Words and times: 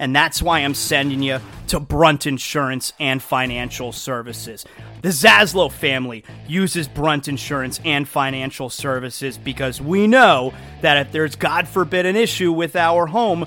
And 0.00 0.16
that's 0.16 0.42
why 0.42 0.60
I'm 0.60 0.72
sending 0.72 1.22
you 1.22 1.40
to 1.68 1.78
Brunt 1.78 2.26
Insurance 2.26 2.94
and 2.98 3.22
Financial 3.22 3.92
Services. 3.92 4.64
The 5.02 5.10
Zaslow 5.10 5.70
family 5.70 6.24
uses 6.48 6.88
Brunt 6.88 7.28
Insurance 7.28 7.80
and 7.84 8.08
Financial 8.08 8.70
Services 8.70 9.36
because 9.36 9.78
we 9.78 10.06
know 10.06 10.54
that 10.80 10.96
if 10.96 11.12
there's, 11.12 11.36
God 11.36 11.68
forbid, 11.68 12.06
an 12.06 12.16
issue 12.16 12.50
with 12.50 12.76
our 12.76 13.06
home, 13.06 13.46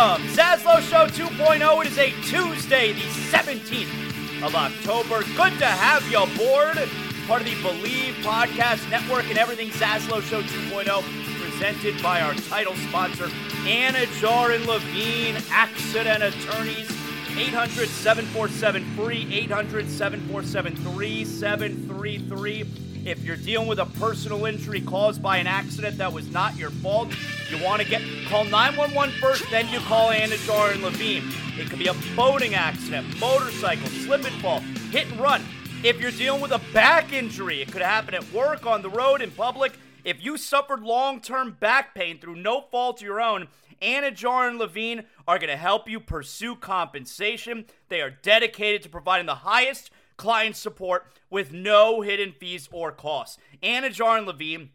Welcome, 0.00 0.28
Zaslow 0.28 0.80
Show 0.80 1.06
2.0. 1.08 1.84
It 1.84 1.92
is 1.92 1.98
a 1.98 2.10
Tuesday, 2.22 2.94
the 2.94 3.00
17th 3.00 4.42
of 4.42 4.54
October. 4.54 5.22
Good 5.36 5.58
to 5.58 5.66
have 5.66 6.10
you 6.10 6.22
aboard. 6.22 6.78
Part 7.26 7.42
of 7.42 7.46
the 7.46 7.54
Bleav 7.56 8.14
Podcast 8.22 8.90
Network 8.90 9.28
and 9.28 9.36
everything 9.36 9.68
Zaslow 9.68 10.22
Show 10.22 10.40
2.0, 10.40 11.02
presented 11.42 12.02
by 12.02 12.22
our 12.22 12.32
title 12.32 12.74
sponsor, 12.76 13.28
Anna 13.66 14.06
Jar 14.18 14.52
and 14.52 14.66
Levine 14.66 15.36
Accident 15.50 16.22
Attorneys. 16.22 16.90
800 17.36 17.86
747 17.86 18.82
free, 18.96 19.28
800 19.30 19.86
747 19.86 20.76
3733. 20.76 22.89
If 23.10 23.24
you're 23.24 23.34
dealing 23.34 23.66
with 23.66 23.80
a 23.80 23.86
personal 23.86 24.46
injury 24.46 24.80
caused 24.80 25.20
by 25.20 25.38
an 25.38 25.48
accident 25.48 25.98
that 25.98 26.12
was 26.12 26.30
not 26.30 26.56
your 26.56 26.70
fault, 26.70 27.12
you 27.50 27.60
want 27.60 27.82
to 27.82 27.88
get 27.88 28.02
call 28.28 28.44
911 28.44 29.12
first, 29.20 29.50
then 29.50 29.68
you 29.68 29.80
call 29.80 30.10
Anidjar 30.10 30.74
and 30.74 30.80
Levine. 30.80 31.24
It 31.58 31.68
could 31.68 31.80
be 31.80 31.88
a 31.88 31.94
boating 32.14 32.54
accident, 32.54 33.18
motorcycle, 33.18 33.88
slip 33.88 34.24
and 34.24 34.40
fall, 34.40 34.60
hit 34.92 35.10
and 35.10 35.18
run. 35.18 35.42
If 35.82 36.00
you're 36.00 36.12
dealing 36.12 36.40
with 36.40 36.52
a 36.52 36.60
back 36.72 37.12
injury, 37.12 37.60
it 37.60 37.72
could 37.72 37.82
happen 37.82 38.14
at 38.14 38.32
work, 38.32 38.64
on 38.64 38.80
the 38.80 38.90
road, 38.90 39.22
in 39.22 39.32
public. 39.32 39.72
If 40.04 40.24
you 40.24 40.36
suffered 40.36 40.84
long 40.84 41.20
term 41.20 41.56
back 41.58 41.96
pain 41.96 42.20
through 42.20 42.36
no 42.36 42.60
fault 42.60 43.00
of 43.00 43.06
your 43.06 43.20
own, 43.20 43.48
Anidjar 43.82 44.48
and 44.48 44.58
Levine 44.58 45.02
are 45.26 45.40
going 45.40 45.50
to 45.50 45.56
help 45.56 45.90
you 45.90 45.98
pursue 45.98 46.54
compensation. 46.54 47.64
They 47.88 48.02
are 48.02 48.10
dedicated 48.10 48.82
to 48.82 48.88
providing 48.88 49.26
the 49.26 49.34
highest 49.34 49.90
client 50.20 50.54
support 50.54 51.06
with 51.30 51.50
no 51.50 52.02
hidden 52.02 52.30
fees 52.30 52.68
or 52.70 52.92
costs. 52.92 53.38
Anidjar 53.62 54.18
and 54.18 54.26
Levine, 54.26 54.68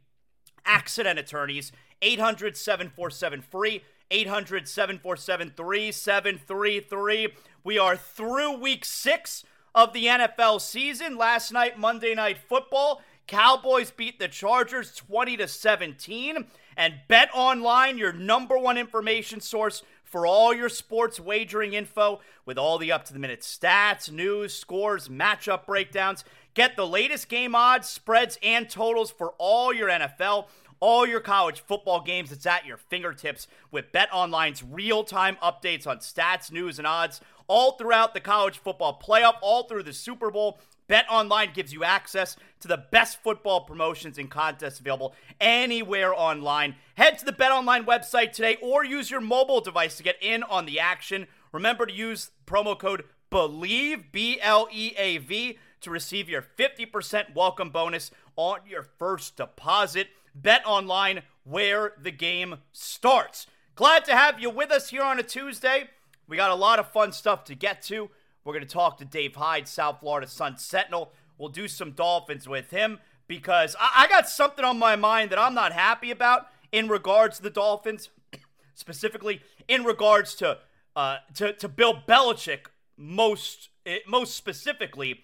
accident 0.65 1.19
attorneys, 1.19 1.71
800 2.01 2.57
747 2.57 3.41
free. 3.43 3.83
800 4.11 4.67
747 4.67 5.53
3733. 5.55 7.33
We 7.63 7.79
are 7.79 7.95
through 7.95 8.57
week 8.57 8.85
six 8.85 9.43
of 9.73 9.93
the 9.93 10.05
NFL 10.05 10.61
season. 10.61 11.17
Last 11.17 11.51
night, 11.51 11.79
Monday 11.79 12.13
Night 12.13 12.37
Football, 12.37 13.01
Cowboys 13.27 13.89
beat 13.91 14.19
the 14.19 14.27
Chargers 14.27 14.93
20 14.95 15.37
to 15.37 15.47
17. 15.47 16.45
And 16.77 16.95
Bet 17.07 17.29
Online, 17.33 17.97
your 17.97 18.13
number 18.13 18.57
one 18.57 18.77
information 18.77 19.41
source 19.41 19.81
for 20.15 20.25
all 20.25 20.53
your 20.53 20.69
sports 20.69 21.19
wagering 21.19 21.73
info 21.73 22.21
with 22.45 22.57
all 22.57 22.77
the 22.77 22.89
up 22.89 23.03
to 23.03 23.11
the 23.11 23.19
minute 23.19 23.41
stats, 23.41 24.09
news, 24.09 24.53
scores, 24.53 25.09
matchup 25.09 25.65
breakdowns. 25.65 26.23
Get 26.53 26.77
the 26.77 26.87
latest 26.87 27.27
game 27.27 27.53
odds, 27.53 27.89
spreads, 27.89 28.39
and 28.41 28.69
totals 28.69 29.11
for 29.11 29.33
all 29.37 29.73
your 29.73 29.89
NFL, 29.89 30.45
all 30.79 31.05
your 31.05 31.19
college 31.19 31.59
football 31.59 31.99
games. 31.99 32.31
It's 32.31 32.45
at 32.45 32.65
your 32.65 32.77
fingertips 32.77 33.49
with 33.71 33.91
Bet 33.91 34.07
Online's 34.13 34.63
real 34.63 35.03
time 35.03 35.35
updates 35.43 35.85
on 35.85 35.97
stats, 35.97 36.49
news, 36.49 36.77
and 36.77 36.87
odds 36.87 37.19
all 37.47 37.73
throughout 37.73 38.13
the 38.13 38.21
college 38.21 38.57
football 38.57 38.97
playoff, 39.05 39.35
all 39.41 39.63
through 39.63 39.83
the 39.83 39.91
Super 39.91 40.31
Bowl. 40.31 40.59
Bet 40.87 41.05
Online 41.09 41.51
gives 41.53 41.73
you 41.73 41.83
access 41.83 42.35
to 42.59 42.67
the 42.67 42.83
best 42.91 43.21
football 43.23 43.61
promotions 43.61 44.17
and 44.17 44.29
contests 44.29 44.79
available 44.79 45.15
anywhere 45.39 46.13
online. 46.13 46.75
Head 46.95 47.17
to 47.19 47.25
the 47.25 47.31
Bet 47.31 47.51
Online 47.51 47.85
website 47.85 48.33
today 48.33 48.57
or 48.61 48.85
use 48.85 49.09
your 49.09 49.21
mobile 49.21 49.61
device 49.61 49.97
to 49.97 50.03
get 50.03 50.17
in 50.21 50.43
on 50.43 50.65
the 50.65 50.79
action. 50.79 51.27
Remember 51.51 51.85
to 51.85 51.93
use 51.93 52.31
promo 52.45 52.77
code 52.77 53.03
BLEAV, 53.31 54.11
B 54.11 54.39
L 54.41 54.67
E 54.71 54.93
A 54.97 55.17
V, 55.17 55.57
to 55.81 55.89
receive 55.89 56.29
your 56.29 56.43
50% 56.57 57.33
welcome 57.35 57.69
bonus 57.71 58.11
on 58.35 58.59
your 58.67 58.83
first 58.83 59.37
deposit. 59.37 60.07
Bet 60.35 60.61
Online, 60.65 61.21
where 61.43 61.93
the 62.01 62.11
game 62.11 62.57
starts. 62.71 63.47
Glad 63.75 64.05
to 64.05 64.15
have 64.15 64.39
you 64.39 64.49
with 64.49 64.71
us 64.71 64.89
here 64.89 65.03
on 65.03 65.19
a 65.19 65.23
Tuesday. 65.23 65.89
We 66.27 66.37
got 66.37 66.51
a 66.51 66.55
lot 66.55 66.79
of 66.79 66.91
fun 66.91 67.11
stuff 67.11 67.43
to 67.45 67.55
get 67.55 67.81
to. 67.83 68.09
We're 68.45 68.53
going 68.53 68.65
to 68.65 68.73
talk 68.73 68.97
to 68.99 69.05
Dave 69.05 69.35
Hyde, 69.35 69.67
South 69.67 69.99
Florida 69.99 70.27
Sun 70.27 70.57
Sentinel. 70.57 71.11
We'll 71.37 71.49
do 71.49 71.67
some 71.67 71.91
Dolphins 71.91 72.47
with 72.47 72.71
him 72.71 72.99
because 73.27 73.75
I, 73.77 74.03
I 74.03 74.07
got 74.07 74.29
something 74.29 74.63
on 74.63 74.79
my 74.79 74.95
mind 74.95 75.31
that 75.31 75.39
I'm 75.39 75.53
not 75.53 75.73
happy 75.73 76.11
about 76.11 76.47
in 76.71 76.87
regards 76.87 77.37
to 77.37 77.43
the 77.43 77.49
Dolphins. 77.49 78.09
specifically 78.75 79.41
in 79.67 79.83
regards 79.83 80.35
to 80.35 80.59
uh, 80.95 81.17
to 81.33 81.53
to 81.53 81.67
Bill 81.67 81.95
Belichick 82.07 82.67
most 82.97 83.69
eh, 83.85 83.99
most 84.07 84.35
specifically, 84.35 85.23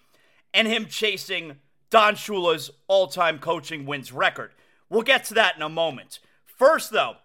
and 0.53 0.67
him 0.67 0.87
chasing 0.87 1.57
Don 1.89 2.15
Shula's 2.15 2.71
all-time 2.87 3.37
coaching 3.37 3.85
wins 3.85 4.11
record. 4.11 4.51
We'll 4.89 5.03
get 5.03 5.25
to 5.25 5.33
that 5.35 5.55
in 5.55 5.61
a 5.61 5.69
moment. 5.69 6.19
First, 6.45 6.91
though, 6.91 7.17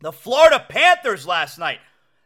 the 0.00 0.12
Florida 0.12 0.64
Panthers 0.68 1.26
last 1.26 1.58
night 1.58 1.78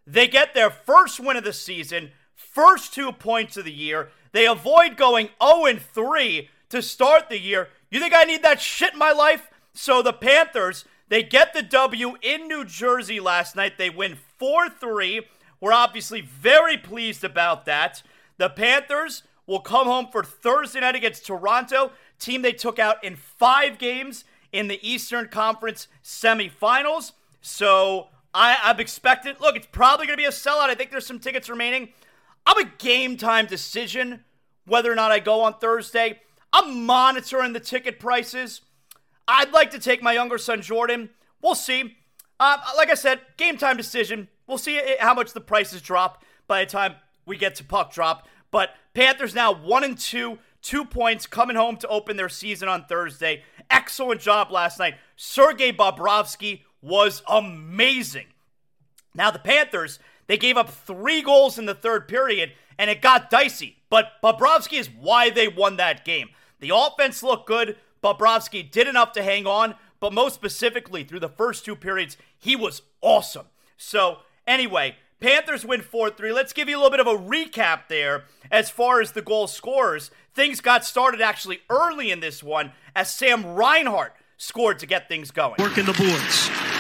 they 0.06 0.26
get 0.26 0.54
their 0.54 0.70
first 0.70 1.20
win 1.20 1.36
of 1.36 1.44
the 1.44 1.52
season, 1.52 2.10
first 2.52 2.94
two 2.94 3.12
points 3.12 3.56
of 3.56 3.64
the 3.64 3.72
year. 3.72 4.10
They 4.32 4.46
avoid 4.46 4.96
going 4.96 5.30
0 5.42 5.78
3 5.92 6.50
to 6.70 6.82
start 6.82 7.28
the 7.28 7.40
year. 7.40 7.68
You 7.90 8.00
think 8.00 8.14
I 8.14 8.24
need 8.24 8.42
that 8.42 8.60
shit 8.60 8.92
in 8.92 8.98
my 8.98 9.12
life? 9.12 9.48
So 9.72 10.02
the 10.02 10.12
Panthers, 10.12 10.84
they 11.08 11.22
get 11.22 11.54
the 11.54 11.62
W 11.62 12.16
in 12.20 12.48
New 12.48 12.64
Jersey 12.64 13.20
last 13.20 13.56
night. 13.56 13.78
They 13.78 13.90
win 13.90 14.18
4 14.38 14.68
3. 14.68 15.22
We're 15.60 15.72
obviously 15.72 16.20
very 16.20 16.76
pleased 16.76 17.24
about 17.24 17.64
that. 17.64 18.02
The 18.36 18.48
Panthers 18.48 19.22
will 19.46 19.60
come 19.60 19.86
home 19.86 20.08
for 20.12 20.22
Thursday 20.22 20.80
night 20.80 20.94
against 20.94 21.26
Toronto, 21.26 21.90
team 22.18 22.42
they 22.42 22.52
took 22.52 22.78
out 22.78 23.02
in 23.02 23.16
five 23.16 23.78
games 23.78 24.24
in 24.52 24.68
the 24.68 24.78
Eastern 24.88 25.28
Conference 25.28 25.88
semifinals. 26.04 27.12
So 27.40 28.08
I, 28.34 28.56
I'm 28.62 28.78
expecting. 28.78 29.34
Look, 29.40 29.56
it's 29.56 29.66
probably 29.72 30.06
going 30.06 30.16
to 30.16 30.22
be 30.22 30.26
a 30.26 30.30
sellout. 30.30 30.68
I 30.68 30.74
think 30.74 30.90
there's 30.90 31.06
some 31.06 31.18
tickets 31.18 31.48
remaining. 31.48 31.88
I'm 32.48 32.66
a 32.66 32.70
game 32.78 33.18
time 33.18 33.44
decision 33.44 34.24
whether 34.66 34.90
or 34.90 34.94
not 34.94 35.12
I 35.12 35.18
go 35.18 35.42
on 35.42 35.58
Thursday. 35.58 36.18
I'm 36.50 36.86
monitoring 36.86 37.52
the 37.52 37.60
ticket 37.60 38.00
prices. 38.00 38.62
I'd 39.28 39.52
like 39.52 39.70
to 39.72 39.78
take 39.78 40.02
my 40.02 40.14
younger 40.14 40.38
son 40.38 40.62
Jordan. 40.62 41.10
We'll 41.42 41.54
see. 41.54 41.98
Uh, 42.40 42.56
like 42.74 42.88
I 42.90 42.94
said, 42.94 43.20
game 43.36 43.58
time 43.58 43.76
decision. 43.76 44.28
We'll 44.46 44.56
see 44.56 44.80
how 44.98 45.12
much 45.12 45.34
the 45.34 45.42
prices 45.42 45.82
drop 45.82 46.24
by 46.46 46.64
the 46.64 46.70
time 46.70 46.94
we 47.26 47.36
get 47.36 47.54
to 47.56 47.64
puck 47.64 47.92
drop. 47.92 48.26
But 48.50 48.70
Panthers 48.94 49.34
now 49.34 49.52
one 49.52 49.84
and 49.84 49.98
two, 49.98 50.38
two 50.62 50.86
points 50.86 51.26
coming 51.26 51.56
home 51.56 51.76
to 51.76 51.88
open 51.88 52.16
their 52.16 52.30
season 52.30 52.66
on 52.66 52.86
Thursday. 52.86 53.42
Excellent 53.68 54.22
job 54.22 54.50
last 54.50 54.78
night. 54.78 54.94
Sergei 55.16 55.70
Bobrovsky 55.70 56.62
was 56.80 57.22
amazing. 57.28 58.28
Now, 59.14 59.30
the 59.30 59.38
Panthers, 59.38 59.98
they 60.28 60.36
gave 60.36 60.56
up 60.56 60.70
three 60.70 61.20
goals 61.20 61.58
in 61.58 61.66
the 61.66 61.74
third 61.74 62.06
period, 62.06 62.52
and 62.78 62.88
it 62.88 63.02
got 63.02 63.30
dicey. 63.30 63.78
But 63.90 64.12
Bobrovsky 64.22 64.78
is 64.78 64.88
why 64.88 65.30
they 65.30 65.48
won 65.48 65.76
that 65.76 66.04
game. 66.04 66.28
The 66.60 66.70
offense 66.72 67.22
looked 67.22 67.48
good. 67.48 67.76
Bobrovsky 68.02 68.70
did 68.70 68.86
enough 68.86 69.12
to 69.12 69.22
hang 69.22 69.46
on, 69.46 69.74
but 69.98 70.12
most 70.12 70.34
specifically, 70.34 71.02
through 71.02 71.20
the 71.20 71.28
first 71.28 71.64
two 71.64 71.74
periods, 71.74 72.16
he 72.38 72.54
was 72.54 72.82
awesome. 73.00 73.46
So, 73.76 74.18
anyway, 74.46 74.96
Panthers 75.20 75.64
win 75.64 75.80
4 75.80 76.10
3. 76.10 76.32
Let's 76.32 76.52
give 76.52 76.68
you 76.68 76.76
a 76.76 76.80
little 76.80 76.90
bit 76.90 77.00
of 77.00 77.06
a 77.06 77.18
recap 77.18 77.88
there 77.88 78.24
as 78.50 78.70
far 78.70 79.00
as 79.00 79.12
the 79.12 79.22
goal 79.22 79.46
scorers. 79.46 80.10
Things 80.34 80.60
got 80.60 80.84
started 80.84 81.20
actually 81.20 81.60
early 81.68 82.10
in 82.10 82.20
this 82.20 82.42
one 82.42 82.72
as 82.94 83.12
Sam 83.12 83.54
Reinhart 83.54 84.14
scored 84.36 84.78
to 84.78 84.86
get 84.86 85.08
things 85.08 85.30
going. 85.30 85.56
Working 85.58 85.86
the 85.86 85.92
boards. 85.94 86.77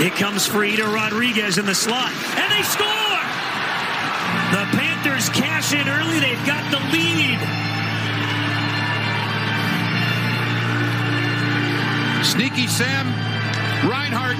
It 0.00 0.14
comes 0.14 0.46
free 0.46 0.76
to 0.76 0.84
Rodriguez 0.86 1.56
in 1.56 1.66
the 1.66 1.74
slot, 1.74 2.10
and 2.36 2.50
they 2.50 2.62
score! 2.62 3.14
The 4.50 4.66
Panthers 4.76 5.28
cash 5.28 5.72
in 5.72 5.88
early. 5.88 6.18
They've 6.18 6.46
got 6.46 6.68
the 6.70 6.78
lead. 6.90 7.38
Sneaky 12.24 12.66
Sam 12.66 13.06
Reinhart. 13.88 14.36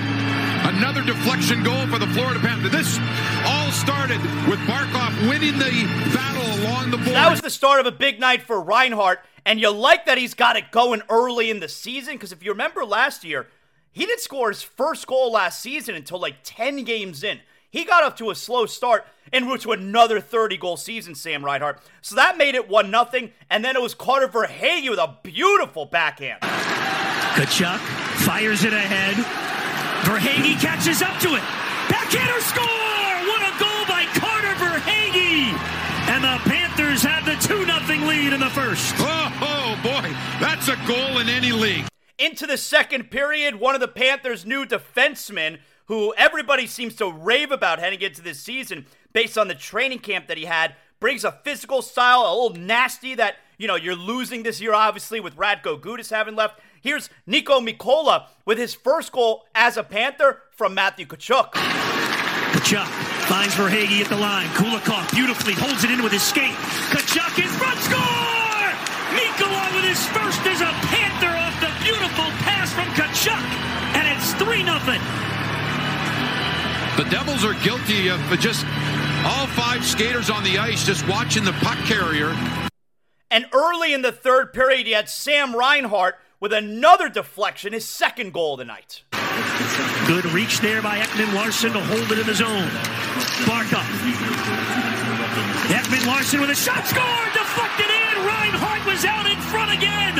Another 0.75 1.03
deflection 1.03 1.63
goal 1.63 1.87
for 1.87 1.99
the 1.99 2.07
Florida 2.09 2.41
Panthers. 2.41 2.73
This 2.73 2.99
all 3.45 3.71
started 3.71 4.21
with 4.49 4.59
Barkov 4.67 5.29
winning 5.29 5.59
the 5.59 5.87
battle 6.13 6.65
along 6.65 6.91
the 6.91 6.97
board. 6.97 7.11
That 7.11 7.31
was 7.31 7.41
the 7.43 7.51
start 7.51 7.79
of 7.79 7.87
a 7.87 7.93
big 7.93 8.19
night 8.19 8.43
for 8.43 8.61
Reinhart, 8.61 9.21
and 9.47 9.61
you 9.61 9.71
like 9.71 10.07
that 10.07 10.19
he's 10.19 10.35
got 10.35 10.57
it 10.57 10.73
going 10.73 11.03
early 11.09 11.51
in 11.51 11.61
the 11.61 11.69
season 11.69 12.15
because 12.15 12.33
if 12.33 12.43
you 12.43 12.51
remember 12.51 12.85
last 12.85 13.23
year, 13.23 13.47
he 13.95 14.07
didn't 14.07 14.21
score 14.21 14.49
his 14.49 14.63
first 14.63 15.07
goal 15.07 15.31
last 15.31 15.61
season 15.61 15.95
until 15.95 16.19
like 16.19 16.35
10 16.43 16.83
games 16.83 17.23
in. 17.23 17.39
He 17.71 17.85
got 17.85 18.03
up 18.03 18.17
to 18.19 18.31
a 18.31 18.35
slow 18.35 18.67
start 18.67 19.07
and 19.33 19.47
route 19.47 19.61
to 19.63 19.73
another 19.73 20.21
30 20.21 20.57
goal 20.57 20.77
season, 20.77 21.15
Sam 21.15 21.45
Reinhart. 21.45 21.81
So 22.03 22.17
that 22.17 22.37
made 22.37 22.57
it 22.57 22.69
1 22.69 22.91
0. 22.91 23.31
And 23.51 23.65
then 23.65 23.77
it 23.77 23.83
was 23.83 23.95
Carter 23.95 24.27
Verhaeghe 24.27 24.91
with 24.91 24.99
a 24.99 25.17
beautiful 25.23 25.87
backhand. 25.87 26.41
Tkachuk 26.43 27.79
fires 28.27 28.65
it 28.65 28.73
ahead. 28.73 29.15
Verhaeghe 30.05 30.61
catches 30.61 31.01
up 31.01 31.19
to 31.21 31.29
it. 31.29 31.43
Backhander 31.89 32.41
score! 32.41 32.67
What 33.31 33.43
a 33.43 33.55
goal 33.63 33.85
by 33.87 34.07
Carter 34.19 34.55
Verhaeghe! 34.59 35.55
And 36.11 36.25
the 36.25 36.51
Panthers 36.51 37.03
have 37.03 37.25
the 37.25 37.37
2 37.47 37.65
0 37.65 38.09
lead 38.09 38.33
in 38.33 38.41
the 38.41 38.51
first. 38.51 38.93
Oh, 38.99 39.33
oh, 39.41 39.81
boy, 39.85 40.11
that's 40.41 40.67
a 40.67 40.77
goal 40.87 41.21
in 41.21 41.29
any 41.29 41.53
league. 41.53 41.87
Into 42.17 42.47
the 42.47 42.57
second 42.57 43.11
period, 43.11 43.57
one 43.57 43.75
of 43.75 43.81
the 43.81 43.89
Panthers' 43.89 44.47
new 44.47 44.65
defensemen, 44.65 45.59
who 45.87 46.15
everybody 46.17 46.69
seems 46.69 46.95
to 46.97 47.11
rave 47.11 47.51
about 47.51 47.81
heading 47.81 48.01
into 48.01 48.23
this 48.23 48.39
season 48.39 48.87
based 49.13 49.37
on 49.37 49.49
the 49.49 49.55
training 49.55 49.99
camp 49.99 50.29
that 50.29 50.39
he 50.39 50.45
had, 50.45 50.77
brings 51.01 51.25
a 51.25 51.33
physical 51.43 51.83
style, 51.83 52.21
a 52.21 52.31
little 52.31 52.57
nasty 52.57 53.17
that, 53.17 53.39
you 53.59 53.67
know, 53.67 53.75
you're 53.75 53.97
losing 53.97 54.45
this 54.45 54.61
year, 54.61 54.73
obviously, 54.73 55.19
with 55.19 55.35
Radko 55.35 55.81
Gudas 55.81 56.11
having 56.11 56.37
left. 56.37 56.61
Here's 56.81 57.11
Niko 57.29 57.59
Mikkola 57.67 58.27
with 58.45 58.59
his 58.59 58.75
first 58.75 59.11
goal 59.11 59.47
as 59.53 59.77
a 59.77 59.83
Panther 59.83 60.43
from 60.53 60.73
Matthew 60.73 61.07
Tkachuk. 61.07 61.51
Tkachuk 61.51 62.87
finds 63.27 63.55
Verhaeghe 63.55 64.03
at 64.03 64.09
the 64.09 64.17
line. 64.17 64.47
Kulikov 64.51 65.13
beautifully 65.13 65.55
holds 65.55 65.83
it 65.83 65.91
in 65.91 66.01
with 66.01 66.13
his 66.13 66.23
skate. 66.23 66.55
Tkachuk 66.93 67.43
in 67.43 67.49
front, 67.49 67.81
score! 67.81 68.45
Mikkola 69.15 69.75
with 69.75 69.85
his 69.85 70.07
first 70.09 70.41
as 70.47 70.61
a 70.61 70.71
from 73.25 73.41
and 73.97 74.07
it's 74.17 74.33
3 74.35 74.65
0. 74.65 74.79
The 76.97 77.11
Devils 77.11 77.45
are 77.45 77.55
guilty 77.65 78.09
of 78.09 78.21
just 78.39 78.65
all 79.25 79.47
five 79.49 79.85
skaters 79.85 80.31
on 80.31 80.45
the 80.45 80.59
ice 80.59 80.85
just 80.85 81.07
watching 81.09 81.45
the 81.45 81.53
puck 81.53 81.79
carrier. 81.87 82.37
And 83.31 83.47
early 83.53 83.95
in 83.95 84.03
the 84.03 84.13
third 84.13 84.53
period, 84.53 84.87
you 84.87 84.95
had 84.95 85.09
Sam 85.09 85.57
Reinhart 85.57 86.17
with 86.39 86.53
another 86.53 87.09
deflection, 87.09 87.73
his 87.73 87.89
second 87.89 88.33
goal 88.33 88.55
of 88.55 88.59
the 88.59 88.65
night. 88.65 89.03
Good 90.07 90.27
reach 90.27 90.61
there 90.61 90.83
by 90.83 90.99
Ekman 90.99 91.35
Larsson 91.35 91.73
to 91.73 91.81
hold 91.81 92.13
it 92.13 92.19
in 92.19 92.27
the 92.27 92.35
zone. 92.35 92.69
Barkov. 93.49 93.83
Ekman 95.73 96.07
Larsson 96.07 96.41
with 96.41 96.51
a 96.51 96.55
shot 96.55 96.87
score, 96.87 97.25
deflected 97.33 97.87
in. 97.87 98.27
Reinhart 98.27 98.87
was 98.87 99.05
out 99.05 99.27
in 99.27 99.41
front 99.51 99.73
again. 99.73 100.19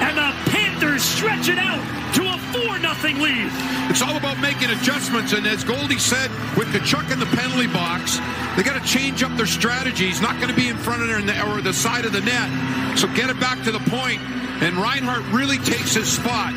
And 0.00 0.16
the 0.16 0.30
Panthers 0.78 1.02
stretch 1.02 1.48
it 1.48 1.58
out 1.58 1.82
to 2.14 2.22
a 2.22 2.38
4 2.52 2.78
0 2.78 3.20
lead. 3.20 3.50
It's 3.90 4.00
all 4.00 4.16
about 4.16 4.38
making 4.38 4.70
adjustments, 4.70 5.32
and 5.32 5.44
as 5.44 5.64
Goldie 5.64 5.98
said, 5.98 6.30
with 6.56 6.68
Tkachuk 6.68 7.10
in 7.12 7.18
the 7.18 7.26
penalty 7.26 7.66
box, 7.66 8.18
they 8.56 8.62
got 8.62 8.80
to 8.80 8.88
change 8.88 9.24
up 9.24 9.36
their 9.36 9.46
strategy. 9.46 10.06
He's 10.06 10.22
not 10.22 10.36
going 10.36 10.50
to 10.50 10.54
be 10.54 10.68
in 10.68 10.76
front 10.76 11.02
of 11.02 11.08
there 11.08 11.48
or 11.48 11.60
the 11.60 11.72
side 11.72 12.04
of 12.04 12.12
the 12.12 12.20
net. 12.20 12.96
So 12.96 13.08
get 13.08 13.28
it 13.28 13.40
back 13.40 13.60
to 13.64 13.72
the 13.72 13.80
point, 13.90 14.20
and 14.62 14.76
Reinhart 14.76 15.24
really 15.32 15.58
takes 15.58 15.94
his 15.94 16.12
spot. 16.12 16.52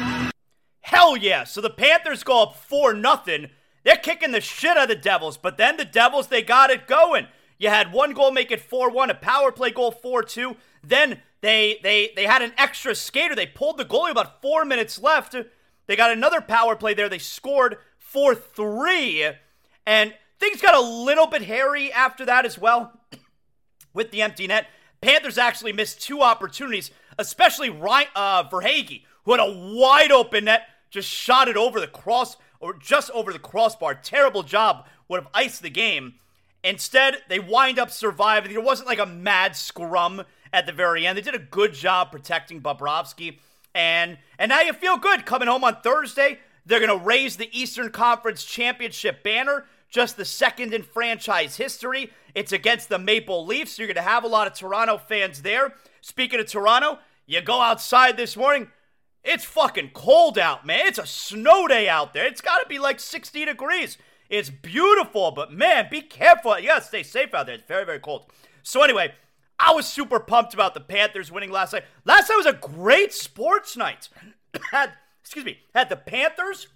Hell 0.82 1.18
yeah! 1.18 1.44
So 1.44 1.60
the 1.60 1.72
Panthers 1.72 2.24
go 2.24 2.44
up 2.44 2.58
4 2.58 2.94
0. 3.02 3.48
They're 3.84 3.96
kicking 3.96 4.34
the 4.34 4.42
shit 4.42 4.78
out 4.78 4.84
of 4.84 4.90
the 4.90 5.02
Devils, 5.02 5.38
but 5.38 5.58
then 5.58 5.78
the 5.78 5.86
Devils, 5.86 6.28
they 6.28 6.44
got 6.44 6.70
it 6.70 6.86
going. 6.86 7.26
You 7.58 7.70
had 7.70 7.92
one 7.92 8.14
goal 8.14 8.30
make 8.30 8.52
it 8.52 8.62
4 8.62 8.92
1, 8.92 9.10
a 9.10 9.16
power 9.16 9.52
play 9.52 9.72
goal 9.72 9.90
4 9.90 10.22
2. 10.22 10.56
Then 10.84 11.22
they, 11.42 11.80
they, 11.82 12.12
they 12.16 12.26
had 12.26 12.42
an 12.42 12.54
extra 12.58 12.96
skater. 12.96 13.36
They 13.36 13.48
pulled 13.48 13.78
the 13.78 13.86
goalie 13.86 14.12
about 14.12 14.42
four 14.42 14.64
minutes 14.64 15.02
left. 15.02 15.36
They 15.88 15.96
got 15.96 16.12
another 16.12 16.40
power 16.40 16.76
play 16.76 16.94
there. 16.94 17.10
They 17.10 17.18
scored 17.18 17.78
4 17.98 18.36
3. 18.36 19.32
And 19.86 20.14
things 20.40 20.62
got 20.62 20.76
a 20.76 20.82
little 20.82 21.28
bit 21.28 21.44
hairy 21.44 21.92
after 21.92 22.26
that 22.26 22.46
as 22.46 22.60
well 22.60 23.00
with 23.94 24.12
the 24.12 24.22
empty 24.22 24.48
net. 24.48 24.68
Panthers 25.02 25.40
actually 25.40 25.74
missed 25.74 26.02
two 26.02 26.22
opportunities, 26.22 26.92
especially 27.18 27.70
Ryan, 27.70 28.08
uh, 28.16 28.44
Verhaeghe, 28.44 29.04
who 29.26 29.32
had 29.32 29.40
a 29.40 29.74
wide 29.76 30.12
open 30.12 30.46
net, 30.46 30.68
just 30.92 31.10
shot 31.10 31.48
it 31.48 31.58
over 31.58 31.80
the 31.80 31.88
cross 31.88 32.38
or 32.60 32.76
just 32.76 33.10
over 33.12 33.34
the 33.34 33.40
crossbar. 33.40 33.96
Terrible 33.96 34.44
job. 34.44 34.86
Would 35.08 35.24
have 35.24 35.32
iced 35.34 35.64
the 35.64 35.70
game. 35.70 36.16
Instead, 36.64 37.18
they 37.28 37.40
wind 37.40 37.80
up 37.80 37.90
surviving. 37.90 38.52
It 38.52 38.64
wasn't 38.64 38.88
like 38.88 39.00
a 39.00 39.06
mad 39.06 39.56
scrum 39.56 40.24
at 40.54 40.66
the 40.66 40.72
very 40.72 41.06
end. 41.06 41.18
They 41.18 41.22
did 41.22 41.36
a 41.36 41.40
good 41.40 41.74
job 41.74 42.12
protecting 42.12 42.62
Bobrovsky. 42.62 43.40
And 43.74 44.18
and 44.38 44.50
now 44.50 44.62
you 44.62 44.74
feel 44.74 44.98
good 44.98 45.26
coming 45.26 45.48
home 45.48 45.64
on 45.64 45.82
Thursday. 45.82 46.40
They're 46.66 46.86
going 46.86 47.00
to 47.00 47.06
raise 47.06 47.38
the 47.38 47.50
Eastern 47.58 47.90
Conference 47.90 48.44
Championship 48.44 49.24
banner, 49.24 49.66
just 49.90 50.18
the 50.18 50.26
second 50.26 50.74
in 50.74 50.84
franchise 50.84 51.58
history. 51.58 52.12
It's 52.36 52.52
against 52.52 52.90
the 52.90 53.00
Maple 53.00 53.46
Leafs. 53.46 53.80
You're 53.80 53.88
going 53.88 53.96
to 53.96 54.02
have 54.02 54.24
a 54.24 54.28
lot 54.28 54.48
of 54.48 54.54
Toronto 54.54 54.98
fans 54.98 55.42
there. 55.42 55.74
Speaking 56.02 56.40
of 56.40 56.48
Toronto, 56.48 57.00
you 57.26 57.42
go 57.42 57.62
outside 57.62 58.18
this 58.18 58.38
morning. 58.38 58.70
It's 59.24 59.46
fucking 59.46 59.92
cold 59.94 60.38
out, 60.38 60.66
man. 60.66 60.88
It's 60.88 60.98
a 60.98 61.06
snow 61.06 61.68
day 61.68 61.88
out 61.88 62.14
there. 62.14 62.26
It's 62.26 62.42
got 62.42 62.60
to 62.60 62.68
be 62.68 62.80
like 62.80 63.00
60 63.00 63.46
degrees. 63.46 63.98
It's 64.30 64.50
beautiful, 64.50 65.32
but 65.32 65.52
man, 65.52 65.88
be 65.92 66.02
careful. 66.02 66.58
You 66.60 66.68
got 66.68 66.82
to 66.82 66.88
stay 66.88 67.04
safe 67.04 67.34
out 67.34 67.46
there. 67.46 67.56
It's 67.56 67.68
very, 67.68 67.86
very 67.86 68.00
cold. 68.00 68.26
So, 68.64 68.82
anyway, 68.82 69.14
I 69.62 69.74
was 69.74 69.86
super 69.86 70.20
pumped 70.20 70.56
about 70.56 70.74
the 70.74 70.80
Panthers 70.80 71.32
winning 71.32 71.52
last 71.52 71.74
night. 71.74 71.86
Last 72.04 72.30
night 72.30 72.36
was 72.36 72.46
a 72.48 72.54
great 72.54 73.14
sports 73.14 73.78
night. 73.78 74.10
had, 74.72 74.94
excuse 75.22 75.46
me, 75.46 75.60
had 75.76 75.88
the 75.88 75.96
Panthers, 75.96 76.68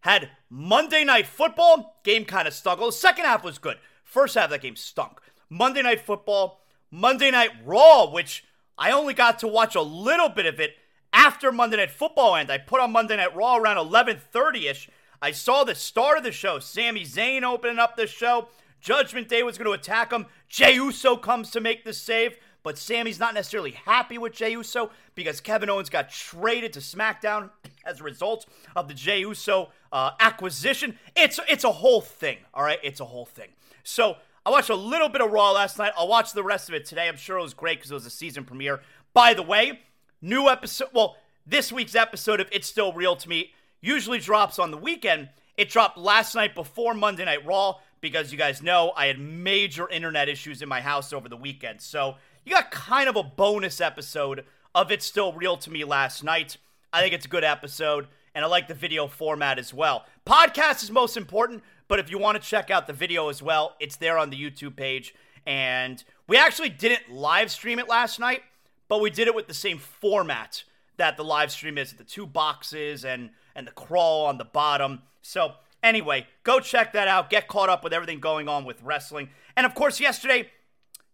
had 0.00 0.30
Monday 0.48 1.02
Night 1.02 1.26
Football. 1.26 2.00
Game 2.04 2.24
kind 2.24 2.46
of 2.46 2.54
stunk. 2.54 2.78
The 2.78 2.92
second 2.92 3.24
half 3.24 3.42
was 3.42 3.58
good. 3.58 3.78
First 4.04 4.36
half 4.36 4.44
of 4.44 4.50
that 4.50 4.62
game 4.62 4.76
stunk. 4.76 5.20
Monday 5.48 5.82
Night 5.82 6.00
Football, 6.00 6.60
Monday 6.92 7.32
Night 7.32 7.50
Raw, 7.64 8.08
which 8.08 8.44
I 8.78 8.92
only 8.92 9.12
got 9.12 9.40
to 9.40 9.48
watch 9.48 9.74
a 9.74 9.82
little 9.82 10.28
bit 10.28 10.46
of 10.46 10.60
it 10.60 10.76
after 11.12 11.50
Monday 11.50 11.78
Night 11.78 11.90
Football 11.90 12.36
ended. 12.36 12.54
I 12.54 12.58
put 12.58 12.80
on 12.80 12.92
Monday 12.92 13.16
Night 13.16 13.34
Raw 13.34 13.56
around 13.56 13.76
11:30ish. 13.76 14.88
I 15.20 15.32
saw 15.32 15.64
the 15.64 15.74
start 15.74 16.18
of 16.18 16.24
the 16.24 16.32
show. 16.32 16.60
Sami 16.60 17.04
Zayn 17.04 17.42
opening 17.42 17.80
up 17.80 17.96
the 17.96 18.06
show. 18.06 18.48
Judgment 18.80 19.28
Day 19.28 19.42
was 19.42 19.58
going 19.58 19.66
to 19.66 19.72
attack 19.72 20.12
him. 20.12 20.26
Jey 20.48 20.74
Uso 20.74 21.16
comes 21.16 21.50
to 21.50 21.60
make 21.60 21.84
the 21.84 21.92
save, 21.92 22.36
but 22.62 22.78
Sami's 22.78 23.18
not 23.18 23.34
necessarily 23.34 23.72
happy 23.72 24.18
with 24.18 24.32
Jey 24.32 24.52
Uso 24.52 24.90
because 25.14 25.40
Kevin 25.40 25.70
Owens 25.70 25.90
got 25.90 26.10
traded 26.10 26.72
to 26.74 26.80
SmackDown 26.80 27.50
as 27.84 28.00
a 28.00 28.04
result 28.04 28.46
of 28.76 28.88
the 28.88 28.94
Jey 28.94 29.20
Uso 29.20 29.70
uh, 29.92 30.12
acquisition. 30.20 30.98
It's 31.16 31.38
it's 31.48 31.64
a 31.64 31.72
whole 31.72 32.00
thing. 32.00 32.38
All 32.54 32.62
right, 32.62 32.78
it's 32.82 33.00
a 33.00 33.04
whole 33.04 33.26
thing. 33.26 33.48
So 33.82 34.16
I 34.44 34.50
watched 34.50 34.70
a 34.70 34.74
little 34.74 35.08
bit 35.08 35.20
of 35.20 35.30
Raw 35.30 35.52
last 35.52 35.78
night. 35.78 35.92
I'll 35.96 36.08
watch 36.08 36.32
the 36.32 36.42
rest 36.42 36.68
of 36.68 36.74
it 36.74 36.86
today. 36.86 37.08
I'm 37.08 37.16
sure 37.16 37.38
it 37.38 37.42
was 37.42 37.54
great 37.54 37.78
because 37.78 37.90
it 37.90 37.94
was 37.94 38.06
a 38.06 38.10
season 38.10 38.44
premiere. 38.44 38.80
By 39.12 39.34
the 39.34 39.42
way, 39.42 39.80
new 40.22 40.48
episode. 40.48 40.88
Well, 40.94 41.16
this 41.46 41.72
week's 41.72 41.94
episode 41.94 42.40
of 42.40 42.48
It's 42.52 42.66
Still 42.66 42.92
Real 42.92 43.16
to 43.16 43.28
Me 43.28 43.52
usually 43.80 44.18
drops 44.18 44.58
on 44.58 44.70
the 44.70 44.76
weekend. 44.76 45.28
It 45.56 45.68
dropped 45.68 45.98
last 45.98 46.34
night 46.34 46.54
before 46.54 46.94
Monday 46.94 47.24
Night 47.24 47.44
Raw 47.44 47.76
because 48.00 48.32
you 48.32 48.38
guys 48.38 48.62
know 48.62 48.92
I 48.96 49.06
had 49.06 49.18
major 49.18 49.88
internet 49.88 50.28
issues 50.28 50.62
in 50.62 50.68
my 50.68 50.80
house 50.80 51.12
over 51.12 51.28
the 51.28 51.36
weekend. 51.36 51.80
So 51.80 52.16
you 52.44 52.54
got 52.54 52.70
kind 52.70 53.08
of 53.08 53.16
a 53.16 53.22
bonus 53.22 53.80
episode 53.80 54.44
of 54.74 54.90
It's 54.90 55.04
Still 55.06 55.32
Real 55.32 55.56
to 55.58 55.70
Me 55.70 55.84
last 55.84 56.24
night. 56.24 56.56
I 56.92 57.02
think 57.02 57.14
it's 57.14 57.26
a 57.26 57.28
good 57.28 57.44
episode, 57.44 58.08
and 58.34 58.44
I 58.44 58.48
like 58.48 58.68
the 58.68 58.74
video 58.74 59.06
format 59.06 59.58
as 59.58 59.72
well. 59.74 60.06
Podcast 60.26 60.82
is 60.82 60.90
most 60.90 61.16
important, 61.16 61.62
but 61.88 61.98
if 61.98 62.10
you 62.10 62.18
want 62.18 62.40
to 62.40 62.48
check 62.48 62.70
out 62.70 62.86
the 62.86 62.92
video 62.92 63.28
as 63.28 63.42
well, 63.42 63.76
it's 63.80 63.96
there 63.96 64.18
on 64.18 64.30
the 64.30 64.36
YouTube 64.36 64.76
page. 64.76 65.14
And 65.46 66.02
we 66.26 66.36
actually 66.36 66.68
didn't 66.68 67.10
live 67.10 67.50
stream 67.50 67.78
it 67.78 67.88
last 67.88 68.18
night, 68.18 68.42
but 68.88 69.00
we 69.00 69.10
did 69.10 69.28
it 69.28 69.34
with 69.34 69.46
the 69.46 69.54
same 69.54 69.78
format 69.78 70.64
that 70.96 71.16
the 71.16 71.24
live 71.24 71.50
stream 71.50 71.78
is 71.78 71.92
the 71.94 72.04
two 72.04 72.26
boxes 72.26 73.04
and 73.04 73.30
and 73.56 73.66
the 73.66 73.72
crawl 73.72 74.26
on 74.26 74.38
the 74.38 74.44
bottom. 74.44 75.02
So 75.22 75.54
anyway, 75.82 76.26
go 76.42 76.60
check 76.60 76.92
that 76.92 77.08
out. 77.08 77.30
Get 77.30 77.48
caught 77.48 77.68
up 77.68 77.84
with 77.84 77.92
everything 77.92 78.20
going 78.20 78.48
on 78.48 78.64
with 78.64 78.82
wrestling. 78.82 79.30
And 79.56 79.66
of 79.66 79.74
course, 79.74 80.00
yesterday 80.00 80.50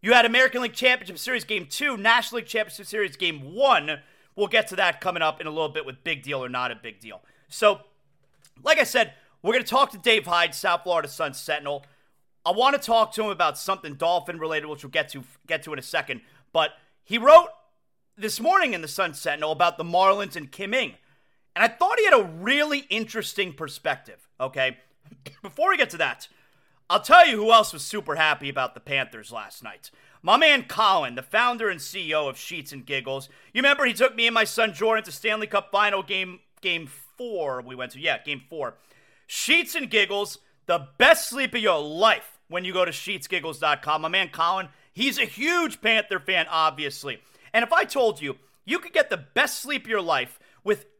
you 0.02 0.12
had 0.12 0.24
American 0.24 0.62
League 0.62 0.72
Championship 0.72 1.18
Series 1.18 1.44
Game 1.44 1.66
2, 1.68 1.96
National 1.96 2.38
League 2.38 2.46
Championship 2.46 2.86
Series 2.86 3.16
Game 3.16 3.54
1. 3.54 3.98
We'll 4.34 4.46
get 4.48 4.68
to 4.68 4.76
that 4.76 5.00
coming 5.00 5.22
up 5.22 5.40
in 5.40 5.46
a 5.46 5.50
little 5.50 5.68
bit 5.68 5.86
with 5.86 6.04
big 6.04 6.22
deal 6.22 6.44
or 6.44 6.48
not 6.48 6.70
a 6.70 6.76
big 6.76 7.00
deal. 7.00 7.22
So, 7.48 7.80
like 8.62 8.78
I 8.78 8.84
said, 8.84 9.14
we're 9.42 9.52
going 9.52 9.64
to 9.64 9.70
talk 9.70 9.90
to 9.92 9.98
Dave 9.98 10.26
Hyde, 10.26 10.54
South 10.54 10.82
Florida 10.82 11.08
Sun 11.08 11.34
Sentinel. 11.34 11.84
I 12.44 12.52
want 12.52 12.80
to 12.80 12.84
talk 12.84 13.12
to 13.14 13.24
him 13.24 13.30
about 13.30 13.58
something 13.58 13.94
dolphin 13.94 14.38
related, 14.38 14.66
which 14.66 14.84
we'll 14.84 14.90
get 14.90 15.08
to 15.10 15.24
get 15.46 15.62
to 15.64 15.72
in 15.72 15.78
a 15.78 15.82
second. 15.82 16.20
But 16.52 16.70
he 17.02 17.18
wrote 17.18 17.48
this 18.16 18.40
morning 18.40 18.74
in 18.74 18.82
the 18.82 18.88
Sun 18.88 19.14
Sentinel 19.14 19.52
about 19.52 19.78
the 19.78 19.84
Marlins 19.84 20.36
and 20.36 20.50
Kim 20.50 20.74
Ng. 20.74 20.94
And 21.56 21.64
I 21.64 21.68
thought 21.68 21.98
he 21.98 22.04
had 22.04 22.20
a 22.20 22.30
really 22.38 22.80
interesting 22.90 23.54
perspective, 23.54 24.28
okay? 24.38 24.76
Before 25.42 25.70
we 25.70 25.78
get 25.78 25.88
to 25.90 25.96
that, 25.96 26.28
I'll 26.90 27.00
tell 27.00 27.26
you 27.26 27.38
who 27.38 27.50
else 27.50 27.72
was 27.72 27.82
super 27.82 28.16
happy 28.16 28.50
about 28.50 28.74
the 28.74 28.80
Panthers 28.80 29.32
last 29.32 29.64
night. 29.64 29.90
My 30.22 30.36
man 30.36 30.64
Colin, 30.64 31.14
the 31.14 31.22
founder 31.22 31.70
and 31.70 31.80
CEO 31.80 32.28
of 32.28 32.36
Sheets 32.36 32.72
and 32.72 32.84
Giggles. 32.84 33.30
You 33.54 33.60
remember 33.60 33.86
he 33.86 33.94
took 33.94 34.14
me 34.14 34.26
and 34.26 34.34
my 34.34 34.44
son 34.44 34.74
Jordan 34.74 35.02
to 35.04 35.12
Stanley 35.12 35.46
Cup 35.46 35.70
final 35.72 36.02
game 36.02 36.40
game 36.60 36.88
4 37.16 37.62
we 37.62 37.74
went 37.74 37.92
to. 37.92 38.00
Yeah, 38.00 38.22
game 38.22 38.42
4. 38.50 38.74
Sheets 39.26 39.74
and 39.74 39.88
Giggles, 39.88 40.38
the 40.66 40.88
best 40.98 41.30
sleep 41.30 41.54
of 41.54 41.62
your 41.62 41.80
life 41.80 42.38
when 42.48 42.66
you 42.66 42.74
go 42.74 42.84
to 42.84 42.90
sheetsgiggles.com. 42.90 44.02
My 44.02 44.08
man 44.08 44.28
Colin, 44.28 44.68
he's 44.92 45.18
a 45.18 45.24
huge 45.24 45.80
Panther 45.80 46.20
fan 46.20 46.46
obviously. 46.50 47.18
And 47.54 47.62
if 47.64 47.72
I 47.72 47.84
told 47.84 48.20
you 48.20 48.36
you 48.66 48.78
could 48.78 48.92
get 48.92 49.08
the 49.08 49.16
best 49.16 49.62
sleep 49.62 49.84
of 49.84 49.90
your 49.90 50.02
life 50.02 50.38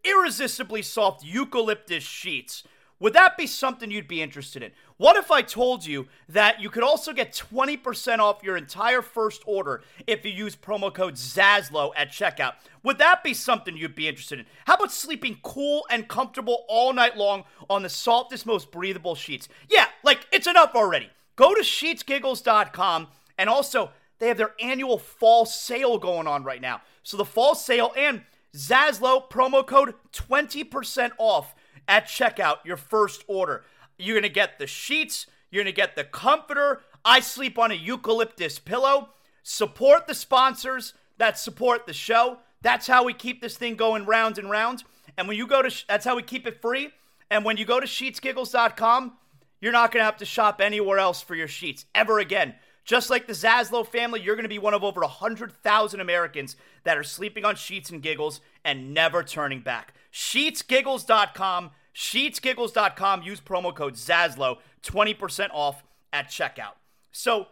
irresistibly 0.07 0.83
soft 0.83 1.25
eucalyptus 1.25 2.05
sheets, 2.05 2.63
would 2.99 3.13
that 3.13 3.37
be 3.37 3.47
something 3.47 3.91
you'd 3.91 4.09
be 4.09 4.23
interested 4.23 4.63
in? 4.63 4.73
What 4.97 5.17
if 5.17 5.31
I 5.31 5.43
told 5.43 5.85
you 5.85 6.07
that 6.31 6.61
you 6.63 6.71
could 6.71 6.83
also 6.83 7.13
get 7.13 7.33
20% 7.33 8.21
off 8.21 8.43
your 8.43 8.57
entire 8.57 9.03
first 9.03 9.43
order 9.45 9.83
if 10.07 10.25
you 10.25 10.31
use 10.31 10.57
promo 10.57 10.93
code 10.93 11.15
ZASLOW 11.17 11.93
at 11.95 12.09
checkout? 12.09 12.55
Would 12.83 12.97
that 12.99 13.23
be 13.23 13.35
something 13.35 13.77
you'd 13.77 13.95
be 13.95 14.09
interested 14.09 14.39
in? 14.39 14.47
How 14.65 14.77
about 14.77 14.93
sleeping 14.93 15.39
cool 15.43 15.87
and 15.91 16.09
comfortable 16.09 16.65
all 16.69 16.95
night 16.95 17.19
long 17.19 17.45
on 17.69 17.83
the 17.83 17.91
softest, 17.91 18.47
most 18.47 18.71
breathable 18.71 19.15
sheets? 19.15 19.49
Yeah, 19.69 19.87
like 20.03 20.27
it's 20.33 20.47
enough 20.47 20.75
already. 20.75 21.11
Go 21.37 21.55
to 21.55 21.61
sheetsgiggles.com 21.61 23.09
and 23.37 23.51
also 23.51 23.91
they 24.19 24.29
have 24.29 24.39
their 24.39 24.55
annual 24.59 24.97
fall 24.97 25.45
sale 25.45 25.99
going 25.99 26.27
on 26.27 26.45
right 26.45 26.63
now. 26.63 26.81
So 27.03 27.19
the 27.19 27.27
fall 27.27 27.55
sale 27.55 27.93
and 27.95 28.23
Zaslow 28.57 29.29
promo 29.29 29.65
code 29.67 29.95
20% 30.13 31.11
off 31.19 31.55
at 31.87 32.07
checkout 32.07 32.65
your 32.65 32.77
first 32.77 33.25
order. 33.29 33.65
You're 33.99 34.15
going 34.15 34.23
to 34.23 34.29
get 34.29 34.59
the 34.59 34.67
sheets, 34.67 35.27
you're 35.51 35.63
going 35.63 35.73
to 35.73 35.77
get 35.77 35.95
the 35.95 36.05
comforter. 36.05 36.81
I 37.05 37.21
sleep 37.21 37.59
on 37.59 37.71
a 37.71 37.75
eucalyptus 37.75 38.59
pillow. 38.59 39.11
Support 39.43 40.07
the 40.07 40.15
sponsors 40.15 40.95
that 41.19 41.39
support 41.39 41.87
the 41.87 41.93
show. 41.93 42.39
That's 42.63 42.87
how 42.87 43.05
we 43.05 43.15
keep 43.15 43.41
this 43.41 43.57
thing 43.57 43.77
going 43.77 44.07
round 44.07 44.39
and 44.39 44.51
round. 44.51 44.83
And 45.17 45.29
when 45.29 45.37
you 45.37 45.47
go 45.47 45.63
to, 45.63 45.85
that's 45.87 46.05
how 46.05 46.17
we 46.17 46.23
keep 46.23 46.47
it 46.47 46.61
free. 46.61 46.91
And 47.31 47.45
when 47.45 47.57
you 47.57 47.65
go 47.65 47.79
to 47.79 47.87
sheetsgiggles.com, 47.87 49.17
you're 49.61 49.73
not 49.73 49.93
going 49.93 50.01
to 50.01 50.05
have 50.05 50.19
to 50.19 50.25
shop 50.25 50.61
anywhere 50.61 50.99
else 50.99 51.23
for 51.23 51.35
your 51.35 51.49
sheets 51.49 51.87
ever 51.95 52.19
again. 52.19 52.55
Just 52.87 53.11
like 53.11 53.27
the 53.27 53.33
Zaslow 53.33 53.85
family, 53.85 54.21
you're 54.21 54.37
going 54.37 54.45
to 54.45 54.49
be 54.49 54.61
one 54.61 54.73
of 54.73 54.85
over 54.85 55.01
100,000 55.01 56.01
Americans 56.01 56.57
that 56.85 56.97
are 56.97 57.03
sleeping 57.03 57.45
on 57.45 57.57
sheets 57.57 57.91
and 57.91 58.01
giggles 58.01 58.41
and 58.65 58.95
never 58.95 59.25
turning 59.25 59.61
back. 59.61 59.93
Sheetsgiggles.com, 60.13 61.73
sheetsgiggles.com, 61.95 63.23
use 63.23 63.41
promo 63.41 63.75
code 63.75 63.95
Zaslow, 63.95 64.59
20% 64.85 65.49
off 65.53 65.83
at 66.13 66.29
checkout. 66.29 66.75
So, 67.11 67.49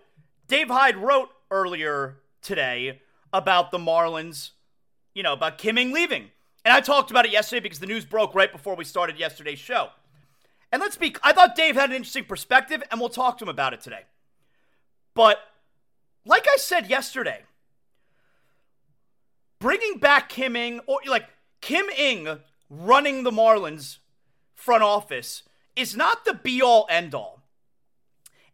Dave 0.47 0.69
Hyde 0.69 0.97
wrote 0.97 1.31
earlier 1.50 2.19
today 2.41 3.03
about 3.33 3.73
the 3.73 3.79
Marlins, 3.79 4.50
you 5.14 5.25
know, 5.25 5.33
about 5.33 5.59
Kim 5.59 5.76
Ng 5.76 5.93
leaving. 5.93 6.31
And 6.64 6.73
I 6.73 6.81
talked 6.81 7.11
about 7.11 7.26
it 7.26 7.33
yesterday 7.33 7.61
because 7.61 7.81
the 7.81 7.87
news 7.87 8.05
broke 8.05 8.37
right 8.37 8.53
before 8.53 8.76
we 8.76 8.85
started 8.85 9.19
yesterday's 9.19 9.59
show. 9.59 9.88
And 10.71 10.81
let's 10.81 10.97
be, 10.97 11.17
I 11.25 11.33
thought 11.33 11.57
Dave 11.57 11.75
had 11.75 11.91
an 11.91 11.97
interesting 11.97 12.25
perspective, 12.25 12.85
and 12.91 13.00
we'll 13.00 13.09
talk 13.09 13.38
to 13.38 13.45
him 13.45 13.49
about 13.49 13.75
it 13.75 13.81
today. 13.81 14.03
But 15.14 15.38
like 16.26 16.47
I 16.49 16.56
said 16.56 16.88
yesterday, 16.88 17.42
bringing 19.59 19.99
back 19.99 20.28
Kim 20.28 20.56
Ng, 20.56 20.80
or 20.87 21.00
like 21.06 21.28
Kim 21.61 21.87
Ng 21.97 22.40
running 22.68 23.23
the 23.23 23.30
Marlins 23.30 23.99
front 24.54 24.83
office 24.83 25.42
is 25.76 25.97
not 25.97 26.25
the 26.25 26.35
be 26.35 26.61
all 26.61 26.87
end 26.90 27.14
all. 27.14 27.42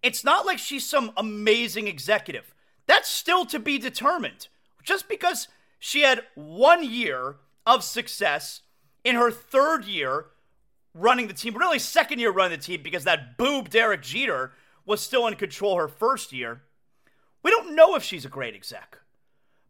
It's 0.03 0.25
not 0.25 0.47
like 0.47 0.59
she's 0.59 0.87
some 0.87 1.13
amazing 1.17 1.87
executive. 1.87 2.55
That's 2.87 3.09
still 3.09 3.45
to 3.47 3.59
be 3.59 3.79
determined. 3.79 4.49
Just 4.83 5.09
because 5.09 5.49
she 5.79 6.03
had 6.03 6.23
one 6.35 6.83
year 6.83 7.37
of 7.67 7.85
success 7.85 8.63
in 9.05 9.17
her 9.17 9.31
third 9.31 9.85
year 9.85 10.27
running 10.95 11.29
the 11.29 11.35
team, 11.35 11.55
really 11.55 11.79
second 11.79 12.19
year 12.19 12.31
running 12.31 12.59
the 12.59 12.65
team 12.65 12.83
because 12.83 13.05
that 13.05 13.37
boob 13.37 13.71
Derek 13.71 14.03
Jeter 14.03 14.53
was 14.85 15.01
still 15.01 15.27
in 15.27 15.35
control 15.35 15.77
her 15.77 15.89
first 15.89 16.33
year. 16.33 16.63
We 17.43 17.51
don't 17.51 17.75
know 17.75 17.95
if 17.95 18.03
she's 18.03 18.25
a 18.25 18.29
great 18.31 18.55
exec. 18.55 18.99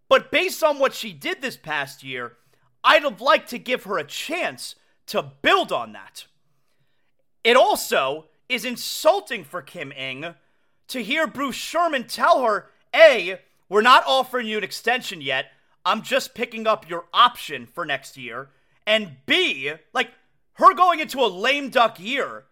But 0.09 0.31
based 0.33 0.63
on 0.63 0.79
what 0.79 0.95
she 0.95 1.13
did 1.13 1.41
this 1.41 1.57
past 1.57 2.03
year, 2.03 2.37
I'd 2.83 3.05
have 3.05 3.21
liked 3.21 3.51
to 3.51 3.59
give 3.59 3.85
her 3.85 3.99
a 3.99 4.05
chance 4.05 4.75
to 5.07 5.23
build 5.23 5.71
on 5.71 5.93
that. 5.93 6.27
It 7.45 7.57
also 7.57 8.27
is 8.49 8.65
insulting 8.65 9.45
for 9.45 9.63
Kim 9.63 9.93
Ng 9.93 10.35
to 10.89 11.03
hear 11.03 11.27
Bruce 11.27 11.55
Sherman 11.55 12.05
tell 12.05 12.43
her, 12.43 12.67
A, 12.95 13.41
we're 13.69 13.83
not 13.83 14.05
offering 14.07 14.49
you 14.49 14.59
an 14.59 14.65
extension 14.65 15.21
yet. 15.21 15.47
I'm 15.85 16.03
just 16.03 16.35
picking 16.35 16.67
up 16.67 16.91
your 16.91 17.05
option 17.15 17.67
for 17.67 17.87
next 17.87 18.17
year. 18.17 18.51
And 18.87 19.17
B, 19.27 19.73
like 19.93 20.11
her 20.55 20.75
going 20.75 20.99
into 20.99 21.21
a 21.21 21.27
lame 21.29 21.71
duck 21.71 22.01
year 22.01 22.45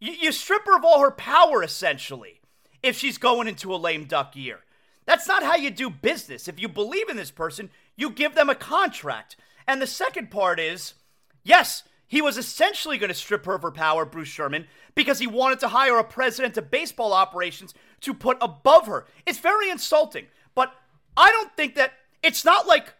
you, 0.00 0.12
you 0.12 0.32
strip 0.32 0.66
her 0.66 0.76
of 0.76 0.84
all 0.84 1.00
her 1.00 1.10
power, 1.10 1.62
essentially, 1.62 2.40
if 2.82 2.96
she's 2.96 3.18
going 3.18 3.46
into 3.46 3.74
a 3.74 3.76
lame 3.76 4.06
duck 4.06 4.34
year. 4.34 4.60
That's 5.06 5.28
not 5.28 5.42
how 5.42 5.56
you 5.56 5.70
do 5.70 5.90
business. 5.90 6.48
If 6.48 6.60
you 6.60 6.68
believe 6.68 7.08
in 7.08 7.16
this 7.16 7.30
person, 7.30 7.70
you 7.96 8.10
give 8.10 8.34
them 8.34 8.50
a 8.50 8.54
contract. 8.54 9.36
And 9.66 9.80
the 9.80 9.86
second 9.86 10.30
part 10.30 10.58
is 10.58 10.94
yes, 11.42 11.84
he 12.06 12.20
was 12.20 12.36
essentially 12.36 12.98
going 12.98 13.08
to 13.08 13.14
strip 13.14 13.46
her 13.46 13.54
of 13.54 13.62
her 13.62 13.70
power, 13.70 14.04
Bruce 14.04 14.28
Sherman, 14.28 14.66
because 14.94 15.20
he 15.20 15.26
wanted 15.26 15.60
to 15.60 15.68
hire 15.68 15.96
a 15.98 16.04
president 16.04 16.56
of 16.56 16.70
baseball 16.70 17.12
operations 17.12 17.72
to 18.00 18.12
put 18.12 18.36
above 18.40 18.86
her. 18.86 19.06
It's 19.26 19.38
very 19.38 19.70
insulting, 19.70 20.26
but 20.54 20.74
I 21.16 21.30
don't 21.30 21.54
think 21.56 21.76
that 21.76 21.92
it's 22.22 22.44
not 22.44 22.66
like 22.66 22.94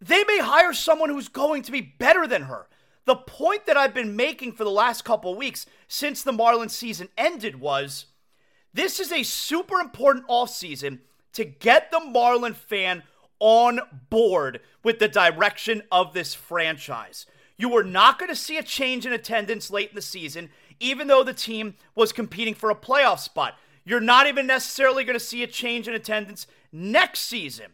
they 0.00 0.24
may 0.24 0.38
hire 0.38 0.72
someone 0.72 1.10
who's 1.10 1.28
going 1.28 1.62
to 1.62 1.72
be 1.72 1.80
better 1.80 2.26
than 2.26 2.42
her. 2.42 2.66
The 3.06 3.16
point 3.16 3.66
that 3.66 3.76
I've 3.76 3.94
been 3.94 4.16
making 4.16 4.52
for 4.52 4.64
the 4.64 4.70
last 4.70 5.04
couple 5.04 5.34
weeks 5.34 5.66
since 5.88 6.22
the 6.22 6.32
Marlins 6.32 6.70
season 6.70 7.08
ended 7.18 7.60
was 7.60 8.06
this 8.72 8.98
is 8.98 9.12
a 9.12 9.22
super 9.22 9.78
important 9.78 10.26
offseason 10.26 11.00
to 11.34 11.44
get 11.44 11.90
the 11.90 12.00
Marlin 12.00 12.54
fan 12.54 13.02
on 13.38 13.80
board 14.08 14.60
with 14.82 14.98
the 14.98 15.08
direction 15.08 15.82
of 15.92 16.14
this 16.14 16.34
franchise. 16.34 17.26
You 17.56 17.68
were 17.68 17.84
not 17.84 18.18
going 18.18 18.30
to 18.30 18.36
see 18.36 18.56
a 18.56 18.62
change 18.62 19.06
in 19.06 19.12
attendance 19.12 19.70
late 19.70 19.90
in 19.90 19.94
the 19.94 20.02
season, 20.02 20.50
even 20.80 21.06
though 21.06 21.22
the 21.22 21.34
team 21.34 21.74
was 21.94 22.12
competing 22.12 22.54
for 22.54 22.70
a 22.70 22.74
playoff 22.74 23.20
spot. 23.20 23.54
You're 23.84 24.00
not 24.00 24.26
even 24.26 24.46
necessarily 24.46 25.04
going 25.04 25.18
to 25.18 25.24
see 25.24 25.42
a 25.42 25.46
change 25.46 25.86
in 25.86 25.94
attendance 25.94 26.46
next 26.72 27.20
season. 27.20 27.66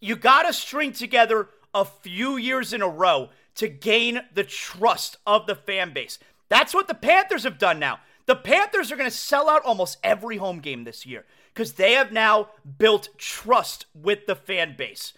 You 0.00 0.16
got 0.16 0.44
to 0.44 0.52
string 0.52 0.92
together 0.92 1.48
a 1.74 1.84
few 1.84 2.36
years 2.36 2.72
in 2.72 2.80
a 2.80 2.88
row 2.88 3.30
to 3.58 3.68
gain 3.68 4.20
the 4.34 4.44
trust 4.44 5.16
of 5.26 5.46
the 5.46 5.54
fan 5.54 5.92
base. 5.92 6.18
That's 6.48 6.74
what 6.74 6.88
the 6.88 6.94
Panthers 6.94 7.44
have 7.44 7.58
done 7.58 7.78
now. 7.78 8.00
The 8.26 8.36
Panthers 8.36 8.90
are 8.90 8.96
going 8.96 9.10
to 9.10 9.16
sell 9.16 9.48
out 9.48 9.64
almost 9.64 9.98
every 10.02 10.36
home 10.36 10.60
game 10.60 10.84
this 10.84 11.06
year 11.06 11.24
because 11.52 11.74
they 11.74 11.92
have 11.92 12.12
now 12.12 12.48
built 12.78 13.10
trust 13.18 13.86
with 13.94 14.26
the 14.26 14.36
fan 14.36 14.74
base. 14.76 15.12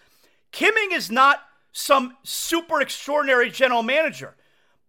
Kim 0.52 0.74
Ng 0.76 0.92
is 0.92 1.10
not 1.10 1.40
some 1.72 2.16
super 2.22 2.80
extraordinary 2.80 3.50
general 3.50 3.82
manager. 3.82 4.34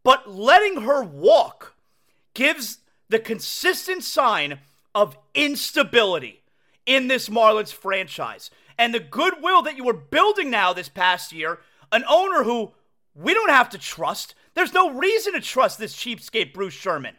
But 0.04 0.30
letting 0.30 0.82
her 0.82 1.04
walk 1.04 1.76
gives 2.34 2.80
the 3.10 3.20
consistent 3.20 4.04
sign 4.04 4.60
of 4.96 5.18
instability 5.36 6.42
in 6.86 7.08
this 7.08 7.30
Marlins 7.30 7.74
franchise. 7.74 8.50
And 8.78 8.94
the 8.94 9.00
goodwill 9.00 9.62
that 9.64 9.78
you 9.78 9.84
were 9.84 9.94
building 9.94 10.50
now 10.50 10.74
this 10.74 10.90
past 10.90 11.32
year, 11.32 11.60
an 11.92 12.04
owner 12.10 12.44
who 12.44 12.72
we 13.16 13.34
don't 13.34 13.50
have 13.50 13.70
to 13.70 13.78
trust. 13.78 14.36
There's 14.54 14.74
no 14.74 14.92
reason 14.92 15.34
to 15.34 15.42
trust 15.42 15.78
this 15.78 15.96
cheapskate 15.96 16.54
Bruce 16.54 16.74
Sherman. 16.74 17.16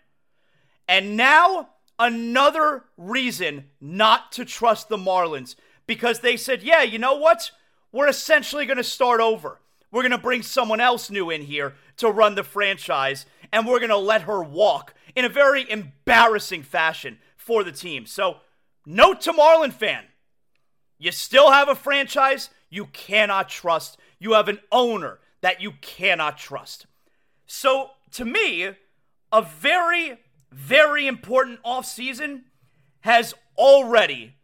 And 0.88 1.16
now 1.16 1.70
another 1.99 2.84
reason 2.96 3.66
not 3.80 4.32
to 4.32 4.44
trust 4.44 4.88
the 4.88 4.96
Marlins 4.96 5.54
because 5.87 6.20
they 6.20 6.37
said, 6.37 6.62
yeah, 6.62 6.82
you 6.82 6.99
know 6.99 7.16
what? 7.16 7.50
we're 7.92 8.08
essentially 8.08 8.64
going 8.64 8.78
to 8.78 8.84
start 8.84 9.20
over. 9.20 9.61
We're 9.90 10.02
going 10.02 10.12
to 10.12 10.18
bring 10.18 10.42
someone 10.42 10.80
else 10.80 11.11
new 11.11 11.30
in 11.30 11.42
here 11.42 11.75
to 11.99 12.11
run 12.11 12.34
the 12.34 12.42
franchise, 12.42 13.26
and 13.52 13.66
we're 13.66 13.78
going 13.78 13.90
to 13.90 13.96
let 13.99 14.22
her 14.22 14.42
walk 14.42 14.94
in 15.14 15.26
a 15.26 15.28
very 15.28 15.70
embarrassing 15.70 16.62
fashion 16.62 17.18
for 17.37 17.62
the 17.62 17.72
team. 17.72 18.06
So, 18.06 18.38
note 18.87 19.20
to 19.22 19.32
Marlin 19.32 19.70
fan 19.70 20.04
you 20.99 21.12
still 21.12 21.50
have 21.50 21.68
a 21.68 21.75
franchise 21.75 22.49
you 22.70 22.87
cannot 22.87 23.49
trust, 23.49 23.99
you 24.18 24.32
have 24.32 24.49
an 24.49 24.61
owner 24.70 25.18
that 25.42 25.61
you 25.61 25.72
cannot 25.80 26.38
trust. 26.38 26.87
So, 27.46 27.90
to 28.12 28.25
me, 28.25 28.70
a 29.30 29.42
very, 29.42 30.18
very 30.50 31.06
important 31.06 31.62
offseason 31.62 32.42
has 33.00 33.34
already 33.58 34.37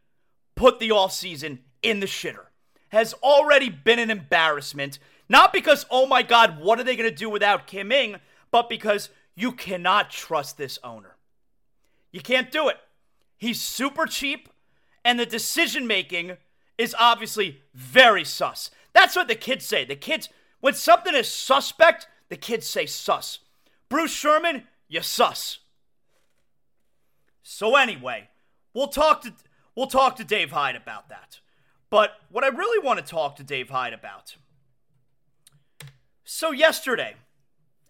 put 0.54 0.78
the 0.78 0.90
offseason 0.90 1.58
in 1.82 2.00
the 2.00 2.06
shitter 2.06 2.48
has 2.88 3.14
already 3.14 3.68
been 3.68 3.98
an 3.98 4.10
embarrassment. 4.10 4.98
Not 5.28 5.52
because, 5.52 5.86
oh 5.90 6.06
my 6.06 6.22
God, 6.22 6.60
what 6.60 6.78
are 6.78 6.84
they 6.84 6.96
going 6.96 7.08
to 7.08 7.14
do 7.14 7.30
without 7.30 7.66
Kim 7.66 7.92
Ng, 7.92 8.16
but 8.50 8.68
because 8.68 9.10
you 9.34 9.52
cannot 9.52 10.10
trust 10.10 10.56
this 10.56 10.78
owner. 10.82 11.16
You 12.10 12.20
can't 12.20 12.50
do 12.50 12.68
it. 12.68 12.78
He's 13.36 13.60
super 13.60 14.06
cheap, 14.06 14.48
and 15.04 15.20
the 15.20 15.26
decision 15.26 15.86
making 15.86 16.36
is 16.76 16.96
obviously 16.98 17.60
very 17.74 18.24
sus. 18.24 18.70
That's 18.92 19.14
what 19.14 19.28
the 19.28 19.34
kids 19.34 19.64
say. 19.64 19.84
The 19.84 19.96
kids, 19.96 20.28
when 20.60 20.74
something 20.74 21.14
is 21.14 21.28
suspect, 21.28 22.08
the 22.28 22.36
kids 22.36 22.66
say 22.66 22.86
sus. 22.86 23.40
Bruce 23.88 24.12
Sherman, 24.12 24.64
you 24.88 25.02
sus. 25.02 25.58
So 27.42 27.76
anyway, 27.76 28.28
we'll 28.74 28.88
talk 28.88 29.22
to 29.22 29.32
we'll 29.74 29.86
talk 29.86 30.16
to 30.16 30.24
Dave 30.24 30.50
Hyde 30.50 30.76
about 30.76 31.08
that. 31.08 31.40
But 31.90 32.12
what 32.30 32.44
I 32.44 32.48
really 32.48 32.84
want 32.84 32.98
to 32.98 33.04
talk 33.04 33.36
to 33.36 33.42
Dave 33.42 33.70
Hyde 33.70 33.94
about. 33.94 34.36
So 36.24 36.50
yesterday, 36.50 37.14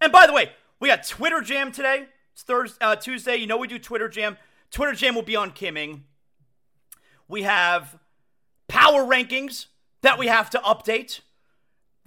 and 0.01 0.13
by 0.13 0.27
the 0.27 0.33
way, 0.33 0.53
we 0.79 0.89
got 0.89 1.05
Twitter 1.05 1.41
Jam 1.41 1.73
today. 1.73 2.07
It's 2.33 2.43
Thursday, 2.43 2.79
uh, 2.81 2.95
Tuesday. 2.95 3.37
You 3.37 3.49
know 3.49 3.57
we 3.57 3.67
do 3.67 3.81
Twitter 3.81 4.09
Jam. 4.09 4.37
Twitter 4.71 4.93
Jam 4.93 5.15
will 5.17 5.23
be 5.23 5.35
on 5.35 5.51
Kim 5.51 5.77
Ng. 5.77 6.05
We 7.27 7.43
have 7.43 7.99
power 8.69 9.03
rankings 9.03 9.67
that 10.03 10.19
we 10.19 10.29
have 10.29 10.51
to 10.51 10.59
update. 10.59 11.21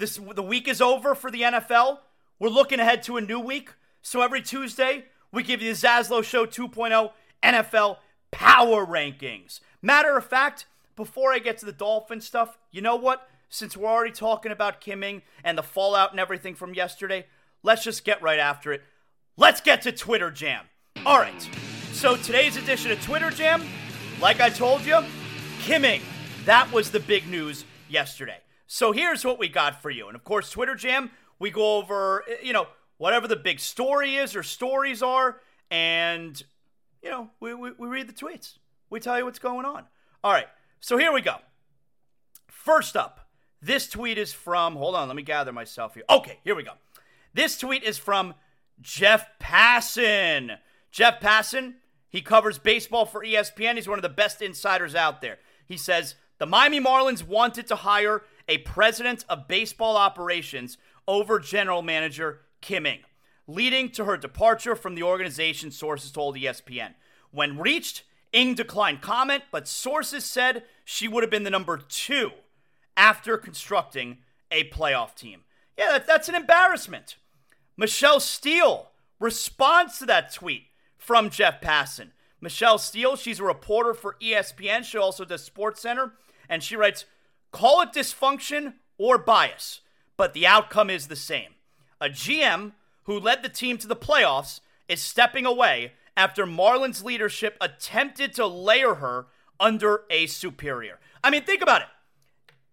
This 0.01 0.19
the 0.33 0.41
week 0.41 0.67
is 0.67 0.81
over 0.81 1.13
for 1.13 1.29
the 1.29 1.41
NFL. 1.41 1.99
We're 2.39 2.49
looking 2.49 2.79
ahead 2.79 3.03
to 3.03 3.17
a 3.17 3.21
new 3.21 3.39
week. 3.39 3.69
So 4.01 4.23
every 4.23 4.41
Tuesday, 4.41 5.05
we 5.31 5.43
give 5.43 5.61
you 5.61 5.75
the 5.75 5.79
Zaslow 5.79 6.23
Show 6.23 6.47
2.0 6.47 7.11
NFL 7.43 7.97
Power 8.31 8.83
Rankings. 8.83 9.59
Matter 9.79 10.17
of 10.17 10.25
fact, 10.25 10.65
before 10.95 11.31
I 11.31 11.37
get 11.37 11.59
to 11.59 11.67
the 11.67 11.71
Dolphin 11.71 12.19
stuff, 12.19 12.57
you 12.71 12.81
know 12.81 12.95
what? 12.95 13.29
Since 13.47 13.77
we're 13.77 13.91
already 13.91 14.11
talking 14.11 14.51
about 14.51 14.81
Kim 14.81 15.03
Ng 15.03 15.21
and 15.43 15.55
the 15.55 15.61
fallout 15.61 16.09
and 16.09 16.19
everything 16.19 16.55
from 16.55 16.73
yesterday, 16.73 17.27
let's 17.61 17.83
just 17.83 18.03
get 18.03 18.23
right 18.23 18.39
after 18.39 18.73
it. 18.73 18.81
Let's 19.37 19.61
get 19.61 19.83
to 19.83 19.91
Twitter 19.91 20.31
Jam. 20.31 20.65
All 21.05 21.19
right. 21.19 21.47
So 21.91 22.15
today's 22.15 22.57
edition 22.57 22.89
of 22.89 22.99
Twitter 23.03 23.29
Jam, 23.29 23.61
like 24.19 24.41
I 24.41 24.49
told 24.49 24.81
you, 24.83 24.97
Kim 25.59 25.85
Ng. 25.85 26.01
That 26.45 26.71
was 26.71 26.89
the 26.89 27.01
big 27.01 27.27
news 27.27 27.65
yesterday. 27.87 28.39
So 28.73 28.93
here's 28.93 29.25
what 29.25 29.37
we 29.37 29.49
got 29.49 29.81
for 29.81 29.89
you. 29.89 30.07
And 30.07 30.15
of 30.15 30.23
course, 30.23 30.49
Twitter 30.49 30.75
Jam, 30.75 31.11
we 31.39 31.51
go 31.51 31.75
over, 31.75 32.23
eh, 32.25 32.35
you 32.41 32.53
know, 32.53 32.67
whatever 32.99 33.27
the 33.27 33.35
big 33.35 33.59
story 33.59 34.15
is 34.15 34.33
or 34.33 34.43
stories 34.43 35.03
are, 35.03 35.41
and, 35.69 36.41
you 37.03 37.09
know, 37.09 37.29
we, 37.41 37.53
we, 37.53 37.71
we 37.71 37.89
read 37.89 38.07
the 38.07 38.13
tweets. 38.13 38.59
We 38.89 39.01
tell 39.01 39.17
you 39.17 39.25
what's 39.25 39.39
going 39.39 39.65
on. 39.65 39.83
All 40.23 40.31
right. 40.31 40.47
So 40.79 40.97
here 40.97 41.11
we 41.11 41.19
go. 41.19 41.35
First 42.47 42.95
up, 42.95 43.27
this 43.61 43.89
tweet 43.89 44.17
is 44.17 44.31
from, 44.31 44.77
hold 44.77 44.95
on, 44.95 45.09
let 45.09 45.17
me 45.17 45.23
gather 45.23 45.51
myself 45.51 45.95
here. 45.95 46.05
Okay, 46.09 46.39
here 46.45 46.55
we 46.55 46.63
go. 46.63 46.75
This 47.33 47.57
tweet 47.57 47.83
is 47.83 47.97
from 47.97 48.35
Jeff 48.79 49.27
Passan. 49.41 50.59
Jeff 50.91 51.19
Passan, 51.19 51.73
he 52.07 52.21
covers 52.21 52.57
baseball 52.57 53.05
for 53.05 53.21
ESPN. 53.21 53.75
He's 53.75 53.89
one 53.89 53.99
of 53.99 54.03
the 54.03 54.07
best 54.07 54.41
insiders 54.41 54.95
out 54.95 55.19
there. 55.19 55.39
He 55.67 55.75
says, 55.75 56.15
the 56.37 56.45
Miami 56.45 56.79
Marlins 56.79 57.27
wanted 57.27 57.67
to 57.67 57.75
hire 57.75 58.23
a 58.51 58.57
president 58.57 59.23
of 59.29 59.47
baseball 59.47 59.95
operations 59.95 60.77
over 61.07 61.39
general 61.39 61.81
manager 61.81 62.41
Kim 62.59 62.85
Ng, 62.85 62.99
leading 63.47 63.89
to 63.91 64.03
her 64.03 64.17
departure 64.17 64.75
from 64.75 64.93
the 64.93 65.03
organization, 65.03 65.71
sources 65.71 66.11
told 66.11 66.35
ESPN. 66.35 66.95
When 67.31 67.57
reached, 67.57 68.03
Ng 68.33 68.55
declined 68.55 69.01
comment, 69.01 69.43
but 69.53 69.69
sources 69.69 70.25
said 70.25 70.63
she 70.83 71.07
would 71.07 71.23
have 71.23 71.29
been 71.29 71.43
the 71.43 71.49
number 71.49 71.77
two 71.77 72.31
after 72.97 73.37
constructing 73.37 74.17
a 74.51 74.65
playoff 74.65 75.15
team. 75.15 75.45
Yeah, 75.77 75.93
that, 75.93 76.05
that's 76.05 76.27
an 76.27 76.35
embarrassment. 76.35 77.15
Michelle 77.77 78.19
Steele 78.19 78.91
responds 79.17 79.97
to 79.99 80.05
that 80.07 80.33
tweet 80.33 80.63
from 80.97 81.29
Jeff 81.29 81.61
Passan. 81.61 82.09
Michelle 82.41 82.77
Steele, 82.77 83.15
she's 83.15 83.39
a 83.39 83.45
reporter 83.45 83.93
for 83.93 84.17
ESPN. 84.21 84.83
She 84.83 84.97
also 84.97 85.23
does 85.23 85.41
Sports 85.41 85.79
Center, 85.79 86.11
and 86.49 86.61
she 86.61 86.75
writes, 86.75 87.05
"Call 87.51 87.81
it 87.81 87.93
dysfunction 87.93 88.75
or 88.97 89.17
bias, 89.17 89.81
but 90.17 90.33
the 90.33 90.47
outcome 90.47 90.89
is 90.89 91.07
the 91.07 91.15
same. 91.15 91.55
A 91.99 92.09
GM 92.09 92.73
who 93.03 93.19
led 93.19 93.43
the 93.43 93.49
team 93.49 93.77
to 93.77 93.87
the 93.87 93.95
playoffs 93.95 94.61
is 94.87 95.01
stepping 95.01 95.45
away 95.45 95.93
after 96.15 96.45
Marlin's 96.45 97.03
leadership 97.03 97.57
attempted 97.61 98.33
to 98.33 98.45
layer 98.45 98.95
her 98.95 99.27
under 99.59 100.03
a 100.09 100.27
superior. 100.27 100.99
I 101.23 101.29
mean, 101.29 101.43
think 101.43 101.61
about 101.61 101.81
it. 101.81 101.87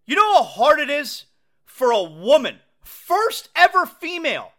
You 0.06 0.16
know 0.16 0.34
how 0.34 0.42
hard 0.42 0.80
it 0.80 0.90
is 0.90 1.24
for 1.66 1.90
a 1.90 2.02
woman, 2.02 2.58
first 2.82 3.50
ever 3.54 3.86
female, 3.86 4.52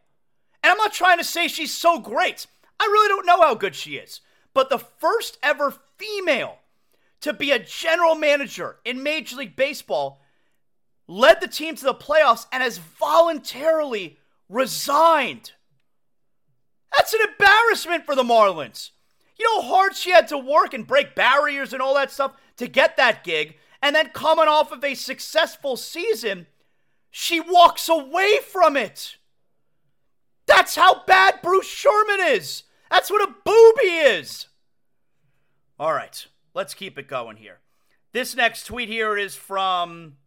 and 0.64 0.72
I'm 0.72 0.78
not 0.78 0.94
trying 0.94 1.18
to 1.18 1.24
say 1.24 1.48
she's 1.48 1.74
so 1.74 2.00
great. 2.00 2.46
I 2.80 2.86
really 2.86 3.08
don't 3.08 3.26
know 3.26 3.42
how 3.42 3.56
good 3.56 3.76
she 3.76 3.96
is. 3.96 4.22
But 4.54 4.70
the 4.70 4.80
first 4.80 5.38
ever 5.44 5.74
female 5.98 6.59
to 7.22 7.34
be 7.34 7.52
a 7.52 7.60
general 7.60 8.16
manager 8.16 8.78
in 8.86 9.04
Major 9.04 9.38
League 9.38 9.56
Baseball 9.56 10.22
led 11.08 11.42
the 11.42 11.48
team 11.48 11.76
to 11.76 11.84
the 11.84 11.94
playoffs 11.94 12.46
and 12.52 12.62
has 12.62 12.78
voluntarily 12.78 14.18
resigned. 14.48 15.52
That's 16.96 17.14
an 17.14 17.22
embarrassment 17.30 18.06
for 18.06 18.16
the 18.16 18.24
Marlins. 18.24 18.92
You 19.38 19.46
know 19.46 19.62
how 19.62 19.76
hard 19.76 19.96
she 19.96 20.12
had 20.12 20.28
to 20.30 20.38
work 20.38 20.74
and 20.74 20.86
break 20.86 21.16
barriers 21.16 21.74
and 21.74 21.82
all 21.82 21.96
that 21.96 22.12
stuff 22.12 22.34
to 22.58 22.68
get 22.68 22.98
that 22.98 23.24
gig, 23.24 23.56
and 23.82 23.96
then 23.96 24.10
coming 24.10 24.48
off 24.48 24.72
of 24.72 24.84
a 24.84 24.94
successful 24.96 25.78
season, 25.78 26.46
she 27.10 27.40
walks 27.40 27.88
away 27.88 28.40
from 28.40 28.76
it. 28.76 29.16
That's 30.46 30.76
how 30.76 31.04
bad 31.06 31.42
Bruce 31.42 31.70
Sherman 31.70 32.20
is. 32.22 32.64
That's 32.92 33.10
what 33.10 33.28
a 33.28 33.34
booby 33.46 33.88
is. 33.88 34.48
All 35.80 35.94
right, 35.94 36.28
let's 36.54 36.74
keep 36.74 36.98
it 36.98 37.08
going 37.08 37.38
here. 37.38 37.60
This 38.12 38.36
next 38.36 38.66
tweet 38.66 38.90
here 38.90 39.18
is 39.18 39.36
from 39.36 40.18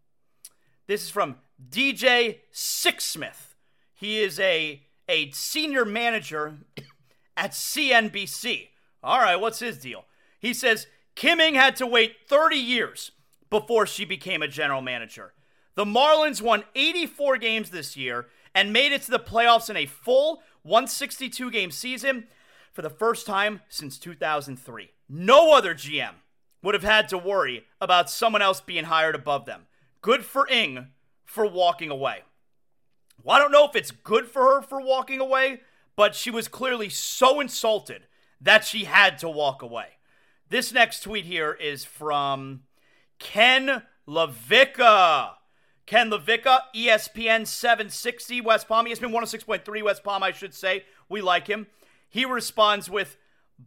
this 0.86 1.04
is 1.04 1.10
from 1.10 1.36
DJ 1.70 2.38
Sixsmith. 2.52 3.54
He 3.94 4.20
is 4.20 4.38
a 4.40 4.82
a 5.08 5.30
senior 5.32 5.84
manager 5.84 6.58
at 7.36 7.52
CNBC. 7.52 8.68
All 9.02 9.18
right, 9.18 9.36
what's 9.36 9.58
his 9.58 9.78
deal? 9.78 10.04
He 10.38 10.54
says 10.54 10.86
Kim 11.14 11.40
Ng 11.40 11.54
had 11.54 11.76
to 11.76 11.86
wait 11.86 12.16
30 12.26 12.56
years 12.56 13.12
before 13.50 13.86
she 13.86 14.04
became 14.04 14.42
a 14.42 14.48
general 14.48 14.80
manager. 14.80 15.32
The 15.74 15.84
Marlins 15.84 16.42
won 16.42 16.64
84 16.74 17.38
games 17.38 17.70
this 17.70 17.96
year 17.96 18.26
and 18.54 18.72
made 18.72 18.92
it 18.92 19.02
to 19.02 19.10
the 19.10 19.18
playoffs 19.18 19.70
in 19.70 19.76
a 19.76 19.86
full 19.86 20.42
162 20.62 21.50
game 21.50 21.70
season 21.70 22.28
for 22.72 22.82
the 22.82 22.90
first 22.90 23.26
time 23.26 23.60
since 23.68 23.98
2003. 23.98 24.90
No 25.14 25.52
other 25.52 25.74
GM 25.74 26.14
would 26.62 26.72
have 26.72 26.82
had 26.82 27.06
to 27.10 27.18
worry 27.18 27.66
about 27.82 28.08
someone 28.08 28.40
else 28.40 28.62
being 28.62 28.84
hired 28.84 29.14
above 29.14 29.44
them. 29.44 29.66
Good 30.00 30.24
for 30.24 30.48
Ng 30.50 30.86
for 31.26 31.46
walking 31.46 31.90
away. 31.90 32.20
Well, 33.22 33.36
I 33.36 33.38
don't 33.38 33.52
know 33.52 33.68
if 33.68 33.76
it's 33.76 33.90
good 33.90 34.26
for 34.26 34.42
her 34.42 34.62
for 34.62 34.80
walking 34.80 35.20
away, 35.20 35.60
but 35.96 36.14
she 36.14 36.30
was 36.30 36.48
clearly 36.48 36.88
so 36.88 37.40
insulted 37.40 38.06
that 38.40 38.64
she 38.64 38.84
had 38.84 39.18
to 39.18 39.28
walk 39.28 39.60
away. 39.60 39.98
This 40.48 40.72
next 40.72 41.00
tweet 41.00 41.26
here 41.26 41.52
is 41.52 41.84
from 41.84 42.62
Ken 43.18 43.82
LaVicka. 44.08 45.32
Ken 45.84 46.10
LaVicka, 46.10 46.58
ESPN 46.74 47.46
760 47.46 48.40
West 48.40 48.66
Palm, 48.66 48.86
ESPN 48.86 49.12
106.3 49.12 49.82
West 49.82 50.02
Palm, 50.02 50.22
I 50.22 50.32
should 50.32 50.54
say. 50.54 50.84
We 51.10 51.20
like 51.20 51.48
him. 51.48 51.66
He 52.08 52.24
responds 52.24 52.88
with 52.88 53.18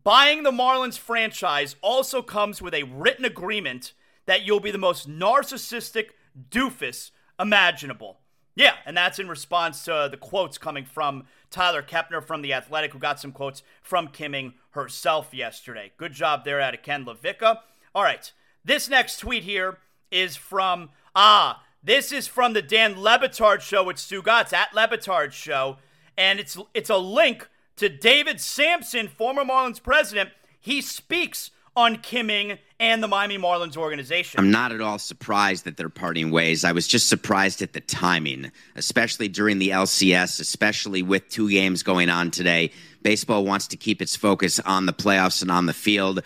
Buying 0.03 0.43
the 0.43 0.51
Marlins 0.51 0.97
franchise 0.97 1.75
also 1.81 2.21
comes 2.21 2.62
with 2.62 2.73
a 2.73 2.84
written 2.84 3.25
agreement 3.25 3.93
that 4.25 4.43
you'll 4.43 4.60
be 4.60 4.71
the 4.71 4.77
most 4.77 5.10
narcissistic 5.10 6.10
doofus 6.49 7.12
imaginable. 7.39 8.19
Yeah, 8.55 8.75
and 8.86 8.95
that's 8.95 9.19
in 9.19 9.27
response 9.27 9.84
to 9.86 10.08
the 10.10 10.17
quotes 10.17 10.58
coming 10.58 10.86
from 10.86 11.25
Tyler 11.51 11.84
Kepner 11.84 12.23
from 12.23 12.41
The 12.41 12.53
Athletic, 12.53 12.93
who 12.93 12.99
got 12.99 13.19
some 13.19 13.31
quotes 13.31 13.63
from 13.81 14.08
Kim 14.08 14.34
Ng 14.34 14.53
herself 14.71 15.34
yesterday. 15.34 15.91
Good 15.97 16.13
job 16.13 16.45
there 16.45 16.62
at 16.62 16.81
Ken 16.81 17.05
LaVicka. 17.05 17.60
All 17.93 18.03
right, 18.03 18.31
this 18.63 18.89
next 18.89 19.17
tweet 19.17 19.43
here 19.43 19.77
is 20.10 20.36
from, 20.36 20.89
ah, 21.15 21.63
this 21.84 22.12
is 22.12 22.27
from 22.27 22.53
the 22.53 22.62
Dan 22.62 22.99
Le 22.99 23.19
Batard 23.19 23.62
show 23.62 23.84
with 23.84 23.97
Stugotz 23.97 24.53
at 24.53 24.73
Le 24.73 24.88
Batard 24.88 25.34
show, 25.34 25.77
and 26.17 26.39
it's 26.39 26.58
it's 26.73 26.89
a 26.89 26.97
link 26.97 27.49
to 27.77 27.89
David 27.89 28.39
Samson, 28.39 29.07
former 29.07 29.43
Marlins 29.43 29.81
president. 29.81 30.29
He 30.59 30.81
speaks 30.81 31.51
on 31.75 31.97
Kim 31.97 32.29
Ng 32.29 32.57
and 32.79 33.03
the 33.03 33.07
Miami 33.07 33.38
Marlins 33.38 33.75
organization. 33.77 34.39
I'm 34.39 34.51
not 34.51 34.71
at 34.71 34.81
all 34.81 34.97
surprised 34.97 35.65
that 35.65 35.77
they're 35.77 35.89
parting 35.89 36.31
ways. 36.31 36.63
I 36.63 36.71
was 36.71 36.88
just 36.88 37.09
surprised 37.09 37.61
at 37.61 37.73
the 37.73 37.81
timing, 37.81 38.51
especially 38.75 39.27
during 39.27 39.59
the 39.59 39.69
LCS, 39.69 40.39
especially 40.39 41.03
with 41.03 41.27
two 41.29 41.49
games 41.49 41.83
going 41.83 42.09
on 42.09 42.31
today. 42.31 42.71
Baseball 43.01 43.45
wants 43.45 43.67
to 43.67 43.77
keep 43.77 44.01
its 44.01 44.15
focus 44.15 44.59
on 44.61 44.85
the 44.85 44.93
playoffs 44.93 45.41
and 45.41 45.51
on 45.51 45.65
the 45.65 45.73
field 45.73 46.25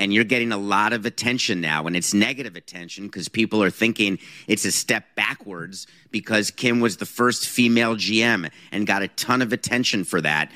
and 0.00 0.14
you're 0.14 0.24
getting 0.24 0.50
a 0.50 0.56
lot 0.56 0.94
of 0.94 1.04
attention 1.04 1.60
now 1.60 1.86
and 1.86 1.94
it's 1.94 2.14
negative 2.14 2.56
attention 2.56 3.04
because 3.04 3.28
people 3.28 3.62
are 3.62 3.70
thinking 3.70 4.18
it's 4.48 4.64
a 4.64 4.72
step 4.72 5.04
backwards 5.14 5.86
because 6.10 6.50
Kim 6.50 6.80
was 6.80 6.96
the 6.96 7.04
first 7.04 7.46
female 7.46 7.94
GM 7.96 8.50
and 8.72 8.86
got 8.86 9.02
a 9.02 9.08
ton 9.08 9.42
of 9.42 9.52
attention 9.52 10.04
for 10.04 10.22
that. 10.22 10.50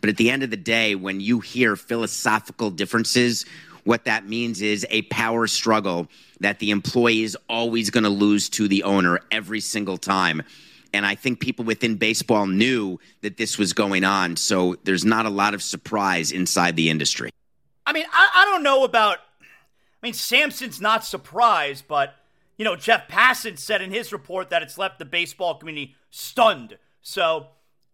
But 0.00 0.08
at 0.08 0.16
the 0.16 0.30
end 0.30 0.42
of 0.42 0.48
the 0.48 0.56
day, 0.56 0.94
when 0.94 1.20
you 1.20 1.40
hear 1.40 1.76
philosophical 1.76 2.70
differences, 2.70 3.44
what 3.84 4.06
that 4.06 4.26
means 4.26 4.62
is 4.62 4.86
a 4.88 5.02
power 5.02 5.46
struggle 5.46 6.08
that 6.40 6.58
the 6.58 6.70
employee 6.70 7.22
is 7.22 7.36
always 7.50 7.90
going 7.90 8.04
to 8.04 8.10
lose 8.10 8.48
to 8.48 8.66
the 8.66 8.84
owner 8.84 9.20
every 9.30 9.60
single 9.60 9.98
time. 9.98 10.42
And 10.94 11.04
I 11.04 11.16
think 11.16 11.38
people 11.38 11.66
within 11.66 11.96
baseball 11.96 12.46
knew 12.46 12.98
that 13.20 13.36
this 13.36 13.58
was 13.58 13.74
going 13.74 14.04
on. 14.04 14.36
So 14.36 14.76
there's 14.84 15.04
not 15.04 15.26
a 15.26 15.30
lot 15.30 15.52
of 15.52 15.62
surprise 15.62 16.32
inside 16.32 16.76
the 16.76 16.88
industry. 16.88 17.30
I 17.90 17.92
mean, 17.92 18.04
I, 18.12 18.30
I 18.36 18.44
don't 18.44 18.62
know 18.62 18.84
about. 18.84 19.18
I 19.40 20.06
mean, 20.06 20.12
Samson's 20.12 20.80
not 20.80 21.04
surprised, 21.04 21.88
but 21.88 22.14
you 22.56 22.64
know, 22.64 22.76
Jeff 22.76 23.08
Passan 23.08 23.58
said 23.58 23.82
in 23.82 23.90
his 23.90 24.12
report 24.12 24.48
that 24.50 24.62
it's 24.62 24.78
left 24.78 25.00
the 25.00 25.04
baseball 25.04 25.56
community 25.56 25.96
stunned. 26.08 26.78
So 27.02 27.48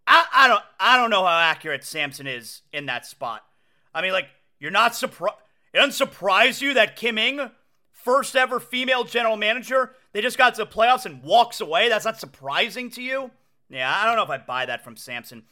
I, 0.07 0.27
I 0.35 0.49
don't 0.49 0.63
I 0.79 0.99
don't 0.99 1.09
know 1.09 1.25
how 1.25 1.39
accurate 1.39 1.83
Samson 1.83 2.27
is 2.27 2.61
in 2.75 2.85
that 2.87 3.07
spot. 3.07 3.43
I 3.95 4.03
mean, 4.03 4.13
like 4.13 4.29
you're 4.59 4.71
not 4.71 4.95
surprised. 4.95 5.39
It 5.73 5.79
doesn't 5.79 5.93
surprise 5.93 6.61
you 6.61 6.75
that 6.75 6.97
Kim 6.97 7.17
Ng, 7.17 7.51
first 7.91 8.37
ever 8.37 8.61
female 8.61 9.05
general 9.05 9.39
manager, 9.39 9.95
they 10.13 10.21
just 10.21 10.37
got 10.37 10.57
to 10.57 10.65
the 10.65 10.71
playoffs 10.71 11.07
and 11.07 11.23
walks 11.23 11.63
away. 11.63 11.89
That's 11.89 12.05
not 12.05 12.21
surprising 12.21 12.91
to 12.91 13.03
you. 13.03 13.31
Yeah, 13.71 13.91
I 13.91 14.05
don't 14.05 14.17
know 14.17 14.25
if 14.25 14.31
I 14.31 14.45
buy 14.45 14.67
that 14.67 14.85
from 14.85 14.99
Samson. 14.99 15.45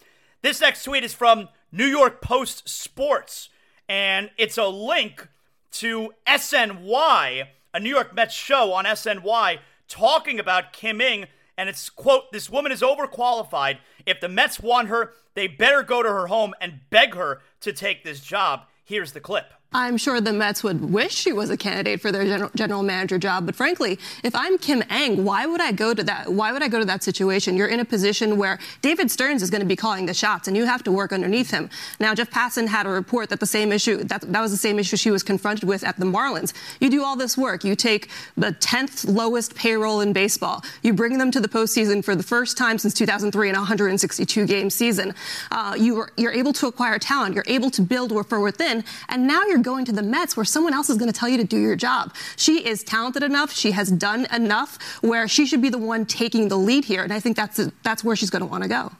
This 0.42 0.60
next 0.60 0.84
tweet 0.84 1.02
is 1.02 1.14
from 1.14 1.48
New 1.72 1.86
York 1.86 2.20
Post 2.20 2.68
Sports 2.68 3.48
and 3.88 4.30
it's 4.36 4.58
a 4.58 4.66
link 4.66 5.28
to 5.72 6.14
SNY, 6.26 7.46
a 7.72 7.80
New 7.80 7.90
York 7.90 8.14
Mets 8.14 8.34
show 8.34 8.72
on 8.72 8.84
SNY, 8.84 9.58
talking 9.88 10.38
about 10.38 10.72
Kim 10.72 11.00
Ng. 11.00 11.26
And 11.56 11.68
it's, 11.68 11.88
quote, 11.88 12.32
this 12.32 12.50
woman 12.50 12.72
is 12.72 12.80
overqualified. 12.80 13.78
If 14.06 14.20
the 14.20 14.28
Mets 14.28 14.60
want 14.60 14.88
her, 14.88 15.12
they 15.34 15.46
better 15.46 15.82
go 15.82 16.02
to 16.02 16.08
her 16.08 16.26
home 16.26 16.54
and 16.60 16.80
beg 16.90 17.14
her 17.14 17.42
to 17.60 17.72
take 17.72 18.02
this 18.02 18.20
job. 18.20 18.62
Here's 18.84 19.12
the 19.12 19.20
clip. 19.20 19.52
I'm 19.76 19.96
sure 19.96 20.20
the 20.20 20.32
Mets 20.32 20.62
would 20.62 20.92
wish 20.92 21.12
she 21.12 21.32
was 21.32 21.50
a 21.50 21.56
candidate 21.56 22.00
for 22.00 22.12
their 22.12 22.48
general, 22.54 22.84
manager 22.84 23.18
job. 23.18 23.44
But 23.44 23.56
frankly, 23.56 23.98
if 24.22 24.32
I'm 24.36 24.56
Kim 24.56 24.84
Ng, 24.88 25.24
why 25.24 25.46
would 25.46 25.60
I 25.60 25.72
go 25.72 25.92
to 25.92 26.04
that? 26.04 26.32
Why 26.32 26.52
would 26.52 26.62
I 26.62 26.68
go 26.68 26.78
to 26.78 26.84
that 26.84 27.02
situation? 27.02 27.56
You're 27.56 27.66
in 27.66 27.80
a 27.80 27.84
position 27.84 28.38
where 28.38 28.60
David 28.82 29.10
Stearns 29.10 29.42
is 29.42 29.50
going 29.50 29.62
to 29.62 29.66
be 29.66 29.74
calling 29.74 30.06
the 30.06 30.14
shots, 30.14 30.46
and 30.46 30.56
you 30.56 30.64
have 30.64 30.84
to 30.84 30.92
work 30.92 31.12
underneath 31.12 31.50
him. 31.50 31.68
Now, 31.98 32.14
Jeff 32.14 32.30
Passan 32.30 32.68
had 32.68 32.86
a 32.86 32.88
report 32.88 33.30
that 33.30 33.40
the 33.40 33.46
same 33.46 33.72
issue 33.72 34.04
that 34.04 34.20
that 34.20 34.40
was 34.40 34.52
the 34.52 34.56
same 34.56 34.78
issue 34.78 34.96
she 34.96 35.10
was 35.10 35.24
confronted 35.24 35.68
with 35.68 35.82
at 35.82 35.98
the 35.98 36.06
Marlins. 36.06 36.52
You 36.78 36.88
do 36.88 37.02
all 37.02 37.16
this 37.16 37.36
work. 37.36 37.64
You 37.64 37.74
take 37.74 38.10
the 38.36 38.52
10th 38.52 39.12
lowest 39.12 39.56
payroll 39.56 40.02
in 40.02 40.12
baseball. 40.12 40.62
You 40.84 40.92
bring 40.92 41.18
them 41.18 41.32
to 41.32 41.40
the 41.40 41.48
postseason 41.48 42.04
for 42.04 42.14
the 42.14 42.22
first 42.22 42.56
time 42.56 42.78
since 42.78 42.94
2003 42.94 43.48
in 43.48 43.56
a 43.56 43.58
162 43.58 44.46
game 44.46 44.70
season. 44.70 45.14
Uh, 45.50 45.74
you 45.76 45.98
are, 45.98 46.12
you're 46.16 46.32
able 46.32 46.52
to 46.52 46.68
acquire 46.68 47.00
talent. 47.00 47.34
You're 47.34 47.42
able 47.48 47.70
to 47.72 47.82
build 47.82 48.04
from 48.28 48.42
within, 48.42 48.84
and 49.08 49.26
now 49.26 49.44
you're 49.46 49.63
going 49.64 49.84
to 49.86 49.92
the 49.92 50.02
Mets 50.02 50.36
where 50.36 50.44
someone 50.44 50.72
else 50.72 50.88
is 50.88 50.96
going 50.96 51.10
to 51.10 51.18
tell 51.18 51.28
you 51.28 51.38
to 51.38 51.44
do 51.44 51.58
your 51.58 51.74
job. 51.74 52.14
She 52.36 52.64
is 52.64 52.84
talented 52.84 53.24
enough. 53.24 53.52
She 53.52 53.72
has 53.72 53.90
done 53.90 54.28
enough 54.32 54.78
where 55.00 55.26
she 55.26 55.46
should 55.46 55.60
be 55.60 55.70
the 55.70 55.78
one 55.78 56.06
taking 56.06 56.46
the 56.46 56.56
lead 56.56 56.84
here. 56.84 57.02
And 57.02 57.12
I 57.12 57.18
think 57.18 57.36
that's, 57.36 57.58
that's 57.82 58.04
where 58.04 58.14
she's 58.14 58.30
going 58.30 58.42
to 58.42 58.46
want 58.46 58.62
to 58.62 58.68
go. 58.68 58.92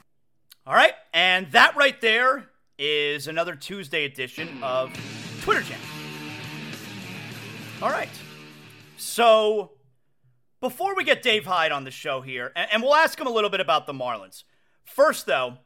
All 0.67 0.73
right. 0.73 0.93
And 1.13 1.49
that 1.53 1.77
right 1.77 2.01
there 2.01 2.49
is 2.77 3.27
another 3.27 3.55
Tuesday 3.55 4.03
edition 4.03 4.61
of 4.61 4.91
Twitter 5.41 5.61
Jam. 5.61 5.79
All 7.81 7.89
right. 7.89 8.09
So 8.97 9.71
before 10.59 10.95
we 10.95 11.03
get 11.03 11.21
Dave 11.21 11.45
Hyde 11.45 11.71
on 11.71 11.83
the 11.83 11.91
show 11.91 12.21
here, 12.21 12.51
and, 12.55 12.67
and 12.73 12.83
we'll 12.83 12.95
ask 12.95 13.19
him 13.19 13.27
a 13.27 13.31
little 13.31 13.49
bit 13.49 13.59
about 13.59 13.85
the 13.85 13.93
Marlins. 13.93 14.43
First, 14.83 15.25
though, 15.25 15.59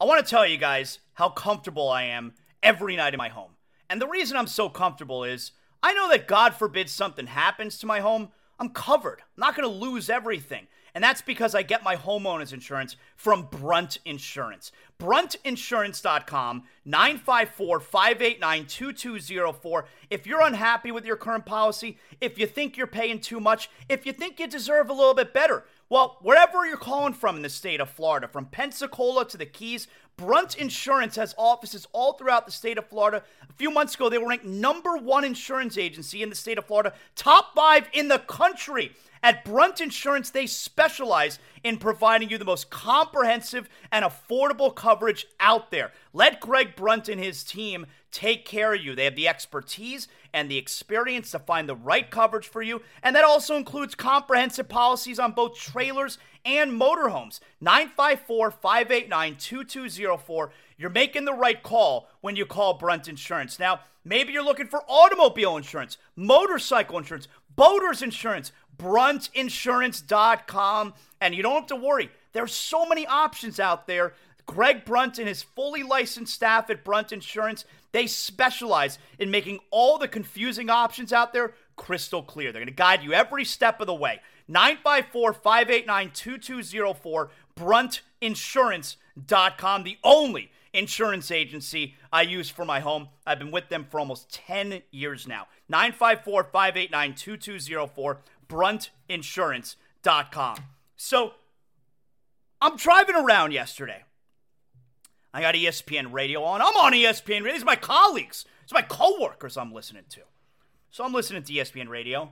I 0.00 0.04
want 0.04 0.24
to 0.24 0.30
tell 0.30 0.46
you 0.46 0.56
guys 0.56 1.00
how 1.14 1.28
comfortable 1.28 1.88
I 1.88 2.04
am 2.04 2.34
every 2.62 2.96
night 2.96 3.14
in 3.14 3.18
my 3.18 3.28
home. 3.28 3.53
And 3.88 4.00
the 4.00 4.08
reason 4.08 4.36
I'm 4.36 4.46
so 4.46 4.68
comfortable 4.68 5.24
is 5.24 5.52
I 5.82 5.92
know 5.92 6.08
that 6.10 6.28
God 6.28 6.54
forbid 6.54 6.88
something 6.88 7.26
happens 7.26 7.78
to 7.78 7.86
my 7.86 8.00
home, 8.00 8.30
I'm 8.58 8.70
covered. 8.70 9.20
I'm 9.20 9.40
not 9.40 9.56
going 9.56 9.68
to 9.68 9.74
lose 9.74 10.08
everything. 10.08 10.66
And 10.94 11.02
that's 11.02 11.22
because 11.22 11.56
I 11.56 11.62
get 11.62 11.82
my 11.82 11.96
homeowner's 11.96 12.52
insurance 12.52 12.96
from 13.16 13.48
Brunt 13.50 13.98
Insurance. 14.04 14.70
BruntInsurance.com, 15.00 16.62
954 16.84 17.80
589 17.80 18.66
2204. 18.66 19.86
If 20.08 20.26
you're 20.26 20.40
unhappy 20.40 20.92
with 20.92 21.04
your 21.04 21.16
current 21.16 21.44
policy, 21.44 21.98
if 22.20 22.38
you 22.38 22.46
think 22.46 22.76
you're 22.76 22.86
paying 22.86 23.20
too 23.20 23.40
much, 23.40 23.68
if 23.88 24.06
you 24.06 24.12
think 24.12 24.38
you 24.38 24.46
deserve 24.46 24.88
a 24.88 24.92
little 24.92 25.14
bit 25.14 25.34
better, 25.34 25.64
well, 25.88 26.18
wherever 26.22 26.64
you're 26.64 26.76
calling 26.76 27.12
from 27.12 27.36
in 27.36 27.42
the 27.42 27.48
state 27.48 27.80
of 27.80 27.90
Florida, 27.90 28.28
from 28.28 28.46
Pensacola 28.46 29.26
to 29.28 29.36
the 29.36 29.46
Keys, 29.46 29.88
Brunt 30.16 30.56
Insurance 30.56 31.16
has 31.16 31.34
offices 31.36 31.86
all 31.92 32.12
throughout 32.12 32.46
the 32.46 32.52
state 32.52 32.78
of 32.78 32.86
Florida. 32.86 33.22
A 33.48 33.52
few 33.54 33.70
months 33.70 33.94
ago, 33.94 34.08
they 34.08 34.18
were 34.18 34.28
ranked 34.28 34.44
number 34.44 34.96
one 34.96 35.24
insurance 35.24 35.76
agency 35.76 36.22
in 36.22 36.28
the 36.28 36.36
state 36.36 36.58
of 36.58 36.66
Florida, 36.66 36.92
top 37.16 37.54
five 37.54 37.88
in 37.92 38.08
the 38.08 38.20
country. 38.20 38.92
At 39.22 39.42
Brunt 39.44 39.80
Insurance, 39.80 40.30
they 40.30 40.46
specialize 40.46 41.38
in 41.62 41.78
providing 41.78 42.28
you 42.28 42.36
the 42.36 42.44
most 42.44 42.68
comprehensive 42.68 43.70
and 43.90 44.04
affordable 44.04 44.74
coverage 44.74 45.26
out 45.40 45.70
there. 45.70 45.92
Let 46.12 46.40
Greg 46.40 46.76
Brunt 46.76 47.08
and 47.08 47.18
his 47.18 47.42
team 47.42 47.86
take 48.10 48.44
care 48.44 48.74
of 48.74 48.82
you. 48.82 48.94
They 48.94 49.04
have 49.04 49.16
the 49.16 49.26
expertise 49.28 50.08
and 50.34 50.50
the 50.50 50.58
experience 50.58 51.30
to 51.30 51.38
find 51.38 51.66
the 51.66 51.76
right 51.76 52.10
coverage 52.10 52.48
for 52.48 52.60
you, 52.60 52.82
and 53.02 53.16
that 53.16 53.24
also 53.24 53.56
includes 53.56 53.94
comprehensive 53.94 54.68
policies 54.68 55.18
on 55.18 55.32
both 55.32 55.56
trailers 55.56 56.18
and 56.44 56.78
motorhomes. 56.78 57.40
954 57.60 58.50
589 58.50 59.36
2204. 59.36 60.50
You're 60.76 60.90
making 60.90 61.24
the 61.24 61.32
right 61.32 61.62
call 61.62 62.08
when 62.20 62.36
you 62.36 62.44
call 62.44 62.74
Brunt 62.74 63.08
Insurance. 63.08 63.60
Now, 63.60 63.80
maybe 64.04 64.32
you're 64.32 64.44
looking 64.44 64.66
for 64.66 64.82
automobile 64.88 65.56
insurance, 65.56 65.96
motorcycle 66.16 66.98
insurance, 66.98 67.28
boaters 67.54 68.02
insurance, 68.02 68.50
bruntinsurance.com. 68.76 70.94
And 71.20 71.32
you 71.34 71.42
don't 71.42 71.54
have 71.54 71.66
to 71.68 71.76
worry, 71.76 72.10
there's 72.32 72.52
so 72.52 72.84
many 72.84 73.06
options 73.06 73.60
out 73.60 73.86
there. 73.86 74.14
Greg 74.46 74.84
Brunt 74.84 75.18
and 75.18 75.28
his 75.28 75.42
fully 75.42 75.82
licensed 75.82 76.34
staff 76.34 76.68
at 76.70 76.84
Brunt 76.84 77.12
Insurance, 77.12 77.64
they 77.92 78.06
specialize 78.06 78.98
in 79.18 79.30
making 79.30 79.60
all 79.70 79.98
the 79.98 80.08
confusing 80.08 80.68
options 80.68 81.12
out 81.12 81.32
there 81.32 81.54
crystal 81.76 82.22
clear. 82.22 82.52
They're 82.52 82.60
going 82.60 82.68
to 82.68 82.74
guide 82.74 83.02
you 83.02 83.12
every 83.12 83.44
step 83.44 83.80
of 83.80 83.86
the 83.86 83.94
way. 83.94 84.20
954 84.48 85.32
589 85.32 86.10
2204, 86.12 87.30
bruntinsurance.com, 87.56 89.84
the 89.84 89.98
only 90.04 90.50
insurance 90.74 91.30
agency 91.30 91.94
I 92.12 92.20
use 92.22 92.50
for 92.50 92.64
my 92.64 92.80
home. 92.80 93.08
I've 93.26 93.38
been 93.38 93.50
with 93.50 93.70
them 93.70 93.86
for 93.88 93.98
almost 94.00 94.30
10 94.32 94.82
years 94.90 95.26
now. 95.26 95.46
954 95.68 96.44
589 96.44 97.14
2204, 97.14 98.18
bruntinsurance.com. 98.48 100.56
So 100.96 101.32
I'm 102.60 102.76
driving 102.76 103.16
around 103.16 103.52
yesterday. 103.52 104.04
I 105.34 105.40
got 105.40 105.56
ESPN 105.56 106.12
radio 106.12 106.44
on. 106.44 106.62
I'm 106.62 106.76
on 106.76 106.92
ESPN 106.92 107.40
radio. 107.40 107.54
These 107.54 107.62
are 107.62 107.66
my 107.66 107.74
colleagues. 107.74 108.44
It's 108.62 108.72
my 108.72 108.82
coworkers 108.82 109.56
I'm 109.56 109.72
listening 109.72 110.04
to. 110.10 110.20
So 110.90 111.04
I'm 111.04 111.12
listening 111.12 111.42
to 111.42 111.52
ESPN 111.52 111.88
radio. 111.88 112.30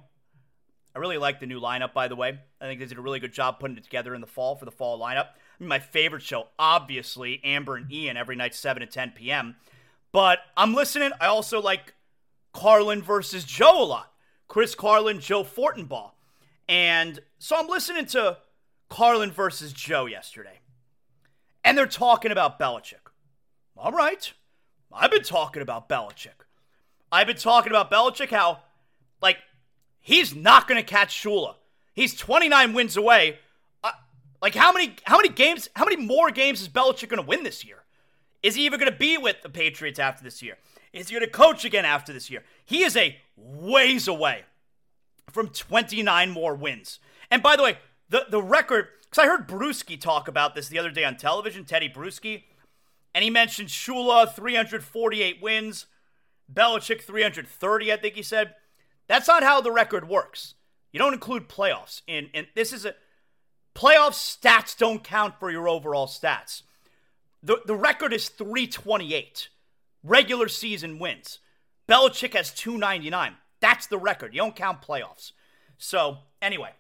I 0.95 1.01
really 1.01 1.19
like 1.19 1.41
the 1.41 1.47
new 1.47 1.61
lineup, 1.61 1.93
by 1.95 2.07
the 2.07 2.15
way. 2.15 2.39
I 2.61 2.65
think 2.65 2.79
they 2.79 2.87
did 2.87 2.99
a 2.99 3.03
really 3.03 3.19
good 3.19 3.33
job 3.33 3.59
putting 3.59 3.77
it 3.77 3.83
together 3.83 4.15
in 4.15 4.21
the 4.21 4.29
fall 4.29 4.55
for 4.55 4.67
the 4.67 4.71
fall 4.71 5.01
lineup. 5.01 5.27
I 5.27 5.35
mean, 5.59 5.69
my 5.69 5.81
favorite 5.81 6.23
show, 6.23 6.47
obviously, 6.61 7.41
Amber 7.43 7.75
and 7.75 7.91
Ian, 7.93 8.17
every 8.17 8.37
night, 8.37 8.55
7 8.55 8.81
to 8.81 8.87
10 8.87 9.11
p.m. 9.17 9.57
But 10.13 10.39
I'm 10.57 10.73
listening. 10.73 11.11
I 11.21 11.27
also 11.27 11.61
like 11.61 11.95
Carlin 12.53 13.03
versus 13.03 13.43
Joe 13.43 13.83
a 13.83 13.85
lot. 13.85 14.13
Chris 14.47 14.77
Carlin, 14.77 15.19
Joe 15.19 15.43
Fortenbaugh. 15.43 16.13
And 16.69 17.19
so 17.41 17.57
I'm 17.59 17.67
listening 17.67 18.07
to 18.07 18.39
Carlin 18.89 19.33
versus 19.33 19.73
Joe 19.73 20.07
yesterday. 20.07 20.61
And 21.65 21.77
they're 21.77 21.87
talking 21.87 22.33
about 22.33 22.59
Belichick. 22.59 23.11
All 23.77 23.93
right. 23.93 24.33
I've 24.93 25.11
been 25.11 25.23
talking 25.23 25.63
about 25.63 25.89
Belichick. 25.89 26.47
I've 27.11 27.27
been 27.27 27.37
talking 27.37 27.73
about 27.73 27.91
Belichick, 27.91 28.31
how, 28.31 28.61
like, 29.21 29.39
he's 30.01 30.35
not 30.35 30.67
going 30.67 30.81
to 30.81 30.87
catch 30.87 31.23
Shula. 31.23 31.55
He's 31.95 32.15
29 32.15 32.73
wins 32.73 32.97
away. 32.97 33.39
Uh, 33.85 33.93
like, 34.41 34.55
how 34.55 34.73
many, 34.73 34.97
how 35.05 35.19
many 35.19 35.29
games, 35.29 35.69
how 35.77 35.85
many 35.85 35.97
more 35.97 36.31
games 36.31 36.63
is 36.63 36.69
Belichick 36.69 37.09
going 37.09 37.23
to 37.23 37.29
win 37.29 37.43
this 37.43 37.65
year? 37.65 37.85
Is 38.43 38.55
he 38.55 38.67
even 38.67 38.81
going 38.81 38.91
to 38.91 38.99
be 38.99 39.19
with 39.19 39.43
the 39.43 39.49
Patriots 39.49 39.99
after 39.99 40.25
this 40.25 40.43
year? 40.43 40.57
Is 40.93 41.09
he 41.09 41.15
going 41.15 41.25
to 41.25 41.31
coach 41.31 41.65
again 41.65 41.85
after 41.85 42.13
this 42.13 42.31
year? 42.31 42.43
He 42.65 42.83
is 42.83 42.97
a 42.97 43.17
ways 43.37 44.09
away 44.09 44.45
from 45.31 45.49
29 45.49 46.31
more 46.31 46.55
wins. 46.55 46.99
And 47.31 47.43
by 47.43 47.57
the 47.57 47.63
way, 47.63 47.79
the, 48.09 48.27
the 48.29 48.43
record, 48.43 48.89
because 49.13 49.25
I 49.25 49.29
heard 49.29 49.47
Bruschi 49.47 50.01
talk 50.01 50.27
about 50.27 50.55
this 50.55 50.69
the 50.69 50.79
other 50.79 50.91
day 50.91 51.05
on 51.05 51.19
television, 51.19 51.67
Teddy 51.67 51.91
Bruschi, 51.91 52.45
and 53.15 53.23
he 53.23 53.29
mentioned 53.29 53.69
Shula, 53.69 54.33
348 54.33 55.43
wins. 55.43 55.85
Belichick 56.51 57.03
330, 57.03 57.93
I 57.93 57.97
think 57.99 58.15
he 58.15 58.23
said. 58.23 58.55
That's 59.09 59.29
not 59.29 59.43
how 59.43 59.61
the 59.61 59.71
record 59.71 60.09
works. 60.09 60.55
You 60.93 60.99
don't 60.99 61.13
include 61.13 61.49
playoffs. 61.49 62.01
In 62.07 62.31
and 62.33 62.47
this 62.55 62.73
is 62.73 62.87
a 62.87 62.95
playoff 63.75 64.13
stats 64.13 64.77
don't 64.77 65.05
count 65.05 65.39
for 65.39 65.51
your 65.51 65.69
overall 65.69 66.07
stats. 66.07 66.63
The 67.43 67.61
the 67.67 67.77
record 67.77 68.15
is 68.15 68.31
328. 68.31 69.51
Regular 70.03 70.49
season 70.49 70.99
wins. 70.99 71.39
Belichick 71.87 72.35
has 72.35 72.51
299. 72.53 73.35
That's 73.61 73.87
the 73.87 73.99
record. 73.99 74.35
You 74.35 74.41
don't 74.41 74.57
count 74.57 74.83
playoffs. 74.83 75.33
So, 75.77 76.19
anyway. 76.41 76.71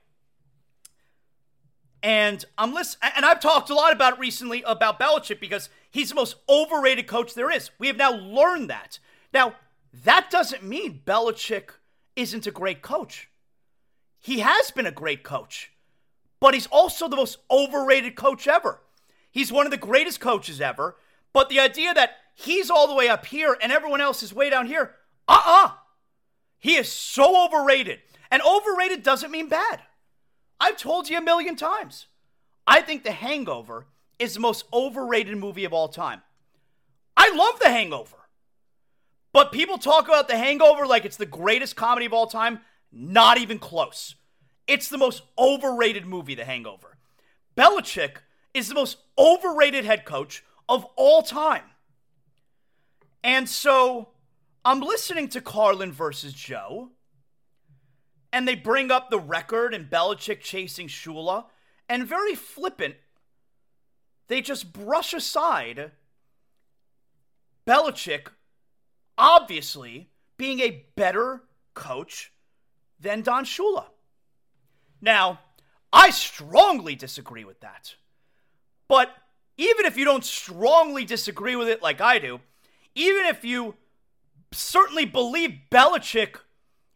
And 2.02 2.44
I'm 2.58 2.74
listening, 2.74 3.12
and 3.14 3.24
I've 3.24 3.40
talked 3.40 3.70
a 3.70 3.74
lot 3.74 3.92
about 3.92 4.14
it 4.14 4.18
recently 4.18 4.62
about 4.66 4.98
Belichick 4.98 5.38
because 5.38 5.68
he's 5.90 6.08
the 6.08 6.14
most 6.16 6.36
overrated 6.48 7.06
coach 7.06 7.34
there 7.34 7.50
is. 7.50 7.70
We 7.78 7.86
have 7.86 7.96
now 7.96 8.12
learned 8.12 8.70
that. 8.70 8.98
Now, 9.32 9.54
that 10.04 10.30
doesn't 10.30 10.64
mean 10.64 11.02
Belichick 11.06 11.70
isn't 12.16 12.46
a 12.46 12.50
great 12.50 12.82
coach. 12.82 13.28
He 14.18 14.40
has 14.40 14.70
been 14.70 14.86
a 14.86 14.92
great 14.92 15.22
coach, 15.22 15.72
but 16.40 16.54
he's 16.54 16.66
also 16.68 17.08
the 17.08 17.16
most 17.16 17.38
overrated 17.50 18.16
coach 18.16 18.48
ever. 18.48 18.80
He's 19.30 19.52
one 19.52 19.66
of 19.66 19.70
the 19.70 19.76
greatest 19.76 20.20
coaches 20.20 20.60
ever, 20.60 20.96
but 21.32 21.48
the 21.48 21.60
idea 21.60 21.94
that 21.94 22.16
he's 22.34 22.70
all 22.70 22.88
the 22.88 22.94
way 22.94 23.08
up 23.08 23.26
here 23.26 23.56
and 23.62 23.72
everyone 23.72 24.00
else 24.00 24.22
is 24.22 24.34
way 24.34 24.50
down 24.50 24.66
here, 24.66 24.94
uh 25.28 25.40
uh-uh. 25.44 25.66
uh. 25.66 25.72
He 26.58 26.76
is 26.76 26.90
so 26.90 27.46
overrated. 27.46 28.00
And 28.30 28.40
overrated 28.42 29.02
doesn't 29.02 29.30
mean 29.30 29.48
bad. 29.48 29.82
I've 30.62 30.76
told 30.76 31.10
you 31.10 31.18
a 31.18 31.20
million 31.20 31.56
times. 31.56 32.06
I 32.68 32.82
think 32.82 33.02
The 33.02 33.10
Hangover 33.10 33.86
is 34.20 34.34
the 34.34 34.40
most 34.40 34.64
overrated 34.72 35.36
movie 35.36 35.64
of 35.64 35.72
all 35.72 35.88
time. 35.88 36.22
I 37.16 37.34
love 37.34 37.58
The 37.58 37.68
Hangover. 37.68 38.16
But 39.32 39.50
people 39.50 39.76
talk 39.76 40.06
about 40.06 40.28
The 40.28 40.38
Hangover 40.38 40.86
like 40.86 41.04
it's 41.04 41.16
the 41.16 41.26
greatest 41.26 41.74
comedy 41.74 42.06
of 42.06 42.12
all 42.12 42.28
time. 42.28 42.60
Not 42.92 43.38
even 43.38 43.58
close. 43.58 44.14
It's 44.68 44.88
the 44.88 44.98
most 44.98 45.24
overrated 45.36 46.06
movie, 46.06 46.36
The 46.36 46.44
Hangover. 46.44 46.96
Belichick 47.56 48.18
is 48.54 48.68
the 48.68 48.76
most 48.76 48.98
overrated 49.18 49.84
head 49.84 50.04
coach 50.04 50.44
of 50.68 50.84
all 50.94 51.22
time. 51.22 51.64
And 53.24 53.48
so 53.48 54.10
I'm 54.64 54.80
listening 54.80 55.28
to 55.30 55.40
Carlin 55.40 55.90
versus 55.90 56.32
Joe, 56.32 56.90
and 58.32 58.48
they 58.48 58.54
bring 58.54 58.90
up 58.90 59.10
the 59.10 59.20
record 59.20 59.74
and 59.74 59.90
Belichick 59.90 60.40
chasing 60.40 60.88
Shula, 60.88 61.44
and 61.88 62.06
very 62.06 62.34
flippant, 62.34 62.94
they 64.28 64.40
just 64.40 64.72
brush 64.72 65.12
aside 65.12 65.92
Belichick 67.66 68.28
obviously 69.18 70.08
being 70.36 70.60
a 70.60 70.84
better 70.96 71.42
coach 71.74 72.32
than 72.98 73.22
Don 73.22 73.44
Shula. 73.44 73.86
Now, 75.00 75.40
I 75.92 76.10
strongly 76.10 76.94
disagree 76.94 77.44
with 77.44 77.60
that. 77.60 77.96
But 78.88 79.10
even 79.56 79.84
if 79.84 79.96
you 79.96 80.04
don't 80.04 80.24
strongly 80.24 81.04
disagree 81.04 81.56
with 81.56 81.68
it 81.68 81.82
like 81.82 82.00
I 82.00 82.18
do, 82.18 82.40
even 82.94 83.26
if 83.26 83.44
you 83.44 83.74
certainly 84.52 85.04
believe 85.04 85.58
Belichick 85.70 86.36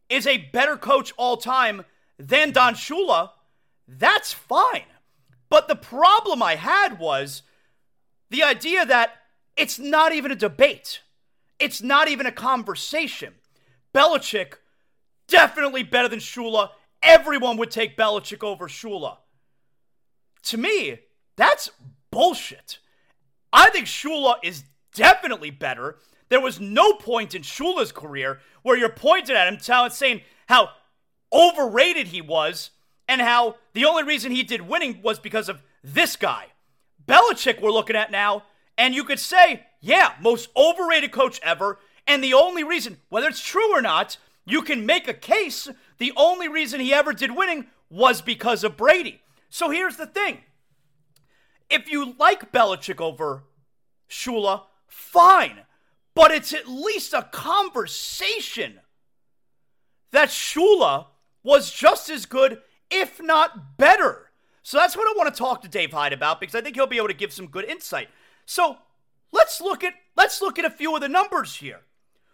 is 0.08 0.26
a 0.26 0.38
better 0.38 0.76
coach 0.76 1.12
all 1.16 1.36
time 1.36 1.84
than 2.18 2.52
Don 2.52 2.74
Shula, 2.74 3.30
that's 3.86 4.32
fine. 4.32 4.84
But 5.48 5.68
the 5.68 5.76
problem 5.76 6.42
I 6.42 6.56
had 6.56 6.98
was 6.98 7.42
the 8.30 8.42
idea 8.42 8.84
that 8.84 9.16
it's 9.56 9.78
not 9.78 10.12
even 10.12 10.30
a 10.30 10.36
debate. 10.36 11.00
It's 11.58 11.82
not 11.82 12.08
even 12.08 12.26
a 12.26 12.32
conversation. 12.32 13.34
Belichick, 13.94 14.54
definitely 15.28 15.82
better 15.82 16.08
than 16.08 16.18
Shula. 16.18 16.70
Everyone 17.02 17.56
would 17.56 17.70
take 17.70 17.96
Belichick 17.96 18.42
over 18.42 18.68
Shula. 18.68 19.18
To 20.44 20.58
me, 20.58 21.00
that's 21.36 21.70
bullshit. 22.10 22.78
I 23.52 23.70
think 23.70 23.86
Shula 23.86 24.36
is 24.42 24.64
definitely 24.94 25.50
better. 25.50 25.98
There 26.28 26.40
was 26.40 26.60
no 26.60 26.94
point 26.94 27.34
in 27.34 27.42
Shula's 27.42 27.92
career 27.92 28.40
where 28.62 28.76
you're 28.76 28.88
pointing 28.88 29.36
at 29.36 29.48
him 29.48 29.58
telling, 29.58 29.90
saying 29.90 30.22
how 30.46 30.70
overrated 31.32 32.08
he 32.08 32.20
was 32.20 32.70
and 33.08 33.20
how 33.20 33.56
the 33.74 33.84
only 33.84 34.02
reason 34.02 34.32
he 34.32 34.42
did 34.42 34.62
winning 34.62 35.00
was 35.02 35.18
because 35.18 35.48
of 35.48 35.62
this 35.84 36.16
guy. 36.16 36.46
Belichick, 37.06 37.60
we're 37.60 37.70
looking 37.70 37.96
at 37.96 38.10
now, 38.10 38.42
and 38.76 38.94
you 38.94 39.04
could 39.04 39.20
say 39.20 39.62
yeah, 39.86 40.14
most 40.20 40.48
overrated 40.56 41.12
coach 41.12 41.38
ever. 41.44 41.78
And 42.08 42.22
the 42.22 42.34
only 42.34 42.64
reason, 42.64 42.98
whether 43.08 43.28
it's 43.28 43.44
true 43.44 43.72
or 43.72 43.80
not, 43.80 44.16
you 44.44 44.62
can 44.62 44.84
make 44.84 45.06
a 45.06 45.14
case 45.14 45.68
the 45.98 46.12
only 46.16 46.48
reason 46.48 46.80
he 46.80 46.92
ever 46.92 47.12
did 47.12 47.36
winning 47.36 47.66
was 47.88 48.20
because 48.20 48.64
of 48.64 48.76
Brady. 48.76 49.20
So 49.48 49.70
here's 49.70 49.96
the 49.96 50.06
thing 50.06 50.40
if 51.70 51.90
you 51.90 52.14
like 52.18 52.52
Belichick 52.52 53.00
over 53.00 53.44
Shula, 54.08 54.62
fine. 54.88 55.60
But 56.16 56.30
it's 56.30 56.54
at 56.54 56.66
least 56.66 57.12
a 57.12 57.28
conversation 57.30 58.80
that 60.12 60.30
Shula 60.30 61.08
was 61.42 61.70
just 61.70 62.08
as 62.08 62.24
good, 62.24 62.62
if 62.90 63.20
not 63.20 63.76
better. 63.76 64.30
So 64.62 64.78
that's 64.78 64.96
what 64.96 65.06
I 65.06 65.12
want 65.14 65.32
to 65.32 65.38
talk 65.38 65.60
to 65.60 65.68
Dave 65.68 65.92
Hyde 65.92 66.14
about 66.14 66.40
because 66.40 66.54
I 66.54 66.62
think 66.62 66.74
he'll 66.74 66.86
be 66.86 66.96
able 66.96 67.08
to 67.08 67.14
give 67.14 67.34
some 67.34 67.48
good 67.48 67.66
insight. 67.66 68.08
So 68.46 68.78
let's 69.30 69.60
look 69.60 69.84
at 69.84 69.92
let's 70.16 70.40
look 70.40 70.58
at 70.58 70.64
a 70.64 70.70
few 70.70 70.94
of 70.94 71.02
the 71.02 71.08
numbers 71.08 71.56
here. 71.56 71.80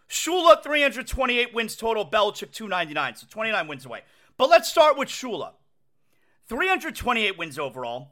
Shula 0.09 0.63
328 0.63 1.53
wins 1.53 1.75
total, 1.75 2.09
Belichick 2.09 2.53
299, 2.53 3.15
so 3.15 3.27
29 3.29 3.67
wins 3.67 3.85
away. 3.85 4.03
But 4.37 4.49
let's 4.49 4.69
start 4.69 4.97
with 4.97 5.09
Shula. 5.09 5.51
328 6.47 7.37
wins 7.37 7.59
overall. 7.59 8.11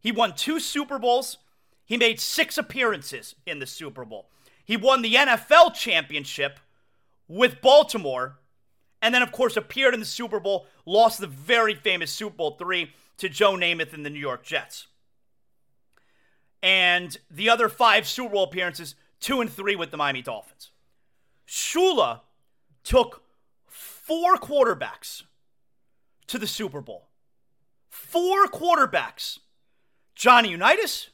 He 0.00 0.10
won 0.10 0.34
two 0.34 0.58
Super 0.58 0.98
Bowls. 0.98 1.38
He 1.84 1.96
made 1.96 2.18
six 2.18 2.58
appearances 2.58 3.36
in 3.46 3.60
the 3.60 3.66
Super 3.66 4.04
Bowl. 4.04 4.28
He 4.64 4.76
won 4.76 5.02
the 5.02 5.14
NFL 5.14 5.74
championship 5.74 6.60
with 7.28 7.60
Baltimore, 7.60 8.38
and 9.00 9.14
then, 9.14 9.22
of 9.22 9.32
course, 9.32 9.56
appeared 9.56 9.94
in 9.94 10.00
the 10.00 10.06
Super 10.06 10.38
Bowl, 10.38 10.66
lost 10.86 11.20
the 11.20 11.26
very 11.26 11.74
famous 11.74 12.12
Super 12.12 12.36
Bowl 12.36 12.50
three 12.52 12.92
to 13.18 13.28
Joe 13.28 13.52
Namath 13.52 13.92
and 13.92 14.06
the 14.06 14.10
New 14.10 14.20
York 14.20 14.42
Jets. 14.44 14.86
And 16.62 17.16
the 17.30 17.48
other 17.48 17.68
five 17.68 18.06
Super 18.06 18.34
Bowl 18.34 18.44
appearances, 18.44 18.94
two 19.18 19.40
and 19.40 19.50
three 19.50 19.74
with 19.74 19.90
the 19.90 19.96
Miami 19.96 20.22
Dolphins. 20.22 20.70
Shula 21.46 22.20
took 22.84 23.22
four 23.66 24.36
quarterbacks 24.36 25.22
to 26.28 26.38
the 26.38 26.46
Super 26.46 26.80
Bowl. 26.80 27.08
Four 27.88 28.46
quarterbacks. 28.46 29.38
Johnny 30.14 30.50
Unitas, 30.50 31.08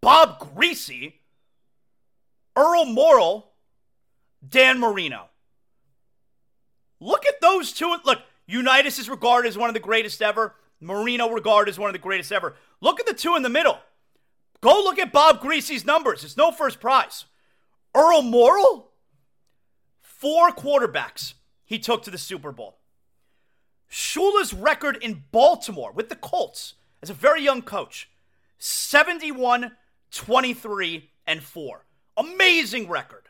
Bob 0.00 0.40
Griese, 0.40 1.14
Earl 2.56 2.86
Morrall, 2.86 3.44
Dan 4.46 4.78
Marino. 4.78 5.28
Look 7.00 7.26
at 7.26 7.40
those 7.40 7.72
two. 7.72 7.96
Look, 8.04 8.22
Unitas 8.46 8.98
is 8.98 9.08
regarded 9.08 9.48
as 9.48 9.58
one 9.58 9.68
of 9.68 9.74
the 9.74 9.80
greatest 9.80 10.22
ever. 10.22 10.54
Marino 10.80 11.30
regarded 11.30 11.70
as 11.70 11.78
one 11.78 11.88
of 11.88 11.94
the 11.94 11.98
greatest 11.98 12.32
ever. 12.32 12.54
Look 12.80 13.00
at 13.00 13.06
the 13.06 13.14
two 13.14 13.36
in 13.36 13.42
the 13.42 13.48
middle. 13.48 13.78
Go 14.60 14.82
look 14.84 14.98
at 14.98 15.12
Bob 15.12 15.40
Griese's 15.40 15.84
numbers. 15.84 16.24
It's 16.24 16.36
no 16.36 16.50
first 16.50 16.80
prize. 16.80 17.26
Earl 17.94 18.22
Morrall, 18.22 18.86
four 20.00 20.50
quarterbacks 20.50 21.34
he 21.64 21.78
took 21.78 22.02
to 22.04 22.10
the 22.10 22.18
Super 22.18 22.52
Bowl. 22.52 22.78
Shula's 23.90 24.52
record 24.52 24.96
in 25.02 25.24
Baltimore 25.30 25.92
with 25.92 26.08
the 26.08 26.16
Colts 26.16 26.74
as 27.02 27.10
a 27.10 27.14
very 27.14 27.42
young 27.42 27.62
coach 27.62 28.08
71, 28.58 29.72
23, 30.10 31.10
and 31.26 31.42
4. 31.42 31.83
Amazing 32.16 32.88
record. 32.88 33.24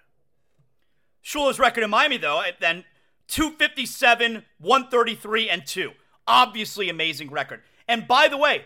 Shula's 1.24 1.58
record 1.58 1.84
in 1.84 1.90
Miami, 1.90 2.18
though, 2.18 2.42
then 2.60 2.84
257, 3.28 4.44
133, 4.58 5.48
and 5.48 5.66
2. 5.66 5.92
Obviously, 6.26 6.88
amazing 6.88 7.30
record. 7.30 7.62
And 7.88 8.06
by 8.06 8.28
the 8.28 8.36
way, 8.36 8.64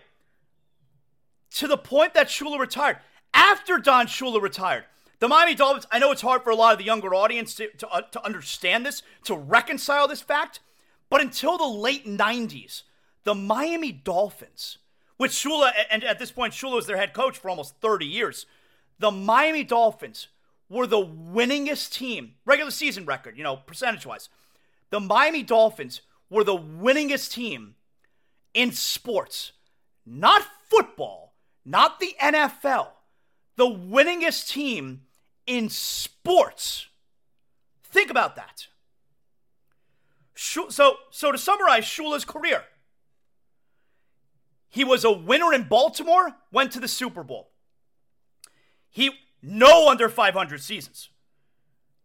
to 1.54 1.66
the 1.66 1.76
point 1.76 2.14
that 2.14 2.28
Shula 2.28 2.58
retired, 2.58 2.98
after 3.32 3.78
Don 3.78 4.06
Shula 4.06 4.40
retired, 4.40 4.84
the 5.20 5.28
Miami 5.28 5.54
Dolphins, 5.54 5.86
I 5.90 5.98
know 5.98 6.12
it's 6.12 6.22
hard 6.22 6.42
for 6.42 6.50
a 6.50 6.56
lot 6.56 6.72
of 6.72 6.78
the 6.78 6.84
younger 6.84 7.14
audience 7.14 7.54
to, 7.56 7.68
to, 7.78 7.88
uh, 7.88 8.02
to 8.02 8.24
understand 8.24 8.86
this, 8.86 9.02
to 9.24 9.36
reconcile 9.36 10.06
this 10.06 10.20
fact, 10.20 10.60
but 11.10 11.20
until 11.20 11.58
the 11.58 11.66
late 11.66 12.06
90s, 12.06 12.82
the 13.24 13.34
Miami 13.34 13.90
Dolphins, 13.90 14.78
which 15.16 15.32
Shula, 15.32 15.72
and 15.90 16.04
at 16.04 16.18
this 16.18 16.30
point, 16.30 16.54
Shula 16.54 16.76
was 16.76 16.86
their 16.86 16.96
head 16.96 17.12
coach 17.12 17.38
for 17.38 17.50
almost 17.50 17.76
30 17.80 18.06
years, 18.06 18.46
the 18.98 19.10
Miami 19.10 19.64
Dolphins 19.64 20.28
were 20.68 20.86
the 20.86 21.04
winningest 21.04 21.92
team, 21.92 22.34
regular 22.44 22.70
season 22.70 23.04
record, 23.04 23.36
you 23.36 23.44
know, 23.44 23.56
percentage 23.56 24.04
wise. 24.04 24.28
The 24.90 25.00
Miami 25.00 25.42
Dolphins 25.42 26.02
were 26.30 26.44
the 26.44 26.56
winningest 26.56 27.32
team 27.32 27.74
in 28.54 28.72
sports, 28.72 29.52
not 30.04 30.42
football, 30.68 31.34
not 31.64 32.00
the 32.00 32.14
NFL, 32.20 32.88
the 33.56 33.66
winningest 33.66 34.48
team 34.48 35.02
in 35.46 35.68
sports. 35.68 36.88
Think 37.82 38.10
about 38.10 38.36
that. 38.36 38.66
So, 40.34 40.68
so 41.10 41.32
to 41.32 41.38
summarize 41.38 41.84
Shula's 41.84 42.24
career, 42.24 42.62
he 44.68 44.84
was 44.84 45.04
a 45.04 45.10
winner 45.10 45.52
in 45.52 45.64
Baltimore, 45.64 46.36
went 46.52 46.72
to 46.72 46.80
the 46.80 46.88
Super 46.88 47.24
Bowl. 47.24 47.50
He 48.90 49.10
no 49.42 49.88
under 49.88 50.08
500 50.08 50.60
seasons. 50.60 51.10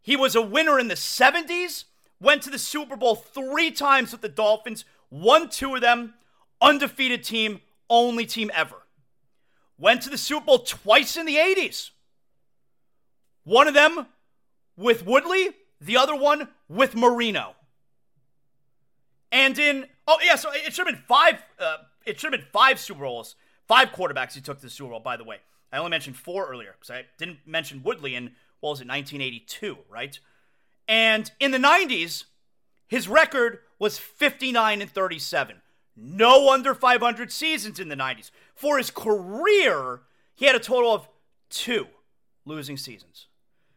He 0.02 0.16
was 0.16 0.36
a 0.36 0.42
winner 0.42 0.80
in 0.80 0.90
the 0.90 0.96
70s, 0.96 1.86
went 2.20 2.42
to 2.44 2.50
the 2.50 2.60
Super 2.60 2.96
Bowl 2.96 3.16
three 3.16 3.72
times 3.72 4.12
with 4.12 4.22
the 4.22 4.30
Dolphins, 4.30 4.86
won 5.10 5.50
two 5.50 5.76
of 5.76 5.82
them, 5.82 6.14
undefeated 6.62 7.24
team, 7.24 7.62
only 7.90 8.26
team 8.26 8.52
ever. 8.54 8.76
Went 9.78 10.02
to 10.04 10.10
the 10.10 10.18
Super 10.18 10.46
Bowl 10.46 10.60
twice 10.60 11.18
in 11.18 11.26
the 11.26 11.38
80s. 11.38 11.92
One 13.44 13.68
of 13.68 13.74
them 13.74 14.08
with 14.78 15.06
Woodley, 15.06 15.50
the 15.80 15.98
other 15.98 16.16
one 16.16 16.50
with 16.70 16.96
Marino. 16.96 17.56
And 19.32 19.58
in 19.58 19.88
oh 20.08 20.18
yeah, 20.24 20.36
so 20.36 20.52
it 20.54 20.74
should 20.74 20.88
have 20.88 20.96
been 20.96 21.04
five. 21.08 21.44
Uh, 21.60 21.78
it 22.06 22.20
should 22.20 22.32
have 22.32 22.40
been 22.40 22.50
five 22.52 22.80
Super 22.80 23.02
Bowls, 23.02 23.36
five 23.68 23.90
quarterbacks 23.90 24.34
he 24.34 24.42
took 24.42 24.58
to 24.58 24.64
the 24.64 24.70
Super 24.70 24.92
Bowl. 24.92 25.00
By 25.00 25.18
the 25.18 25.24
way, 25.24 25.38
I 25.74 25.80
only 25.80 25.90
mentioned 25.90 26.16
four 26.16 26.48
earlier 26.48 26.76
because 26.80 26.92
I 26.92 27.06
didn't 27.18 27.40
mention 27.48 27.82
Woodley 27.84 28.14
in 28.14 28.36
what 28.60 28.70
was 28.70 28.80
it, 28.80 28.88
1982, 28.88 29.80
right? 29.90 30.18
And 30.88 31.30
in 31.40 31.52
the 31.52 31.58
90s, 31.58 32.26
his 32.88 33.08
record 33.08 33.60
was 33.80 33.98
59 33.98 34.82
and 34.82 34.90
37. 34.90 35.58
No 35.98 36.54
under 36.54 36.76
500 36.76 37.32
seasons 37.32 37.80
in 37.80 37.90
the 37.90 37.96
90s. 37.96 38.30
For 38.54 38.78
his 38.78 38.92
career, 38.92 40.02
he 40.36 40.46
had 40.46 40.56
a 40.56 40.60
total 40.60 40.94
of 40.94 41.08
two 41.50 41.88
losing 42.46 42.78
seasons. 42.78 43.28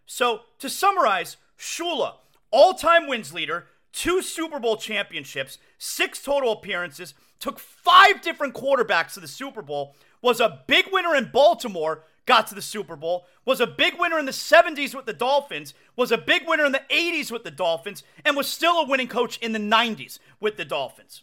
So 0.04 0.42
to 0.58 0.68
summarize, 0.68 1.38
Shula, 1.58 2.14
all 2.50 2.74
time 2.74 3.06
wins 3.06 3.32
leader, 3.32 3.66
two 3.92 4.20
Super 4.20 4.58
Bowl 4.58 4.76
championships, 4.76 5.58
six 5.78 6.22
total 6.22 6.52
appearances, 6.52 7.14
took 7.40 7.58
five 7.58 8.20
different 8.22 8.54
quarterbacks 8.54 9.14
to 9.14 9.20
the 9.20 9.28
Super 9.28 9.62
Bowl, 9.62 9.94
was 10.22 10.40
a 10.40 10.62
big 10.66 10.86
winner 10.90 11.14
in 11.14 11.30
Baltimore, 11.32 12.04
got 12.26 12.46
to 12.48 12.54
the 12.54 12.62
Super 12.62 12.96
Bowl, 12.96 13.26
was 13.44 13.60
a 13.60 13.66
big 13.66 13.94
winner 13.98 14.18
in 14.18 14.26
the 14.26 14.32
70s 14.32 14.94
with 14.94 15.06
the 15.06 15.12
Dolphins, 15.12 15.74
was 15.94 16.10
a 16.10 16.18
big 16.18 16.46
winner 16.46 16.64
in 16.64 16.72
the 16.72 16.82
80s 16.90 17.30
with 17.30 17.44
the 17.44 17.50
Dolphins, 17.50 18.02
and 18.24 18.36
was 18.36 18.48
still 18.48 18.80
a 18.80 18.86
winning 18.86 19.08
coach 19.08 19.38
in 19.38 19.52
the 19.52 19.58
90s 19.58 20.18
with 20.40 20.56
the 20.56 20.64
Dolphins. 20.64 21.22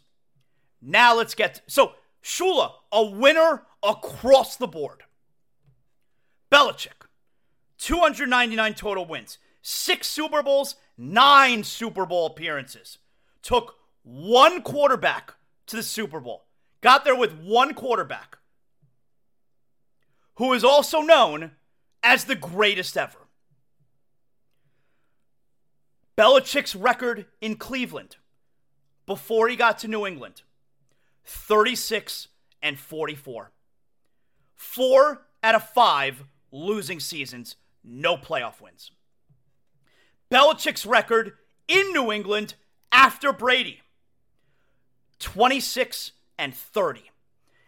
Now 0.82 1.16
let's 1.16 1.36
get 1.36 1.56
to, 1.56 1.62
so 1.68 1.94
Shula, 2.24 2.72
a 2.92 3.04
winner 3.04 3.64
across 3.82 4.56
the 4.56 4.68
board. 4.68 5.04
Belichick, 6.52 7.08
299 7.80 8.74
total 8.76 9.06
wins, 9.06 9.38
six 9.62 10.08
Super 10.08 10.42
Bowls, 10.44 10.76
nine 10.98 11.64
Super 11.64 12.06
Bowl 12.06 12.28
appearances. 12.28 13.00
Took 13.42 13.76
one 14.04 14.62
quarterback 14.62 15.34
to 15.68 15.76
the 15.76 15.84
Super 15.84 16.20
Bowl. 16.20 16.46
Got 16.82 17.06
there 17.06 17.16
with 17.16 17.34
one 17.40 17.74
quarterback 17.74 18.38
who 20.36 20.54
is 20.54 20.64
also 20.64 21.02
known 21.02 21.52
as 22.02 22.26
the 22.26 22.36
greatest 22.36 22.98
ever. 22.98 23.20
Belichick's 26.18 26.76
record 26.76 27.26
in 27.42 27.56
Cleveland 27.56 28.18
before 29.06 29.48
he 29.48 29.56
got 29.56 29.80
to 29.80 29.88
New 29.88 30.06
England 30.06 30.44
36 31.26 32.28
and 32.62 32.78
44. 32.78 33.52
Four 34.56 35.26
out 35.42 35.56
of 35.56 35.70
five 35.70 36.24
losing 36.52 37.00
seasons, 37.00 37.56
no 37.84 38.16
playoff 38.16 38.62
wins. 38.62 38.92
Belichick's 40.32 40.86
record 40.86 41.34
in 41.68 41.92
New 41.94 42.12
England 42.12 42.56
after 42.92 43.34
Brady 43.34 43.82
26 45.20 46.12
and 46.38 46.54
30. 46.54 47.12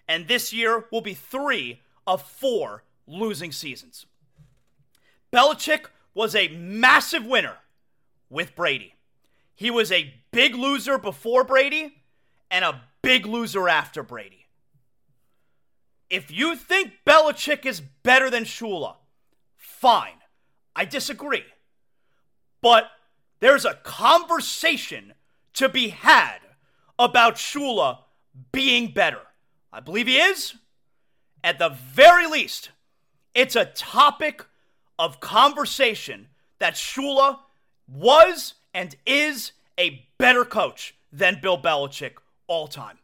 And 0.07 0.27
this 0.27 0.53
year 0.53 0.85
will 0.91 1.01
be 1.01 1.13
three 1.13 1.81
of 2.07 2.21
four 2.21 2.83
losing 3.07 3.51
seasons. 3.51 4.05
Belichick 5.31 5.85
was 6.13 6.35
a 6.35 6.47
massive 6.49 7.25
winner 7.25 7.57
with 8.29 8.55
Brady. 8.55 8.93
He 9.53 9.69
was 9.69 9.91
a 9.91 10.13
big 10.31 10.55
loser 10.55 10.97
before 10.97 11.43
Brady 11.43 12.01
and 12.51 12.65
a 12.65 12.81
big 13.01 13.25
loser 13.25 13.69
after 13.69 14.03
Brady. 14.03 14.47
If 16.09 16.31
you 16.31 16.55
think 16.55 16.93
Belichick 17.05 17.65
is 17.65 17.81
better 17.81 18.29
than 18.29 18.43
Shula, 18.43 18.95
fine. 19.55 20.21
I 20.75 20.85
disagree. 20.85 21.45
But 22.61 22.89
there's 23.39 23.65
a 23.65 23.75
conversation 23.83 25.13
to 25.53 25.69
be 25.69 25.89
had 25.89 26.39
about 26.97 27.35
Shula 27.35 27.99
being 28.51 28.91
better. 28.91 29.21
I 29.71 29.79
believe 29.79 30.07
he 30.07 30.17
is. 30.17 30.55
At 31.45 31.59
the 31.59 31.69
very 31.69 32.25
least, 32.25 32.71
it's 33.35 33.55
a 33.55 33.65
topic 33.65 34.43
of 34.97 35.19
conversation 35.19 36.27
that 36.57 36.73
Shula 36.73 37.37
was 37.87 38.55
and 38.73 38.95
is 39.05 39.51
a 39.79 40.07
better 40.17 40.43
coach 40.43 40.95
than 41.11 41.37
Bill 41.39 41.61
Belichick 41.61 42.13
all 42.47 42.67
time. 42.67 42.97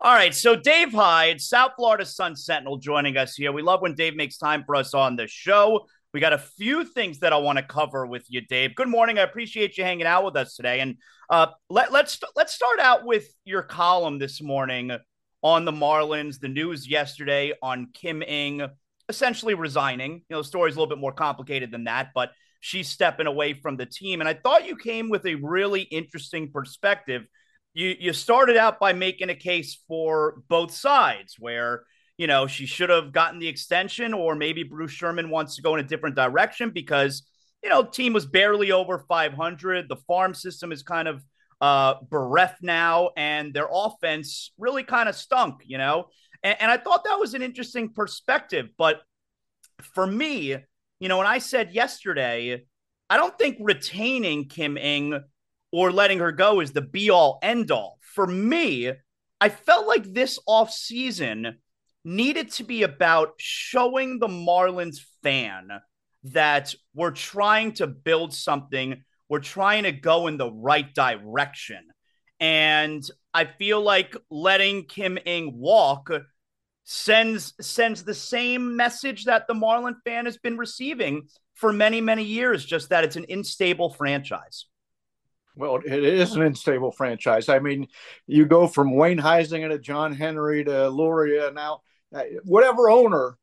All 0.00 0.14
right, 0.14 0.34
so 0.34 0.56
Dave 0.56 0.94
Hyde, 0.94 1.42
South 1.42 1.72
Florida 1.76 2.06
Sun 2.06 2.36
Sentinel, 2.36 2.78
joining 2.78 3.18
us 3.18 3.36
here. 3.36 3.52
We 3.52 3.60
love 3.60 3.82
when 3.82 3.94
Dave 3.94 4.16
makes 4.16 4.38
time 4.38 4.64
for 4.64 4.74
us 4.74 4.94
on 4.94 5.16
the 5.16 5.26
show. 5.26 5.86
We 6.14 6.20
got 6.20 6.32
a 6.32 6.38
few 6.38 6.84
things 6.84 7.18
that 7.18 7.34
I 7.34 7.36
want 7.36 7.58
to 7.58 7.62
cover 7.62 8.06
with 8.06 8.24
you, 8.30 8.40
Dave. 8.40 8.74
Good 8.74 8.88
morning. 8.88 9.18
I 9.18 9.22
appreciate 9.22 9.76
you 9.76 9.84
hanging 9.84 10.06
out 10.06 10.24
with 10.24 10.36
us 10.36 10.56
today. 10.56 10.80
And 10.80 10.96
uh, 11.28 11.48
let, 11.68 11.92
let's 11.92 12.18
let's 12.34 12.54
start 12.54 12.80
out 12.80 13.04
with 13.04 13.28
your 13.44 13.62
column 13.62 14.18
this 14.18 14.40
morning 14.40 14.90
on 15.42 15.64
the 15.64 15.72
Marlins. 15.72 16.40
The 16.40 16.48
news 16.48 16.88
yesterday 16.88 17.52
on 17.62 17.88
Kim 17.94 18.22
Ng 18.22 18.62
essentially 19.08 19.54
resigning. 19.54 20.12
You 20.28 20.36
know, 20.36 20.38
the 20.38 20.48
story's 20.48 20.76
a 20.76 20.78
little 20.78 20.94
bit 20.94 21.00
more 21.00 21.12
complicated 21.12 21.70
than 21.70 21.84
that, 21.84 22.10
but 22.14 22.30
she's 22.60 22.88
stepping 22.88 23.26
away 23.26 23.54
from 23.54 23.76
the 23.76 23.86
team. 23.86 24.20
And 24.20 24.28
I 24.28 24.34
thought 24.34 24.66
you 24.66 24.76
came 24.76 25.08
with 25.08 25.26
a 25.26 25.34
really 25.36 25.82
interesting 25.82 26.50
perspective 26.52 27.26
you 27.74 27.96
you 27.98 28.12
started 28.12 28.56
out 28.56 28.80
by 28.80 28.92
making 28.92 29.30
a 29.30 29.34
case 29.34 29.78
for 29.86 30.42
both 30.48 30.72
sides 30.72 31.36
where 31.38 31.84
you 32.18 32.26
know 32.26 32.46
she 32.46 32.66
should 32.66 32.90
have 32.90 33.12
gotten 33.12 33.38
the 33.38 33.48
extension 33.48 34.12
or 34.12 34.34
maybe 34.34 34.62
Bruce 34.62 34.92
Sherman 34.92 35.30
wants 35.30 35.56
to 35.56 35.62
go 35.62 35.74
in 35.74 35.84
a 35.84 35.88
different 35.88 36.16
direction 36.16 36.70
because 36.70 37.22
you 37.62 37.70
know 37.70 37.84
team 37.84 38.12
was 38.12 38.26
barely 38.26 38.72
over 38.72 39.04
500 39.08 39.88
the 39.88 39.96
farm 39.96 40.34
system 40.34 40.72
is 40.72 40.82
kind 40.82 41.08
of 41.08 41.22
uh 41.60 41.94
bereft 42.08 42.62
now 42.62 43.10
and 43.16 43.52
their 43.52 43.68
offense 43.70 44.52
really 44.58 44.82
kind 44.82 45.08
of 45.08 45.14
stunk 45.14 45.56
you 45.64 45.78
know 45.78 46.06
and, 46.42 46.56
and 46.60 46.70
I 46.70 46.78
thought 46.78 47.04
that 47.04 47.18
was 47.20 47.34
an 47.34 47.42
interesting 47.42 47.92
perspective 47.92 48.68
but 48.78 49.02
for 49.94 50.06
me 50.06 50.56
you 51.00 51.08
know 51.08 51.18
when 51.18 51.26
I 51.26 51.38
said 51.38 51.72
yesterday 51.72 52.64
I 53.10 53.16
don't 53.16 53.36
think 53.36 53.58
retaining 53.60 54.48
Kim 54.48 54.78
Ng 54.78 55.20
or 55.72 55.90
letting 55.90 56.20
her 56.20 56.30
go 56.30 56.60
is 56.60 56.70
the 56.70 56.80
be 56.80 57.10
all 57.10 57.40
end 57.42 57.72
all. 57.72 57.98
For 58.00 58.24
me, 58.24 58.92
I 59.40 59.48
felt 59.48 59.88
like 59.88 60.04
this 60.04 60.38
offseason 60.48 61.54
needed 62.04 62.52
to 62.52 62.64
be 62.64 62.84
about 62.84 63.32
showing 63.38 64.18
the 64.18 64.28
Marlins 64.28 65.00
fan 65.24 65.70
that 66.24 66.72
we're 66.94 67.10
trying 67.10 67.72
to 67.72 67.88
build 67.88 68.32
something, 68.32 69.02
we're 69.30 69.38
trying 69.38 69.84
to 69.84 69.92
go 69.92 70.26
in 70.26 70.36
the 70.36 70.50
right 70.50 70.92
direction. 70.92 71.86
And 72.40 73.02
I 73.32 73.44
feel 73.44 73.80
like 73.80 74.16
letting 74.28 74.86
Kim 74.86 75.18
Ng 75.24 75.56
walk 75.56 76.10
sends 76.84 77.54
sends 77.60 78.02
the 78.02 78.14
same 78.14 78.76
message 78.76 79.26
that 79.26 79.46
the 79.46 79.54
Marlin 79.54 79.94
fan 80.04 80.24
has 80.24 80.36
been 80.36 80.58
receiving 80.58 81.28
for 81.54 81.72
many 81.72 82.00
many 82.00 82.24
years 82.24 82.64
just 82.64 82.88
that 82.88 83.04
it's 83.04 83.16
an 83.16 83.26
unstable 83.28 83.90
franchise. 83.90 84.66
Well, 85.54 85.76
it 85.76 86.04
is 86.04 86.34
an 86.34 86.42
unstable 86.42 86.90
franchise. 86.90 87.48
I 87.48 87.60
mean, 87.60 87.86
you 88.26 88.46
go 88.46 88.66
from 88.66 88.96
Wayne 88.96 89.18
Huizenga 89.18 89.68
to 89.68 89.78
John 89.78 90.14
Henry 90.14 90.64
to 90.64 90.88
Loria. 90.88 91.52
Now, 91.52 91.82
uh, 92.14 92.22
whatever 92.44 92.88
owner, 92.88 93.36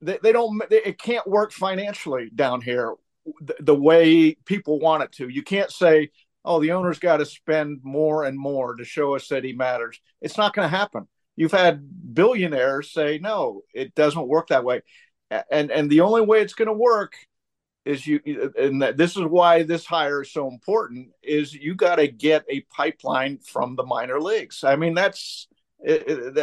they, 0.00 0.18
they 0.22 0.32
don't. 0.32 0.62
They, 0.68 0.82
it 0.82 0.98
can't 0.98 1.26
work 1.26 1.52
financially 1.52 2.30
down 2.32 2.60
here 2.60 2.94
the, 3.40 3.56
the 3.60 3.74
way 3.74 4.34
people 4.44 4.78
want 4.78 5.02
it 5.02 5.12
to. 5.12 5.28
You 5.28 5.42
can't 5.42 5.70
say, 5.70 6.10
"Oh, 6.44 6.60
the 6.60 6.72
owner's 6.72 6.98
got 6.98 7.18
to 7.18 7.26
spend 7.26 7.80
more 7.82 8.24
and 8.24 8.38
more 8.38 8.74
to 8.76 8.84
show 8.84 9.14
us 9.14 9.28
that 9.28 9.44
he 9.44 9.52
matters." 9.52 10.00
It's 10.20 10.38
not 10.38 10.54
going 10.54 10.68
to 10.68 10.76
happen. 10.76 11.08
You've 11.36 11.52
had 11.52 12.14
billionaires 12.14 12.92
say, 12.92 13.18
"No, 13.18 13.62
it 13.74 13.94
doesn't 13.94 14.28
work 14.28 14.48
that 14.48 14.64
way," 14.64 14.82
and 15.50 15.70
and 15.70 15.90
the 15.90 16.00
only 16.00 16.22
way 16.22 16.40
it's 16.40 16.54
going 16.54 16.68
to 16.68 16.74
work 16.74 17.14
is 17.86 18.06
you 18.06 18.20
and 18.58 18.82
this 18.82 19.16
is 19.16 19.22
why 19.22 19.62
this 19.62 19.86
hire 19.86 20.22
is 20.22 20.32
so 20.32 20.48
important 20.48 21.08
is 21.22 21.54
you 21.54 21.74
got 21.74 21.96
to 21.96 22.08
get 22.08 22.44
a 22.50 22.60
pipeline 22.62 23.38
from 23.38 23.76
the 23.76 23.84
minor 23.84 24.20
leagues 24.20 24.64
i 24.64 24.74
mean 24.74 24.92
that's 24.92 25.46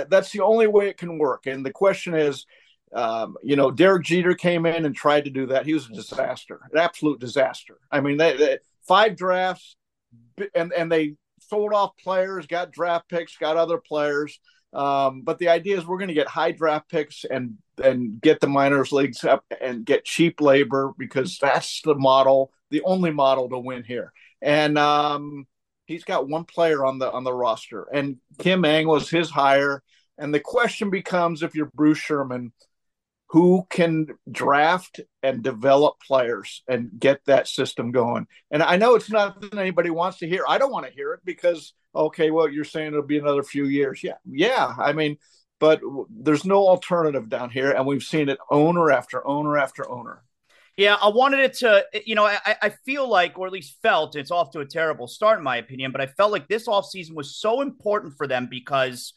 that's 0.08 0.32
the 0.32 0.40
only 0.40 0.68
way 0.68 0.88
it 0.88 0.98
can 0.98 1.20
work 1.20 1.46
and 1.46 1.66
the 1.66 1.72
question 1.72 2.16
is 2.16 2.46
um, 2.94 3.36
you 3.44 3.56
know 3.56 3.72
derek 3.72 4.04
jeter 4.04 4.34
came 4.34 4.66
in 4.66 4.86
and 4.86 4.96
tried 4.96 5.26
to 5.26 5.32
do 5.32 5.48
that 5.48 5.66
he 5.66 5.74
was 5.74 5.90
a 5.90 5.94
disaster 5.94 6.60
an 6.72 6.78
absolute 6.78 7.20
disaster 7.20 7.78
i 7.92 8.00
mean 8.00 8.18
they, 8.18 8.38
they 8.38 8.58
five 8.88 9.16
drafts 9.16 9.76
and 10.54 10.72
and 10.74 10.92
they 10.92 11.16
sold 11.40 11.74
off 11.74 11.92
players 11.98 12.48
got 12.48 12.72
draft 12.72 13.10
picks 13.10 13.38
got 13.38 13.58
other 13.58 13.78
players 13.78 14.40
um, 14.74 15.22
but 15.22 15.38
the 15.38 15.50
idea 15.50 15.78
is 15.78 15.86
we're 15.86 16.00
going 16.00 16.08
to 16.08 16.14
get 16.16 16.28
high 16.28 16.52
draft 16.52 16.90
picks 16.90 17.26
and 17.26 17.58
and 17.84 18.20
get 18.22 18.40
the 18.40 18.48
minors 18.48 18.92
leagues 18.92 19.24
up 19.24 19.46
and 19.62 19.86
get 19.86 20.06
cheap 20.06 20.42
labor 20.42 20.94
because 20.98 21.38
that's 21.40 21.82
the 21.84 21.96
model, 21.96 22.52
the 22.72 22.82
only 22.82 23.12
model 23.12 23.50
to 23.50 23.60
win 23.60 23.84
here. 23.84 24.12
And 24.42 24.78
um, 24.78 25.46
he's 25.86 26.04
got 26.04 26.28
one 26.28 26.46
player 26.46 26.84
on 26.86 26.98
the 26.98 27.12
on 27.12 27.24
the 27.24 27.34
roster, 27.34 27.88
and 27.94 28.18
Kim 28.40 28.66
Ng 28.66 28.88
was 28.88 29.10
his 29.10 29.30
hire. 29.30 29.84
And 30.18 30.34
the 30.34 30.40
question 30.40 30.90
becomes, 30.90 31.42
if 31.42 31.56
you're 31.56 31.72
Bruce 31.74 31.98
Sherman, 31.98 32.52
who 33.34 33.66
can 33.68 34.06
draft 34.32 35.00
and 35.24 35.42
develop 35.42 35.96
players 36.00 36.62
and 36.68 36.92
get 37.00 37.20
that 37.26 37.48
system 37.48 37.92
going? 37.92 38.28
And 38.52 38.62
I 38.62 38.78
know 38.78 38.94
it's 38.94 39.10
not 39.10 39.42
that 39.42 39.58
anybody 39.58 39.90
wants 39.90 40.20
to 40.20 40.30
hear. 40.30 40.46
I 40.48 40.60
don't 40.60 40.72
want 40.72 40.86
to 40.86 40.94
hear 40.94 41.14
it 41.14 41.22
because 41.26 41.74
okay, 41.96 42.30
well, 42.30 42.48
you're 42.48 42.64
saying 42.64 42.90
it'll 42.90 43.02
be 43.02 43.18
another 43.18 43.42
few 43.42 43.66
years. 43.66 44.04
Yeah, 44.04 44.18
yeah. 44.24 44.76
I 44.78 44.94
mean, 44.94 45.18
but 45.60 45.82
there's 46.12 46.46
no 46.46 46.68
alternative 46.68 47.28
down 47.28 47.50
here, 47.50 47.72
and 47.72 47.88
we've 47.88 48.04
seen 48.04 48.30
it 48.30 48.38
owner 48.52 48.92
after 48.92 49.26
owner 49.28 49.58
after 49.58 49.90
owner. 49.90 50.22
Yeah, 50.78 50.96
I 51.02 51.08
wanted 51.08 51.40
it 51.40 51.54
to, 51.60 51.86
you 52.06 52.14
know, 52.14 52.26
I, 52.26 52.56
I 52.62 52.70
feel 52.86 53.08
like, 53.08 53.40
or 53.40 53.48
at 53.48 53.54
least 53.54 53.82
felt, 53.82 54.16
it's 54.16 54.32
off 54.32 54.52
to 54.52 54.60
a 54.60 54.66
terrible 54.66 55.08
start, 55.08 55.40
in 55.40 55.44
my 55.44 55.58
opinion, 55.58 55.92
but 55.92 56.02
I 56.02 56.08
felt 56.08 56.32
like 56.32 56.48
this 56.48 56.68
offseason 56.68 57.16
was 57.16 57.36
so 57.36 57.62
important 57.62 58.16
for 58.16 58.28
them 58.28 58.48
because, 58.50 59.14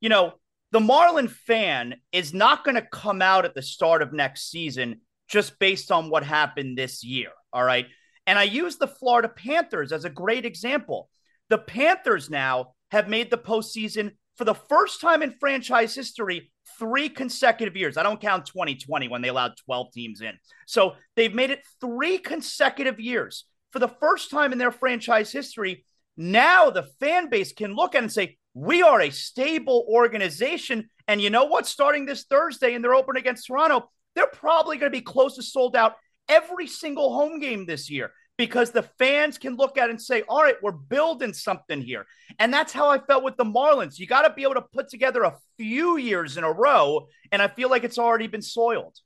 you 0.00 0.08
know, 0.08 0.34
the 0.72 0.80
Marlin 0.80 1.28
fan 1.28 1.96
is 2.10 2.34
not 2.34 2.64
going 2.64 2.74
to 2.74 2.82
come 2.82 3.22
out 3.22 3.44
at 3.44 3.54
the 3.54 3.62
start 3.62 4.02
of 4.02 4.12
next 4.12 4.50
season 4.50 5.02
just 5.28 5.58
based 5.58 5.92
on 5.92 6.10
what 6.10 6.24
happened 6.24 6.76
this 6.76 7.04
year. 7.04 7.28
All 7.52 7.62
right. 7.62 7.86
And 8.26 8.38
I 8.38 8.44
use 8.44 8.76
the 8.76 8.86
Florida 8.86 9.28
Panthers 9.28 9.92
as 9.92 10.04
a 10.04 10.10
great 10.10 10.44
example. 10.46 11.10
The 11.50 11.58
Panthers 11.58 12.30
now 12.30 12.74
have 12.90 13.08
made 13.08 13.30
the 13.30 13.38
postseason 13.38 14.12
for 14.36 14.44
the 14.44 14.54
first 14.54 15.00
time 15.00 15.22
in 15.22 15.32
franchise 15.38 15.94
history 15.94 16.50
three 16.78 17.08
consecutive 17.08 17.76
years. 17.76 17.96
I 17.96 18.02
don't 18.02 18.20
count 18.20 18.46
2020 18.46 19.08
when 19.08 19.20
they 19.20 19.28
allowed 19.28 19.52
12 19.66 19.92
teams 19.92 20.20
in. 20.22 20.38
So 20.66 20.94
they've 21.16 21.34
made 21.34 21.50
it 21.50 21.60
three 21.80 22.18
consecutive 22.18 22.98
years. 22.98 23.44
For 23.72 23.78
the 23.78 23.88
first 23.88 24.30
time 24.30 24.52
in 24.52 24.58
their 24.58 24.70
franchise 24.70 25.32
history, 25.32 25.84
now 26.16 26.70
the 26.70 26.88
fan 27.00 27.28
base 27.28 27.52
can 27.52 27.74
look 27.74 27.94
at 27.94 28.02
and 28.02 28.12
say, 28.12 28.38
we 28.54 28.82
are 28.82 29.00
a 29.00 29.10
stable 29.10 29.86
organization. 29.88 30.88
And 31.08 31.20
you 31.20 31.30
know 31.30 31.44
what? 31.44 31.66
Starting 31.66 32.06
this 32.06 32.24
Thursday 32.24 32.74
and 32.74 32.84
they're 32.84 32.94
open 32.94 33.16
against 33.16 33.46
Toronto, 33.46 33.90
they're 34.14 34.26
probably 34.26 34.76
going 34.76 34.92
to 34.92 34.98
be 34.98 35.02
close 35.02 35.36
to 35.36 35.42
sold 35.42 35.76
out 35.76 35.96
every 36.28 36.66
single 36.66 37.14
home 37.14 37.40
game 37.40 37.66
this 37.66 37.90
year 37.90 38.12
because 38.38 38.70
the 38.70 38.82
fans 38.98 39.38
can 39.38 39.56
look 39.56 39.78
at 39.78 39.88
it 39.88 39.90
and 39.90 40.00
say, 40.00 40.22
all 40.28 40.42
right, 40.42 40.56
we're 40.62 40.72
building 40.72 41.32
something 41.32 41.80
here. 41.80 42.06
And 42.38 42.52
that's 42.52 42.72
how 42.72 42.88
I 42.88 42.98
felt 42.98 43.24
with 43.24 43.36
the 43.36 43.44
Marlins. 43.44 43.98
You 43.98 44.06
got 44.06 44.22
to 44.22 44.32
be 44.32 44.42
able 44.42 44.54
to 44.54 44.64
put 44.72 44.88
together 44.88 45.22
a 45.22 45.36
few 45.58 45.96
years 45.96 46.36
in 46.36 46.44
a 46.44 46.52
row. 46.52 47.08
And 47.30 47.42
I 47.42 47.48
feel 47.48 47.68
like 47.68 47.84
it's 47.84 47.98
already 47.98 48.26
been 48.26 48.42
soiled. 48.42 48.96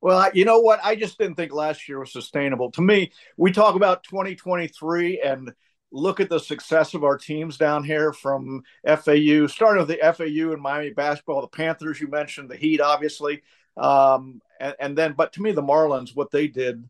Well, 0.00 0.30
you 0.32 0.44
know 0.44 0.60
what? 0.60 0.80
I 0.84 0.94
just 0.94 1.18
didn't 1.18 1.34
think 1.34 1.52
last 1.52 1.88
year 1.88 1.98
was 1.98 2.12
sustainable. 2.12 2.70
To 2.72 2.82
me, 2.82 3.12
we 3.36 3.50
talk 3.50 3.74
about 3.74 4.04
2023 4.04 5.22
and 5.22 5.52
look 5.90 6.20
at 6.20 6.28
the 6.28 6.38
success 6.38 6.94
of 6.94 7.04
our 7.04 7.16
teams 7.16 7.56
down 7.56 7.84
here 7.84 8.12
from 8.12 8.62
FAU, 8.84 9.46
starting 9.46 9.86
with 9.86 9.88
the 9.88 10.00
FAU 10.12 10.52
and 10.52 10.60
Miami 10.60 10.90
basketball, 10.90 11.40
the 11.40 11.48
Panthers, 11.48 12.00
you 12.00 12.08
mentioned, 12.08 12.50
the 12.50 12.56
Heat, 12.56 12.80
obviously. 12.80 13.42
Um, 13.76 14.40
and, 14.60 14.74
and 14.80 14.98
then, 14.98 15.14
but 15.16 15.32
to 15.34 15.42
me, 15.42 15.52
the 15.52 15.62
Marlins, 15.62 16.14
what 16.14 16.30
they 16.30 16.48
did 16.48 16.88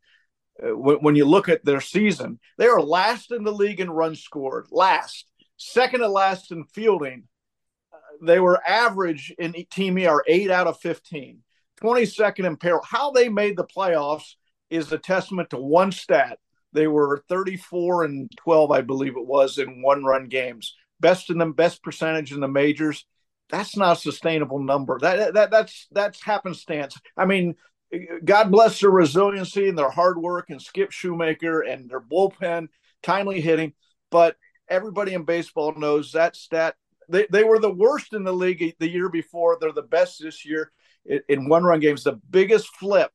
uh, 0.63 0.77
when, 0.77 1.15
you 1.15 1.25
look 1.25 1.49
at 1.49 1.65
their 1.65 1.81
season, 1.81 2.41
they 2.57 2.67
are 2.67 2.81
last 2.81 3.31
in 3.31 3.45
the 3.45 3.53
league 3.53 3.81
in 3.81 3.91
runs 3.91 4.21
scored, 4.21 4.67
last, 4.71 5.27
second 5.57 6.01
to 6.01 6.09
last 6.09 6.51
in 6.51 6.65
fielding. 6.65 7.25
Uh, 7.93 8.27
they 8.27 8.41
were 8.41 8.61
average 8.67 9.33
in 9.39 9.55
team 9.71 9.99
ER 9.99 10.25
eight 10.27 10.51
out 10.51 10.67
of 10.67 10.81
15, 10.81 11.43
22nd 11.81 12.45
in 12.45 12.57
peril. 12.57 12.81
How 12.85 13.13
they 13.13 13.29
made 13.29 13.57
the 13.57 13.65
playoffs 13.65 14.35
is 14.71 14.91
a 14.93 14.99
testament 14.99 15.51
to 15.51 15.59
one 15.59 15.93
stat. 15.93 16.39
They 16.79 16.87
were 16.87 17.25
34 17.29 18.05
and 18.05 18.31
12, 18.37 18.71
I 18.71 18.83
believe 18.83 19.17
it 19.17 19.27
was, 19.27 19.59
in 19.59 19.83
one 19.83 20.05
run 20.05 20.29
games. 20.29 20.77
Best 21.01 21.29
in 21.29 21.39
the 21.39 21.47
best 21.47 21.83
percentage 21.83 22.31
in 22.31 22.39
the 22.39 22.47
majors. 22.47 23.05
That's 23.51 23.77
not 23.77 23.97
a 23.97 24.01
sustainable 24.01 24.61
number. 24.61 24.97
That, 25.01 25.35
that 25.35 25.51
that's 25.51 25.89
that's 25.91 26.23
happenstance. 26.23 26.97
I 27.17 27.25
mean, 27.25 27.57
God 28.25 28.53
bless 28.53 28.79
their 28.79 28.91
resiliency 28.91 29.69
and 29.69 29.77
their 29.77 29.91
hard 29.91 30.19
work 30.23 30.51
and 30.51 30.63
Skip 30.63 30.93
Schumaker 30.93 31.69
and 31.69 31.91
their 31.91 32.01
bullpen, 32.01 32.69
timely 33.03 33.41
hitting. 33.41 33.73
But 34.13 34.37
everybody 34.69 35.15
in 35.15 35.25
baseball 35.25 35.75
knows 35.75 36.13
that 36.13 36.37
stat. 36.37 36.77
They, 37.09 37.27
they 37.33 37.43
were 37.43 37.59
the 37.59 37.75
worst 37.75 38.13
in 38.13 38.23
the 38.23 38.33
league 38.33 38.77
the 38.79 38.89
year 38.89 39.09
before. 39.09 39.59
They're 39.61 39.73
the 39.73 39.83
best 39.83 40.23
this 40.23 40.45
year 40.45 40.71
in, 41.05 41.23
in 41.29 41.49
one 41.49 41.65
run 41.65 41.81
games. 41.81 42.05
The 42.05 42.21
biggest 42.31 42.69
flip, 42.77 43.11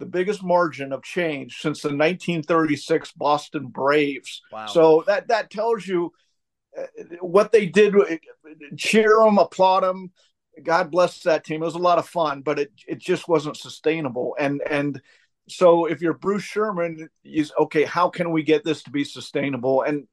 the 0.00 0.06
biggest 0.06 0.42
margin 0.42 0.92
of 0.92 1.02
change 1.02 1.60
since 1.60 1.82
the 1.82 1.88
1936 1.88 3.12
Boston 3.12 3.66
Braves. 3.68 4.42
Wow. 4.50 4.66
So 4.66 5.04
that, 5.06 5.28
that 5.28 5.50
tells 5.50 5.86
you 5.86 6.12
what 7.20 7.52
they 7.52 7.66
did, 7.66 7.94
cheer 8.76 9.16
them, 9.18 9.38
applaud 9.38 9.80
them. 9.80 10.10
God 10.62 10.90
bless 10.90 11.20
that 11.20 11.44
team. 11.44 11.62
It 11.62 11.66
was 11.66 11.74
a 11.74 11.78
lot 11.78 11.98
of 11.98 12.08
fun, 12.08 12.42
but 12.42 12.58
it 12.58 12.72
it 12.86 12.98
just 12.98 13.28
wasn't 13.28 13.56
sustainable. 13.56 14.36
And 14.38 14.60
and 14.68 15.00
so 15.48 15.86
if 15.86 16.02
you're 16.02 16.14
Bruce 16.14 16.42
Sherman, 16.42 17.08
is 17.24 17.52
okay. 17.58 17.84
How 17.84 18.08
can 18.08 18.30
we 18.30 18.42
get 18.42 18.64
this 18.64 18.82
to 18.82 18.90
be 18.90 19.04
sustainable? 19.04 19.82
And 19.82 20.06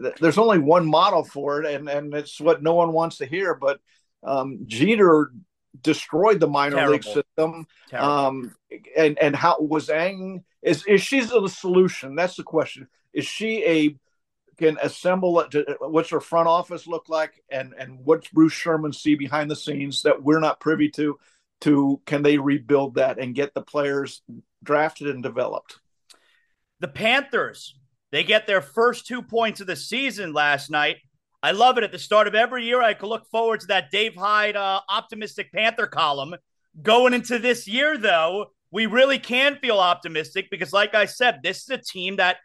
th- 0.00 0.14
there's 0.20 0.38
only 0.38 0.58
one 0.58 0.86
model 0.86 1.24
for 1.24 1.62
it, 1.62 1.74
and 1.74 1.88
and 1.88 2.14
it's 2.14 2.40
what 2.40 2.62
no 2.62 2.74
one 2.74 2.92
wants 2.92 3.18
to 3.18 3.26
hear. 3.26 3.54
But 3.54 3.80
um, 4.22 4.60
Jeter 4.66 5.32
destroyed 5.80 6.40
the 6.40 6.48
minor 6.48 6.76
Terrible. 6.76 6.92
league 6.92 7.04
system. 7.04 7.66
Um, 7.92 8.54
and 8.96 9.18
and 9.18 9.36
how 9.36 9.58
was 9.60 9.90
Ng 9.90 10.44
is 10.62 10.84
is 10.86 11.02
she 11.02 11.20
the 11.20 11.48
solution? 11.48 12.14
That's 12.14 12.36
the 12.36 12.42
question. 12.42 12.88
Is 13.12 13.26
she 13.26 13.64
a 13.64 13.96
can 14.56 14.78
assemble? 14.82 15.44
To, 15.50 15.76
what's 15.80 16.10
her 16.10 16.20
front 16.20 16.48
office 16.48 16.86
look 16.86 17.08
like, 17.08 17.42
and 17.50 17.74
and 17.78 18.00
what's 18.04 18.28
Bruce 18.28 18.52
Sherman 18.52 18.92
see 18.92 19.14
behind 19.14 19.50
the 19.50 19.56
scenes 19.56 20.02
that 20.02 20.22
we're 20.22 20.40
not 20.40 20.60
privy 20.60 20.90
to? 20.90 21.18
To 21.62 22.00
can 22.06 22.22
they 22.22 22.38
rebuild 22.38 22.94
that 22.96 23.18
and 23.18 23.34
get 23.34 23.54
the 23.54 23.62
players 23.62 24.22
drafted 24.62 25.08
and 25.08 25.22
developed? 25.22 25.78
The 26.80 26.88
Panthers, 26.88 27.76
they 28.10 28.24
get 28.24 28.46
their 28.46 28.60
first 28.60 29.06
two 29.06 29.22
points 29.22 29.60
of 29.60 29.66
the 29.66 29.76
season 29.76 30.32
last 30.32 30.70
night. 30.70 30.96
I 31.44 31.50
love 31.50 31.76
it. 31.76 31.84
At 31.84 31.92
the 31.92 31.98
start 31.98 32.26
of 32.26 32.34
every 32.34 32.64
year, 32.64 32.80
I 32.80 32.94
could 32.94 33.10
look 33.10 33.28
forward 33.30 33.60
to 33.60 33.66
that 33.66 33.90
Dave 33.90 34.14
Hyde 34.16 34.56
uh, 34.56 34.80
optimistic 34.88 35.52
Panther 35.52 35.86
column. 35.86 36.34
Going 36.80 37.12
into 37.12 37.38
this 37.38 37.68
year, 37.68 37.98
though, 37.98 38.46
we 38.70 38.86
really 38.86 39.18
can 39.18 39.56
feel 39.56 39.78
optimistic 39.78 40.46
because, 40.50 40.72
like 40.72 40.94
I 40.94 41.04
said, 41.04 41.40
this 41.42 41.64
is 41.64 41.68
a 41.68 41.76
team 41.76 42.16
that, 42.16 42.38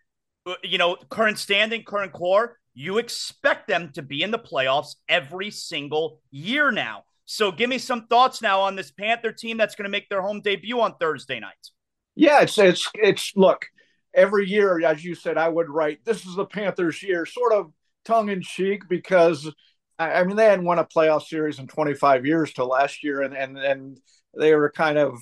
uh, 0.45 0.55
you 0.63 0.77
know, 0.77 0.97
current 1.09 1.39
standing, 1.39 1.83
current 1.85 2.11
core, 2.11 2.57
you 2.73 2.97
expect 2.97 3.69
them 3.69 3.91
to 3.93 4.01
be 4.01 4.21
in 4.21 4.31
the 4.31 4.37
playoffs 4.37 4.95
every 5.07 5.49
single 5.49 6.19
year 6.29 6.69
now. 6.69 7.05
So 7.23 7.53
give 7.53 7.69
me 7.69 7.77
some 7.77 8.05
thoughts 8.07 8.41
now 8.41 8.59
on 8.59 8.75
this 8.75 8.91
Panther 8.91 9.31
team 9.31 9.55
that's 9.55 9.75
going 9.75 9.85
to 9.85 9.89
make 9.89 10.09
their 10.09 10.21
home 10.21 10.41
debut 10.41 10.77
on 10.81 10.95
Thursday 10.99 11.39
night. 11.39 11.69
Yeah, 12.15 12.41
it's 12.41 12.57
it's 12.57 12.85
it's 12.95 13.31
look, 13.37 13.65
every 14.13 14.45
year, 14.49 14.85
as 14.85 15.05
you 15.05 15.15
said, 15.15 15.37
I 15.37 15.47
would 15.47 15.69
write 15.69 16.03
this 16.03 16.25
is 16.25 16.35
the 16.35 16.43
Panthers 16.43 17.01
year, 17.01 17.25
sort 17.25 17.53
of 17.53 17.71
tongue 18.05 18.29
in 18.29 18.41
cheek, 18.41 18.83
because 18.89 19.51
I, 19.97 20.23
mean 20.23 20.37
they 20.37 20.45
hadn't 20.45 20.65
won 20.65 20.79
a 20.79 20.85
playoff 20.85 21.23
series 21.23 21.59
in 21.59 21.67
25 21.67 22.25
years 22.25 22.53
till 22.53 22.67
last 22.67 23.03
year, 23.03 23.21
and 23.21 23.35
and 23.35 23.57
and 23.57 23.99
they 24.37 24.55
were 24.55 24.71
kind 24.71 24.97
of 24.97 25.19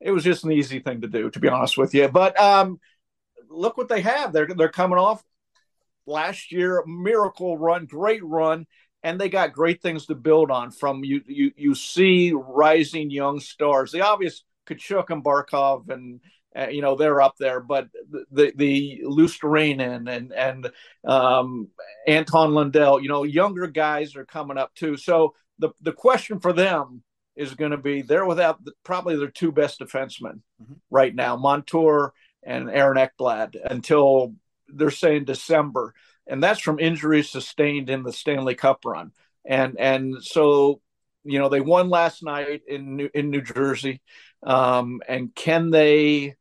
it 0.00 0.10
was 0.10 0.24
just 0.24 0.44
an 0.44 0.52
easy 0.52 0.80
thing 0.80 1.00
to 1.00 1.08
do, 1.08 1.30
to 1.30 1.40
be 1.40 1.48
honest 1.48 1.76
with 1.76 1.94
you. 1.94 2.08
But 2.08 2.38
um, 2.38 2.78
look 3.48 3.76
what 3.76 3.88
they 3.88 4.02
have. 4.02 4.32
They're 4.32 4.48
they're 4.48 4.68
coming 4.68 4.98
off 4.98 5.22
last 6.06 6.52
year, 6.52 6.82
miracle 6.86 7.58
run, 7.58 7.86
great 7.86 8.24
run, 8.24 8.66
and 9.02 9.20
they 9.20 9.28
got 9.28 9.52
great 9.52 9.82
things 9.82 10.06
to 10.06 10.14
build 10.14 10.50
on. 10.50 10.70
From 10.70 11.04
you 11.04 11.22
you 11.26 11.52
you 11.56 11.74
see 11.74 12.32
rising 12.32 13.10
young 13.10 13.40
stars. 13.40 13.92
The 13.92 14.02
obvious 14.02 14.44
Tkachuk 14.68 15.10
and 15.10 15.24
Barkov 15.24 15.90
and 15.90 16.20
uh, 16.56 16.68
you 16.68 16.80
know 16.80 16.96
they're 16.96 17.20
up 17.20 17.34
there, 17.38 17.60
but 17.60 17.88
the 18.30 18.52
the, 18.56 19.02
Luostarinen 19.04 20.08
and 20.08 20.32
and 20.32 20.70
um, 21.04 21.68
Anton 22.06 22.54
Lundell, 22.54 23.00
you 23.00 23.08
know, 23.08 23.24
younger 23.24 23.66
guys 23.66 24.16
are 24.16 24.24
coming 24.24 24.58
up 24.58 24.74
too. 24.74 24.96
So 24.96 25.34
the 25.58 25.70
the 25.80 25.92
question 25.92 26.40
for 26.40 26.52
them 26.52 27.02
is 27.36 27.54
going 27.54 27.70
to 27.70 27.76
be 27.76 28.02
they're 28.02 28.24
without 28.24 28.64
the, 28.64 28.72
probably 28.82 29.16
their 29.16 29.30
two 29.30 29.52
best 29.52 29.80
defensemen 29.80 30.40
mm-hmm. 30.60 30.74
right 30.90 31.14
now, 31.14 31.36
Montour 31.36 32.12
and 32.42 32.70
Aaron 32.70 32.96
Ekblad, 32.96 33.56
until 33.70 34.34
they're 34.68 34.90
saying 34.90 35.24
December, 35.24 35.94
and 36.26 36.42
that's 36.42 36.60
from 36.60 36.78
injuries 36.78 37.30
sustained 37.30 37.90
in 37.90 38.02
the 38.02 38.12
Stanley 38.12 38.54
Cup 38.54 38.84
run. 38.84 39.12
And 39.44 39.78
and 39.78 40.16
so 40.22 40.80
you 41.24 41.38
know 41.38 41.48
they 41.48 41.60
won 41.60 41.90
last 41.90 42.22
night 42.22 42.62
in 42.66 42.96
New, 42.96 43.10
in 43.14 43.30
New 43.30 43.42
Jersey, 43.42 44.00
um, 44.42 45.00
and 45.08 45.34
can 45.34 45.70
they? 45.70 46.36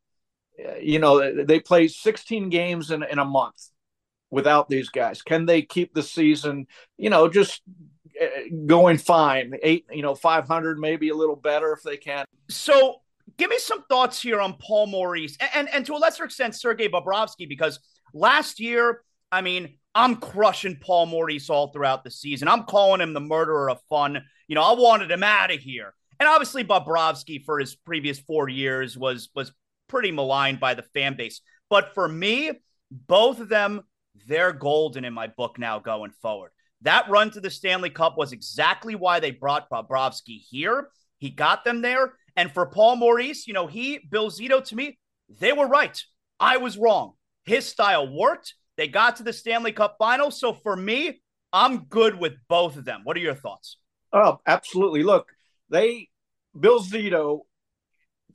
You 0.82 0.98
know 0.98 1.44
they 1.44 1.60
play 1.60 1.88
16 1.88 2.50
games 2.50 2.90
in, 2.90 3.04
in 3.04 3.20
a 3.20 3.26
month 3.26 3.70
without 4.32 4.70
these 4.70 4.90
guys. 4.90 5.22
Can 5.22 5.46
they 5.46 5.62
keep 5.62 5.94
the 5.94 6.02
season? 6.02 6.66
You 6.98 7.12
know, 7.12 7.30
just 7.30 7.62
going 8.66 8.98
fine. 8.98 9.54
Eight, 9.64 9.86
you 9.92 10.02
know, 10.02 10.16
500, 10.16 10.80
maybe 10.80 11.10
a 11.10 11.16
little 11.16 11.36
better 11.36 11.74
if 11.74 11.84
they 11.84 11.98
can. 11.98 12.26
So 12.50 13.02
give 13.38 13.50
me 13.50 13.60
some 13.60 13.84
thoughts 13.84 14.22
here 14.22 14.40
on 14.40 14.54
Paul 14.54 14.88
Maurice 14.88 15.38
and, 15.40 15.50
and, 15.54 15.70
and 15.74 15.86
to 15.86 15.94
a 15.94 15.98
lesser 15.98 16.24
extent, 16.24 16.56
Sergei 16.56 16.88
Bobrovsky, 16.88 17.48
because 17.48 17.80
last 18.14 18.60
year, 18.60 19.02
I 19.32 19.42
mean, 19.42 19.76
I'm 19.94 20.16
crushing 20.18 20.78
Paul 20.78 21.08
Maurice 21.08 21.50
all 21.50 21.68
throughout 21.68 22.04
the 22.04 22.12
season. 22.12 22.48
I'm 22.48 22.64
calling 22.64 23.02
him 23.02 23.14
the 23.14 23.20
murderer 23.20 23.70
of 23.70 23.82
fun. 23.90 24.24
You 24.48 24.56
know, 24.56 24.62
I 24.62 24.74
wanted 24.74 25.12
him 25.12 25.24
out 25.24 25.52
of 25.52 25.60
here. 25.60 25.94
And 26.20 26.28
obviously 26.28 26.64
Bobrovsky 26.64 27.44
for 27.44 27.60
his 27.60 27.76
previous 27.76 28.20
four 28.20 28.50
years 28.50 28.98
was 28.98 29.30
was 29.36 29.52
pretty 29.88 30.12
maligned 30.12 30.60
by 30.60 30.74
the 30.74 30.84
fan 30.94 31.16
base. 31.16 31.42
But 31.70 31.94
for 31.94 32.08
me, 32.08 32.52
both 32.92 33.40
of 33.40 33.50
them, 33.50 33.82
they're 34.28 34.54
golden 34.54 35.06
in 35.06 35.14
my 35.14 35.28
book 35.28 35.60
now 35.60 35.80
going 35.80 36.12
forward. 36.22 36.52
That 36.82 37.10
run 37.10 37.32
to 37.32 37.40
the 37.40 37.50
Stanley 37.50 37.90
Cup 37.90 38.18
was 38.18 38.32
exactly 38.32 38.96
why 38.96 39.20
they 39.20 39.32
brought 39.32 39.70
Bobrovsky 39.70 40.40
here. 40.50 40.90
He 41.18 41.30
got 41.30 41.64
them 41.64 41.82
there. 41.82 42.14
And 42.36 42.52
for 42.52 42.68
Paul 42.68 42.98
Maurice, 42.98 43.48
you 43.48 43.54
know, 43.54 43.66
he, 43.66 44.00
Bill 44.10 44.30
Zito, 44.30 44.64
to 44.64 44.76
me, 44.76 45.00
they 45.40 45.54
were 45.54 45.68
right. 45.68 46.00
I 46.40 46.58
was 46.58 46.78
wrong. 46.78 47.14
His 47.46 47.66
style 47.66 48.08
worked. 48.08 48.54
They 48.78 48.88
got 48.88 49.16
to 49.16 49.24
the 49.24 49.34
Stanley 49.34 49.72
Cup 49.72 49.96
final. 49.98 50.30
So 50.30 50.54
for 50.54 50.76
me, 50.76 51.22
I'm 51.52 51.86
good 51.86 52.20
with 52.20 52.34
both 52.48 52.78
of 52.78 52.86
them. 52.86 53.02
What 53.04 53.18
are 53.18 53.22
your 53.22 53.34
thoughts? 53.34 53.78
Oh, 54.14 54.40
absolutely. 54.46 55.02
Look, 55.02 55.32
they, 55.70 56.10
Bill 56.58 56.82
Zito, 56.82 57.42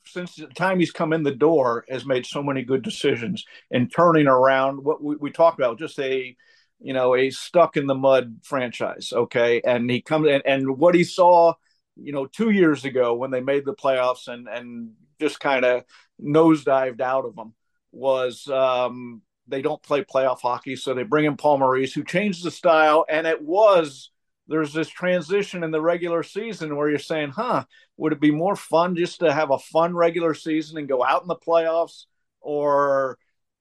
since 0.04 0.34
the 0.34 0.46
time 0.48 0.80
he's 0.80 0.90
come 0.90 1.12
in 1.12 1.22
the 1.22 1.34
door, 1.34 1.84
has 1.88 2.04
made 2.04 2.26
so 2.26 2.42
many 2.42 2.62
good 2.62 2.82
decisions 2.82 3.44
in 3.70 3.88
turning 3.88 4.26
around 4.26 4.82
what 4.84 5.02
we, 5.02 5.16
we 5.16 5.30
talked 5.30 5.58
about, 5.58 5.78
just 5.78 5.98
a, 5.98 6.36
you 6.80 6.92
know, 6.92 7.14
a 7.14 7.30
stuck 7.30 7.76
in 7.76 7.86
the 7.86 7.94
mud 7.94 8.40
franchise. 8.42 9.12
Okay. 9.12 9.60
And 9.64 9.90
he 9.90 10.00
comes 10.00 10.28
in 10.28 10.42
and 10.44 10.78
what 10.78 10.94
he 10.94 11.04
saw, 11.04 11.54
you 11.96 12.12
know, 12.12 12.26
two 12.26 12.50
years 12.50 12.84
ago 12.84 13.14
when 13.14 13.30
they 13.30 13.40
made 13.40 13.64
the 13.64 13.74
playoffs 13.74 14.26
and, 14.28 14.48
and 14.48 14.90
just 15.20 15.38
kind 15.38 15.64
of 15.64 15.84
nosedived 16.20 17.00
out 17.00 17.24
of 17.24 17.36
them 17.36 17.54
was 17.92 18.48
um, 18.48 19.22
they 19.46 19.62
don't 19.62 19.82
play 19.82 20.02
playoff 20.02 20.40
hockey. 20.40 20.76
So 20.76 20.94
they 20.94 21.02
bring 21.04 21.26
in 21.26 21.36
Paul 21.36 21.58
Maurice, 21.58 21.92
who 21.92 22.04
changed 22.04 22.44
the 22.44 22.50
style. 22.50 23.04
And 23.08 23.26
it 23.26 23.42
was, 23.42 24.10
there's 24.48 24.72
this 24.72 24.88
transition 24.88 25.62
in 25.62 25.70
the 25.70 25.80
regular 25.80 26.22
season 26.22 26.76
where 26.76 26.88
you're 26.88 26.98
saying, 26.98 27.30
huh, 27.30 27.64
would 27.96 28.12
it 28.12 28.20
be 28.20 28.30
more 28.30 28.56
fun 28.56 28.96
just 28.96 29.20
to 29.20 29.32
have 29.32 29.50
a 29.50 29.58
fun 29.58 29.94
regular 29.94 30.34
season 30.34 30.78
and 30.78 30.88
go 30.88 31.04
out 31.04 31.22
in 31.22 31.28
the 31.28 31.36
playoffs 31.36 32.04
or 32.40 33.18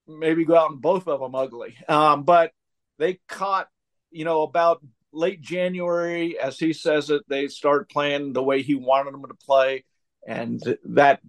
maybe 0.07 0.43
go 0.43 0.55
out 0.55 0.71
in 0.71 0.77
both 0.77 1.07
of 1.07 1.19
them 1.19 1.35
ugly? 1.35 1.75
Um, 1.87 2.23
but 2.23 2.51
they 2.97 3.19
caught, 3.27 3.67
you 4.09 4.25
know, 4.25 4.41
about 4.41 4.81
late 5.13 5.41
January, 5.41 6.39
as 6.39 6.57
he 6.57 6.73
says 6.73 7.09
it, 7.09 7.23
they 7.27 7.47
start 7.47 7.89
playing 7.89 8.33
the 8.33 8.43
way 8.43 8.61
he 8.61 8.75
wanted 8.75 9.13
them 9.13 9.25
to 9.27 9.45
play. 9.45 9.83
And 10.27 10.61
that 10.85 11.19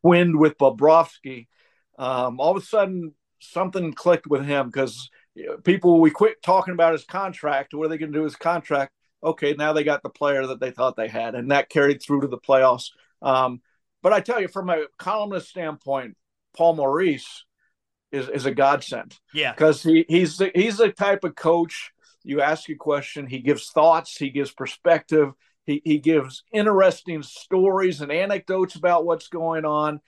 twinned 0.00 0.36
with 0.36 0.58
Bobrovsky. 0.58 1.48
Um, 1.98 2.40
all 2.40 2.56
of 2.56 2.62
a 2.62 2.66
sudden, 2.66 3.14
something 3.40 3.92
clicked 3.92 4.26
with 4.26 4.44
him 4.44 4.66
because 4.66 5.10
people, 5.64 6.00
we 6.00 6.10
quit 6.10 6.42
talking 6.42 6.74
about 6.74 6.92
his 6.92 7.04
contract. 7.04 7.74
What 7.74 7.86
are 7.86 7.88
they 7.88 7.98
going 7.98 8.12
to 8.12 8.18
do 8.18 8.22
with 8.22 8.32
his 8.32 8.38
contract? 8.38 8.92
Okay, 9.24 9.54
now 9.54 9.72
they 9.72 9.84
got 9.84 10.02
the 10.02 10.10
player 10.10 10.46
that 10.48 10.60
they 10.60 10.72
thought 10.72 10.96
they 10.96 11.08
had, 11.08 11.34
and 11.34 11.50
that 11.50 11.68
carried 11.68 12.02
through 12.02 12.22
to 12.22 12.26
the 12.26 12.38
playoffs. 12.38 12.90
Um, 13.20 13.60
but 14.02 14.12
I 14.12 14.20
tell 14.20 14.40
you, 14.40 14.48
from 14.48 14.68
a 14.68 14.86
columnist 14.98 15.48
standpoint, 15.48 16.16
Paul 16.56 16.74
Maurice 16.74 17.44
is, 18.10 18.28
is 18.28 18.46
a 18.46 18.50
godsend. 18.50 19.16
Yeah, 19.32 19.52
because 19.52 19.82
he 19.82 20.04
he's 20.08 20.38
the, 20.38 20.50
he's 20.54 20.78
the 20.78 20.90
type 20.90 21.22
of 21.22 21.36
coach. 21.36 21.92
You 22.24 22.40
ask 22.40 22.68
a 22.68 22.74
question, 22.74 23.26
he 23.26 23.38
gives 23.38 23.70
thoughts, 23.70 24.16
he 24.16 24.30
gives 24.30 24.52
perspective, 24.52 25.30
he 25.66 25.80
he 25.84 25.98
gives 25.98 26.42
interesting 26.52 27.22
stories 27.22 28.00
and 28.00 28.10
anecdotes 28.10 28.74
about 28.74 29.04
what's 29.04 29.28
going 29.28 29.64
on. 29.64 30.00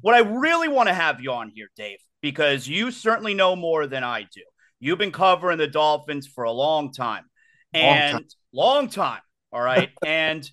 What 0.00 0.14
I 0.14 0.20
really 0.20 0.68
want 0.68 0.88
to 0.88 0.94
have 0.94 1.20
you 1.20 1.32
on 1.32 1.50
here, 1.50 1.68
Dave, 1.76 1.98
because 2.22 2.66
you 2.66 2.90
certainly 2.90 3.34
know 3.34 3.54
more 3.54 3.86
than 3.86 4.02
I 4.02 4.22
do. 4.22 4.42
You've 4.84 4.98
been 4.98 5.12
covering 5.12 5.58
the 5.58 5.66
Dolphins 5.66 6.26
for 6.26 6.44
a 6.44 6.52
long 6.52 6.92
time, 6.92 7.24
and 7.72 8.12
long 8.12 8.20
time. 8.20 8.28
Long 8.52 8.88
time 8.88 9.20
all 9.54 9.62
right, 9.62 9.90
and 10.04 10.50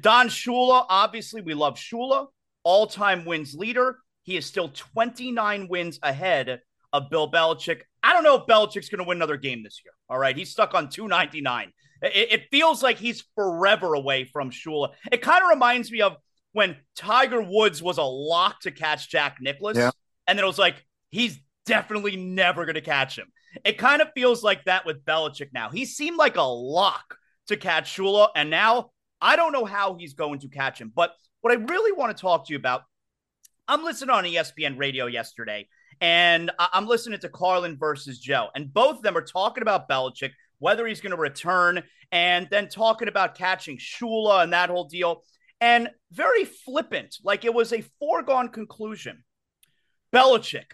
Don 0.00 0.28
Shula, 0.28 0.84
obviously, 0.88 1.40
we 1.40 1.54
love 1.54 1.76
Shula, 1.76 2.26
all-time 2.62 3.24
wins 3.24 3.54
leader. 3.54 3.98
He 4.22 4.36
is 4.36 4.46
still 4.46 4.68
29 4.68 5.68
wins 5.68 5.98
ahead 6.02 6.60
of 6.92 7.10
Bill 7.10 7.30
Belichick. 7.30 7.80
I 8.02 8.12
don't 8.12 8.22
know 8.22 8.36
if 8.36 8.46
Belichick's 8.46 8.90
going 8.90 9.02
to 9.02 9.08
win 9.08 9.18
another 9.18 9.36
game 9.36 9.62
this 9.62 9.80
year. 9.84 9.92
All 10.08 10.18
right. 10.18 10.36
He's 10.36 10.50
stuck 10.50 10.74
on 10.74 10.88
299. 10.88 11.72
It, 12.02 12.32
it 12.32 12.42
feels 12.50 12.82
like 12.82 12.96
he's 12.96 13.24
forever 13.34 13.94
away 13.94 14.24
from 14.24 14.50
Shula. 14.50 14.90
It 15.12 15.20
kind 15.20 15.42
of 15.42 15.50
reminds 15.50 15.90
me 15.90 16.00
of 16.00 16.16
when 16.52 16.76
Tiger 16.96 17.42
Woods 17.42 17.82
was 17.82 17.98
a 17.98 18.02
lock 18.02 18.60
to 18.60 18.70
catch 18.70 19.10
Jack 19.10 19.38
Nicklaus. 19.40 19.76
Yeah. 19.76 19.90
And 20.26 20.38
then 20.38 20.44
it 20.44 20.48
was 20.48 20.58
like, 20.58 20.76
he's 21.10 21.38
definitely 21.66 22.16
never 22.16 22.64
going 22.64 22.76
to 22.76 22.80
catch 22.80 23.18
him. 23.18 23.26
It 23.64 23.78
kind 23.78 24.02
of 24.02 24.08
feels 24.14 24.42
like 24.42 24.64
that 24.64 24.86
with 24.86 25.04
Belichick 25.04 25.50
now. 25.52 25.70
He 25.70 25.84
seemed 25.84 26.16
like 26.16 26.36
a 26.36 26.42
lock 26.42 27.16
to 27.48 27.56
catch 27.56 27.96
Shula, 27.96 28.28
and 28.34 28.50
now 28.50 28.90
I 29.20 29.36
don't 29.36 29.52
know 29.52 29.64
how 29.64 29.94
he's 29.94 30.14
going 30.14 30.40
to 30.40 30.48
catch 30.48 30.80
him. 30.80 30.92
But 30.94 31.12
what 31.40 31.52
I 31.52 31.56
really 31.56 31.92
want 31.92 32.16
to 32.16 32.20
talk 32.20 32.46
to 32.46 32.52
you 32.52 32.58
about, 32.58 32.82
I'm 33.68 33.84
listening 33.84 34.10
on 34.10 34.24
ESPN 34.24 34.78
radio 34.78 35.06
yesterday, 35.06 35.68
and 36.00 36.50
I'm 36.58 36.86
listening 36.86 37.20
to 37.20 37.28
Carlin 37.28 37.76
versus 37.78 38.18
Joe, 38.18 38.48
and 38.54 38.72
both 38.72 38.96
of 38.96 39.02
them 39.02 39.16
are 39.16 39.22
talking 39.22 39.62
about 39.62 39.88
Belichick, 39.88 40.30
whether 40.58 40.86
he's 40.86 41.00
going 41.00 41.12
to 41.12 41.16
return, 41.16 41.82
and 42.10 42.48
then 42.50 42.68
talking 42.68 43.08
about 43.08 43.36
catching 43.36 43.78
Shula 43.78 44.42
and 44.42 44.52
that 44.52 44.70
whole 44.70 44.84
deal. 44.84 45.22
And 45.60 45.88
very 46.10 46.44
flippant, 46.44 47.16
like 47.22 47.44
it 47.44 47.54
was 47.54 47.72
a 47.72 47.84
foregone 47.98 48.48
conclusion. 48.48 49.24
Belichick, 50.12 50.72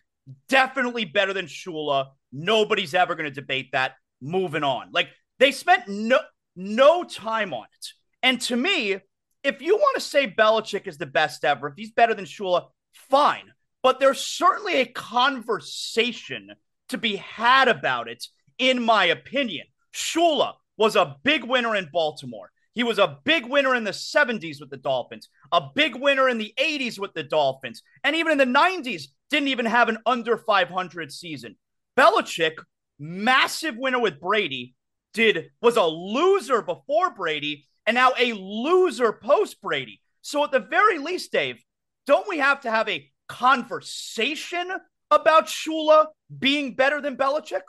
definitely 0.49 1.05
better 1.05 1.33
than 1.33 1.47
Shula. 1.47 2.09
Nobody's 2.33 2.95
ever 2.95 3.15
going 3.15 3.29
to 3.29 3.41
debate 3.41 3.71
that. 3.73 3.95
Moving 4.21 4.65
on. 4.65 4.91
Like 4.93 5.09
they 5.39 5.53
spent 5.53 5.89
no 5.89 6.19
no 6.57 7.05
time 7.05 7.55
on 7.55 7.65
it. 7.65 7.87
And 8.23 8.41
to 8.43 8.57
me, 8.57 8.99
if 9.43 9.63
you 9.63 9.77
want 9.77 9.95
to 9.95 10.01
say 10.01 10.27
Belichick 10.27 10.87
is 10.87 10.99
the 10.99 11.07
best 11.07 11.45
ever, 11.45 11.69
if 11.69 11.75
he's 11.77 11.93
better 11.93 12.15
than 12.15 12.27
Shula, 12.27 12.67
fine. 12.93 13.53
But 13.83 13.99
there's 13.99 14.21
certainly 14.21 14.81
a 14.81 14.87
conversation 14.87 16.51
to 16.91 16.99
be 16.99 17.17
had 17.17 17.69
about 17.69 18.09
it, 18.09 18.27
in 18.59 18.83
my 18.83 19.07
opinion. 19.07 19.67
Shula 19.95 20.55
was 20.77 20.97
a 20.97 21.17
big 21.23 21.45
winner 21.45 21.75
in 21.75 21.89
Baltimore. 21.93 22.51
He 22.75 22.83
was 22.83 22.99
a 22.99 23.19
big 23.25 23.47
winner 23.47 23.75
in 23.75 23.85
the 23.85 23.91
70s 23.91 24.61
with 24.61 24.71
the 24.71 24.77
Dolphins, 24.77 25.29
a 25.51 25.63
big 25.75 25.97
winner 25.97 26.29
in 26.29 26.39
the 26.39 26.55
80s 26.59 26.99
with 26.99 27.13
the 27.15 27.23
Dolphins, 27.23 27.83
and 28.05 28.15
even 28.15 28.33
in 28.33 28.39
the 28.39 28.59
90s, 28.59 29.05
didn't 29.31 29.49
even 29.49 29.67
have 29.67 29.89
an 29.89 29.99
under 30.07 30.37
500 30.37 31.13
season. 31.13 31.57
Belichick, 32.01 32.55
massive 32.99 33.77
winner 33.77 33.99
with 33.99 34.21
Brady, 34.21 34.75
did 35.13 35.51
was 35.61 35.77
a 35.77 35.85
loser 35.85 36.63
before 36.63 37.13
Brady 37.13 37.67
and 37.85 37.95
now 37.95 38.13
a 38.19 38.33
loser 38.33 39.13
post 39.13 39.61
Brady. 39.61 40.01
So 40.23 40.43
at 40.43 40.51
the 40.51 40.61
very 40.61 40.99
least, 40.99 41.31
Dave, 41.31 41.63
don't 42.07 42.27
we 42.27 42.39
have 42.39 42.63
to 42.63 42.71
have 42.71 42.89
a 42.89 43.07
conversation 43.29 44.73
about 45.11 45.47
Shula 45.47 46.07
being 46.39 46.75
better 46.75 47.03
than 47.03 47.19
Belichick? 47.19 47.63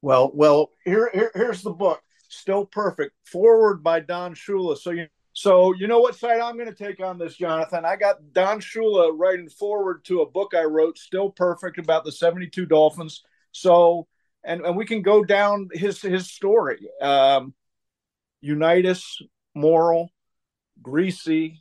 Well, 0.00 0.30
well, 0.32 0.70
here, 0.86 1.10
here 1.12 1.30
here's 1.34 1.60
the 1.60 1.72
book, 1.72 2.00
Still 2.30 2.64
Perfect, 2.64 3.12
foreword 3.26 3.82
by 3.82 4.00
Don 4.00 4.34
Shula. 4.34 4.78
So 4.78 4.92
you 4.92 5.06
so 5.34 5.74
you 5.74 5.86
know 5.86 6.00
what 6.00 6.16
side 6.16 6.40
I'm 6.40 6.56
going 6.56 6.74
to 6.74 6.74
take 6.74 7.04
on 7.04 7.18
this, 7.18 7.36
Jonathan? 7.36 7.84
I 7.84 7.96
got 7.96 8.32
Don 8.32 8.60
Shula 8.60 9.12
writing 9.14 9.50
foreword 9.50 10.02
to 10.06 10.22
a 10.22 10.30
book 10.30 10.54
I 10.56 10.64
wrote, 10.64 10.96
Still 10.96 11.28
Perfect, 11.28 11.78
about 11.78 12.04
the 12.04 12.12
72 12.12 12.64
Dolphins. 12.64 13.22
So 13.52 14.06
and, 14.44 14.62
and 14.62 14.76
we 14.76 14.86
can 14.86 15.02
go 15.02 15.24
down 15.24 15.68
his 15.72 16.00
his 16.00 16.30
story. 16.30 16.88
Um, 17.00 17.54
Unitas, 18.40 19.20
Morrall, 19.56 20.08
Griese, 20.82 21.58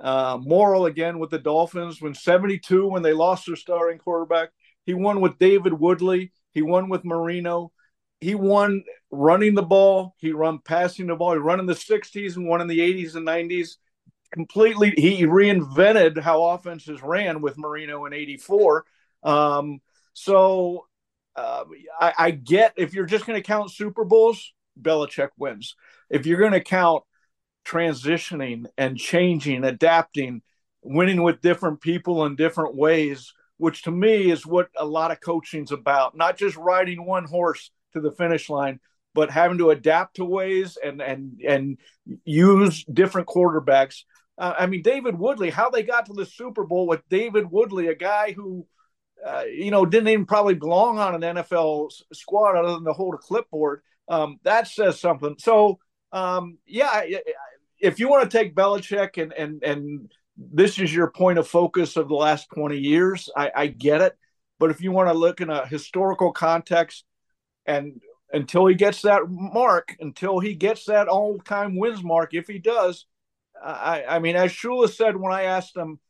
uh, 0.00 0.38
Morrall 0.38 0.88
again 0.88 1.18
with 1.18 1.30
the 1.30 1.38
Dolphins 1.38 2.00
when 2.00 2.14
72 2.14 2.88
when 2.88 3.02
they 3.02 3.12
lost 3.12 3.46
their 3.46 3.56
starting 3.56 3.98
quarterback. 3.98 4.50
He 4.86 4.94
won 4.94 5.20
with 5.20 5.38
David 5.38 5.72
Woodley. 5.72 6.32
He 6.52 6.62
won 6.62 6.88
with 6.88 7.04
Marino. 7.04 7.72
He 8.20 8.34
won 8.34 8.84
running 9.10 9.54
the 9.54 9.62
ball. 9.62 10.14
He 10.18 10.32
run 10.32 10.60
passing 10.60 11.08
the 11.08 11.16
ball. 11.16 11.32
He 11.32 11.38
run 11.38 11.60
in 11.60 11.66
the 11.66 11.74
60s 11.74 12.36
and 12.36 12.48
won 12.48 12.60
in 12.60 12.68
the 12.68 12.80
80s 12.80 13.16
and 13.16 13.26
90s. 13.26 13.76
Completely, 14.32 14.92
he 14.96 15.24
reinvented 15.24 16.18
how 16.18 16.42
offenses 16.42 17.02
ran 17.02 17.40
with 17.40 17.56
Marino 17.56 18.04
in 18.06 18.12
'84. 18.12 18.84
Um, 19.22 19.80
so 20.12 20.86
uh, 21.36 21.64
I, 22.00 22.12
I, 22.18 22.30
get 22.30 22.74
if 22.76 22.94
you're 22.94 23.06
just 23.06 23.26
going 23.26 23.40
to 23.40 23.46
count 23.46 23.72
Super 23.72 24.04
Bowls, 24.04 24.52
Belichick 24.80 25.30
wins. 25.36 25.74
If 26.08 26.26
you're 26.26 26.38
going 26.38 26.52
to 26.52 26.60
count 26.60 27.02
transitioning 27.64 28.66
and 28.76 28.96
changing, 28.96 29.64
adapting, 29.64 30.42
winning 30.82 31.22
with 31.22 31.40
different 31.40 31.80
people 31.80 32.24
in 32.26 32.36
different 32.36 32.76
ways, 32.76 33.32
which 33.56 33.82
to 33.82 33.90
me 33.90 34.30
is 34.30 34.46
what 34.46 34.68
a 34.76 34.84
lot 34.84 35.10
of 35.10 35.20
coaching's 35.20 35.72
about. 35.72 36.16
Not 36.16 36.36
just 36.36 36.56
riding 36.56 37.04
one 37.04 37.24
horse 37.24 37.70
to 37.94 38.00
the 38.00 38.12
finish 38.12 38.48
line, 38.48 38.80
but 39.14 39.30
having 39.30 39.58
to 39.58 39.70
adapt 39.70 40.16
to 40.16 40.24
ways 40.24 40.76
and 40.82 41.00
and 41.00 41.40
and 41.46 41.78
use 42.24 42.84
different 42.84 43.28
quarterbacks. 43.28 44.02
Uh, 44.36 44.54
I 44.58 44.66
mean, 44.66 44.82
David 44.82 45.16
Woodley, 45.16 45.50
how 45.50 45.70
they 45.70 45.84
got 45.84 46.06
to 46.06 46.12
the 46.12 46.26
Super 46.26 46.64
Bowl 46.64 46.86
with 46.88 47.08
David 47.08 47.50
Woodley, 47.50 47.86
a 47.86 47.94
guy 47.94 48.32
who 48.32 48.66
uh, 49.26 49.44
you 49.44 49.70
know, 49.70 49.86
didn't 49.86 50.08
even 50.08 50.26
probably 50.26 50.54
belong 50.54 50.98
on 50.98 51.22
an 51.22 51.36
NFL 51.36 51.90
squad 52.12 52.56
other 52.56 52.74
than 52.74 52.84
to 52.84 52.92
hold 52.92 53.14
a 53.14 53.18
clipboard. 53.18 53.82
Um, 54.08 54.38
that 54.42 54.68
says 54.68 55.00
something. 55.00 55.36
So, 55.38 55.78
um, 56.12 56.58
yeah, 56.66 57.04
if 57.80 57.98
you 57.98 58.08
want 58.08 58.30
to 58.30 58.38
take 58.38 58.54
Belichick 58.54 59.22
and 59.22 59.32
and 59.32 59.62
and 59.62 60.12
this 60.36 60.78
is 60.78 60.94
your 60.94 61.10
point 61.10 61.38
of 61.38 61.48
focus 61.48 61.96
of 61.96 62.08
the 62.08 62.14
last 62.14 62.48
20 62.54 62.76
years, 62.76 63.30
I, 63.36 63.52
I 63.54 63.66
get 63.68 64.00
it. 64.00 64.14
But 64.58 64.70
if 64.70 64.80
you 64.80 64.92
want 64.92 65.08
to 65.08 65.14
look 65.14 65.40
in 65.40 65.48
a 65.48 65.66
historical 65.66 66.32
context, 66.32 67.04
and 67.66 68.00
until 68.32 68.66
he 68.66 68.74
gets 68.74 69.02
that 69.02 69.22
mark, 69.28 69.96
until 70.00 70.40
he 70.40 70.54
gets 70.54 70.86
that 70.86 71.08
all-time 71.08 71.76
wins 71.76 72.02
mark, 72.02 72.34
if 72.34 72.48
he 72.48 72.58
does, 72.58 73.06
I, 73.62 74.04
I 74.08 74.18
mean, 74.18 74.36
as 74.36 74.50
Shula 74.50 74.90
said 74.90 75.16
when 75.16 75.32
I 75.32 75.44
asked 75.44 75.76
him, 75.76 76.00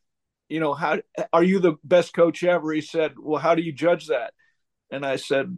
you 0.49 0.59
know, 0.59 0.73
how 0.73 0.99
are 1.33 1.43
you 1.43 1.59
the 1.59 1.75
best 1.83 2.13
coach 2.13 2.43
ever? 2.43 2.71
He 2.71 2.81
said, 2.81 3.13
well, 3.17 3.41
how 3.41 3.55
do 3.55 3.61
you 3.61 3.71
judge 3.71 4.07
that? 4.07 4.33
And 4.91 5.05
I 5.05 5.15
said, 5.15 5.57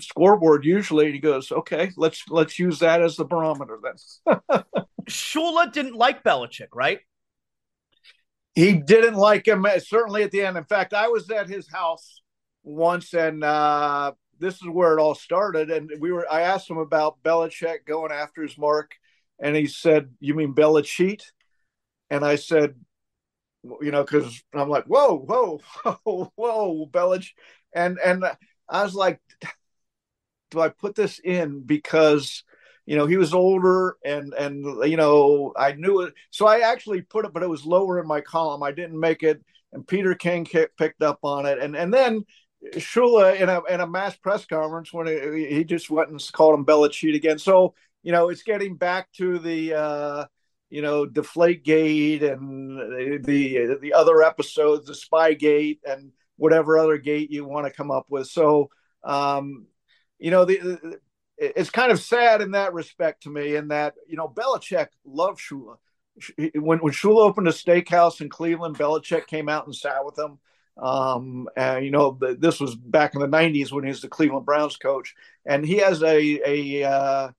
scoreboard 0.00 0.64
usually. 0.64 1.06
And 1.06 1.14
he 1.14 1.20
goes, 1.20 1.50
okay, 1.50 1.90
let's 1.96 2.28
let's 2.28 2.58
use 2.58 2.80
that 2.80 3.02
as 3.02 3.16
the 3.16 3.24
barometer 3.24 3.78
then. 3.82 4.64
Shula 5.08 5.72
didn't 5.72 5.94
like 5.94 6.22
Belichick, 6.22 6.68
right? 6.74 7.00
He 8.54 8.74
didn't 8.74 9.14
like 9.14 9.46
him 9.46 9.66
uh, 9.66 9.78
certainly 9.78 10.22
at 10.22 10.30
the 10.30 10.42
end. 10.42 10.56
In 10.56 10.64
fact, 10.64 10.94
I 10.94 11.08
was 11.08 11.30
at 11.30 11.48
his 11.48 11.70
house 11.70 12.22
once, 12.64 13.12
and 13.12 13.44
uh, 13.44 14.12
this 14.38 14.54
is 14.54 14.68
where 14.68 14.96
it 14.96 15.00
all 15.00 15.14
started. 15.14 15.70
And 15.70 15.90
we 16.00 16.10
were 16.10 16.26
I 16.30 16.42
asked 16.42 16.70
him 16.70 16.78
about 16.78 17.22
Belicheat 17.22 17.84
going 17.86 18.12
after 18.12 18.42
his 18.42 18.56
mark, 18.56 18.94
and 19.38 19.54
he 19.54 19.66
said, 19.66 20.10
"You 20.20 20.34
mean 20.34 20.54
Belichick?" 20.54 21.22
And 22.08 22.24
I 22.24 22.36
said, 22.36 22.76
you 23.80 23.90
know, 23.90 24.02
because 24.02 24.42
I'm 24.54 24.68
like, 24.68 24.84
whoa, 24.84 25.18
whoa, 25.18 25.60
whoa, 26.04 26.32
whoa, 26.36 26.86
Belich, 26.86 27.30
and 27.74 27.98
and 28.04 28.24
I 28.68 28.82
was 28.82 28.94
like, 28.94 29.20
do 30.50 30.60
I 30.60 30.68
put 30.68 30.94
this 30.94 31.18
in 31.18 31.60
because 31.60 32.44
you 32.86 32.96
know 32.96 33.06
he 33.06 33.16
was 33.16 33.34
older 33.34 33.96
and 34.04 34.32
and 34.34 34.64
you 34.88 34.96
know 34.96 35.52
I 35.56 35.72
knew 35.72 36.02
it, 36.02 36.14
so 36.30 36.46
I 36.46 36.60
actually 36.60 37.02
put 37.02 37.24
it, 37.24 37.32
but 37.32 37.42
it 37.42 37.50
was 37.50 37.66
lower 37.66 38.00
in 38.00 38.06
my 38.06 38.20
column. 38.20 38.62
I 38.62 38.72
didn't 38.72 38.98
make 38.98 39.22
it, 39.22 39.42
and 39.72 39.86
Peter 39.86 40.14
King 40.14 40.46
picked 40.46 41.02
up 41.02 41.20
on 41.22 41.46
it, 41.46 41.58
and 41.58 41.76
and 41.76 41.92
then. 41.92 42.24
Shula 42.74 43.38
in 43.38 43.48
a 43.48 43.62
in 43.66 43.80
a 43.80 43.86
mass 43.86 44.16
press 44.16 44.44
conference 44.46 44.92
when 44.92 45.06
he, 45.06 45.46
he 45.54 45.62
just 45.62 45.88
went 45.88 46.08
and 46.08 46.32
called 46.32 46.58
him 46.58 46.64
Belicheat 46.64 47.14
again. 47.14 47.38
So 47.38 47.74
you 48.02 48.10
know 48.12 48.28
it's 48.30 48.42
getting 48.42 48.76
back 48.76 49.12
to 49.18 49.38
the 49.38 49.74
uh, 49.74 50.24
you 50.70 50.82
know, 50.82 51.06
Deflategate 51.06 52.22
and 52.22 53.24
the 53.24 53.78
the 53.80 53.92
other 53.92 54.22
episodes, 54.22 54.86
the 54.86 54.92
Spygate 54.92 55.78
and 55.84 56.12
whatever 56.36 56.78
other 56.78 56.98
gate 56.98 57.30
you 57.30 57.44
want 57.44 57.66
to 57.66 57.72
come 57.72 57.90
up 57.90 58.06
with. 58.08 58.26
So, 58.26 58.70
um, 59.04 59.66
you 60.18 60.30
know, 60.30 60.44
the, 60.44 60.98
it's 61.38 61.70
kind 61.70 61.92
of 61.92 62.00
sad 62.00 62.40
in 62.40 62.52
that 62.52 62.72
respect 62.72 63.24
to 63.24 63.30
me, 63.30 63.56
in 63.56 63.68
that 63.68 63.94
you 64.08 64.16
know 64.16 64.28
Belichick 64.28 64.88
loved 65.04 65.40
Shula. 65.40 65.76
When 66.54 66.78
when 66.78 66.92
Shula 66.92 67.20
opened 67.20 67.48
a 67.48 67.52
steakhouse 67.52 68.20
in 68.20 68.28
Cleveland, 68.28 68.78
Belichick 68.78 69.26
came 69.26 69.48
out 69.48 69.66
and 69.66 69.74
sat 69.74 70.04
with 70.04 70.18
him. 70.18 70.38
Um, 70.78 71.48
and 71.56 71.84
you 71.84 71.90
know, 71.90 72.16
the, 72.18 72.34
this 72.34 72.60
was 72.60 72.74
back 72.74 73.14
in 73.14 73.20
the 73.20 73.28
'90s 73.28 73.70
when 73.70 73.84
he 73.84 73.88
was 73.88 74.00
the 74.00 74.08
Cleveland 74.08 74.46
Browns 74.46 74.76
coach, 74.76 75.14
and 75.44 75.64
he 75.64 75.76
has 75.78 76.02
a 76.02 76.40
a 76.44 76.84
uh, 76.84 77.30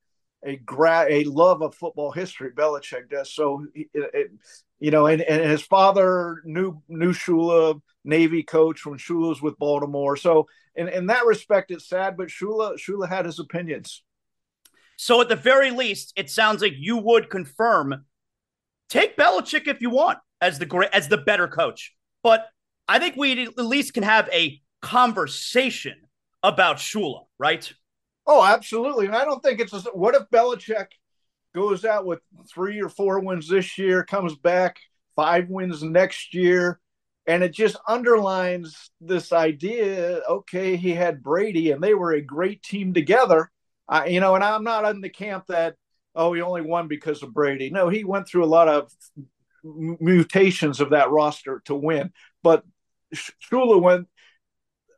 a 0.45 0.57
gra- 0.57 1.07
a 1.09 1.23
love 1.25 1.61
of 1.61 1.75
football 1.75 2.11
history. 2.11 2.51
Belichick 2.51 3.09
does. 3.09 3.33
So, 3.33 3.65
it, 3.73 3.87
it, 3.93 4.31
you 4.79 4.91
know, 4.91 5.07
and, 5.07 5.21
and 5.21 5.49
his 5.49 5.61
father 5.61 6.41
knew 6.45 6.81
knew 6.87 7.13
Shula, 7.13 7.81
Navy 8.03 8.43
coach 8.43 8.85
when 8.85 8.97
Shula 8.97 9.29
was 9.29 9.41
with 9.41 9.57
Baltimore. 9.57 10.15
So, 10.15 10.47
in, 10.75 10.87
in 10.87 11.07
that 11.07 11.25
respect, 11.25 11.71
it's 11.71 11.89
sad, 11.89 12.17
but 12.17 12.27
Shula 12.27 12.77
Shula 12.77 13.09
had 13.09 13.25
his 13.25 13.39
opinions. 13.39 14.03
So, 14.97 15.21
at 15.21 15.29
the 15.29 15.35
very 15.35 15.71
least, 15.71 16.13
it 16.15 16.29
sounds 16.29 16.61
like 16.61 16.73
you 16.77 16.97
would 16.97 17.29
confirm 17.29 18.05
take 18.89 19.17
Belichick 19.17 19.67
if 19.67 19.81
you 19.81 19.89
want 19.89 20.19
as 20.41 20.59
the 20.59 20.65
great 20.65 20.91
as 20.93 21.07
the 21.07 21.17
better 21.17 21.47
coach. 21.47 21.93
But 22.23 22.47
I 22.87 22.99
think 22.99 23.15
we 23.15 23.43
at 23.45 23.57
least 23.57 23.93
can 23.93 24.03
have 24.03 24.29
a 24.31 24.61
conversation 24.81 25.95
about 26.43 26.77
Shula, 26.77 27.25
right? 27.37 27.71
Oh, 28.27 28.43
absolutely. 28.43 29.05
And 29.07 29.15
I 29.15 29.25
don't 29.25 29.41
think 29.41 29.59
it's 29.59 29.73
a, 29.73 29.79
what 29.93 30.15
if 30.15 30.23
Belichick 30.29 30.87
goes 31.55 31.85
out 31.85 32.05
with 32.05 32.19
three 32.53 32.81
or 32.81 32.89
four 32.89 33.19
wins 33.21 33.49
this 33.49 33.77
year, 33.77 34.03
comes 34.03 34.35
back 34.35 34.77
five 35.15 35.49
wins 35.49 35.83
next 35.83 36.33
year, 36.33 36.79
And 37.27 37.43
it 37.43 37.53
just 37.53 37.77
underlines 37.87 38.91
this 39.01 39.33
idea 39.33 40.21
okay, 40.29 40.77
he 40.77 40.91
had 40.93 41.23
Brady 41.23 41.71
and 41.71 41.83
they 41.83 41.93
were 41.93 42.13
a 42.13 42.21
great 42.21 42.63
team 42.63 42.93
together. 42.93 43.51
Uh, 43.89 44.05
you 44.07 44.19
know, 44.21 44.35
and 44.35 44.43
I'm 44.43 44.63
not 44.63 44.85
in 44.85 45.01
the 45.01 45.09
camp 45.09 45.45
that, 45.47 45.75
oh, 46.15 46.33
he 46.33 46.41
only 46.41 46.61
won 46.61 46.87
because 46.89 47.23
of 47.23 47.33
Brady. 47.33 47.69
No, 47.69 47.89
he 47.89 48.03
went 48.03 48.27
through 48.27 48.45
a 48.45 48.47
lot 48.47 48.67
of 48.69 48.91
mutations 49.63 50.79
of 50.79 50.91
that 50.91 51.11
roster 51.11 51.61
to 51.65 51.75
win. 51.75 52.11
But 52.43 52.63
Shula 53.15 53.81
went 53.81 54.07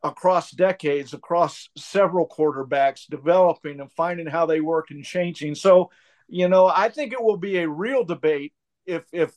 across 0.03 0.51
decades, 0.51 1.13
across 1.13 1.69
several 1.77 2.27
quarterbacks, 2.27 3.07
developing 3.07 3.79
and 3.79 3.91
finding 3.91 4.27
how 4.27 4.45
they 4.45 4.61
work 4.61 4.91
and 4.91 5.03
changing. 5.03 5.55
So, 5.55 5.91
you 6.27 6.47
know, 6.47 6.67
I 6.67 6.89
think 6.89 7.13
it 7.13 7.21
will 7.21 7.37
be 7.37 7.57
a 7.57 7.69
real 7.69 8.03
debate 8.03 8.53
if 8.85 9.05
if 9.11 9.33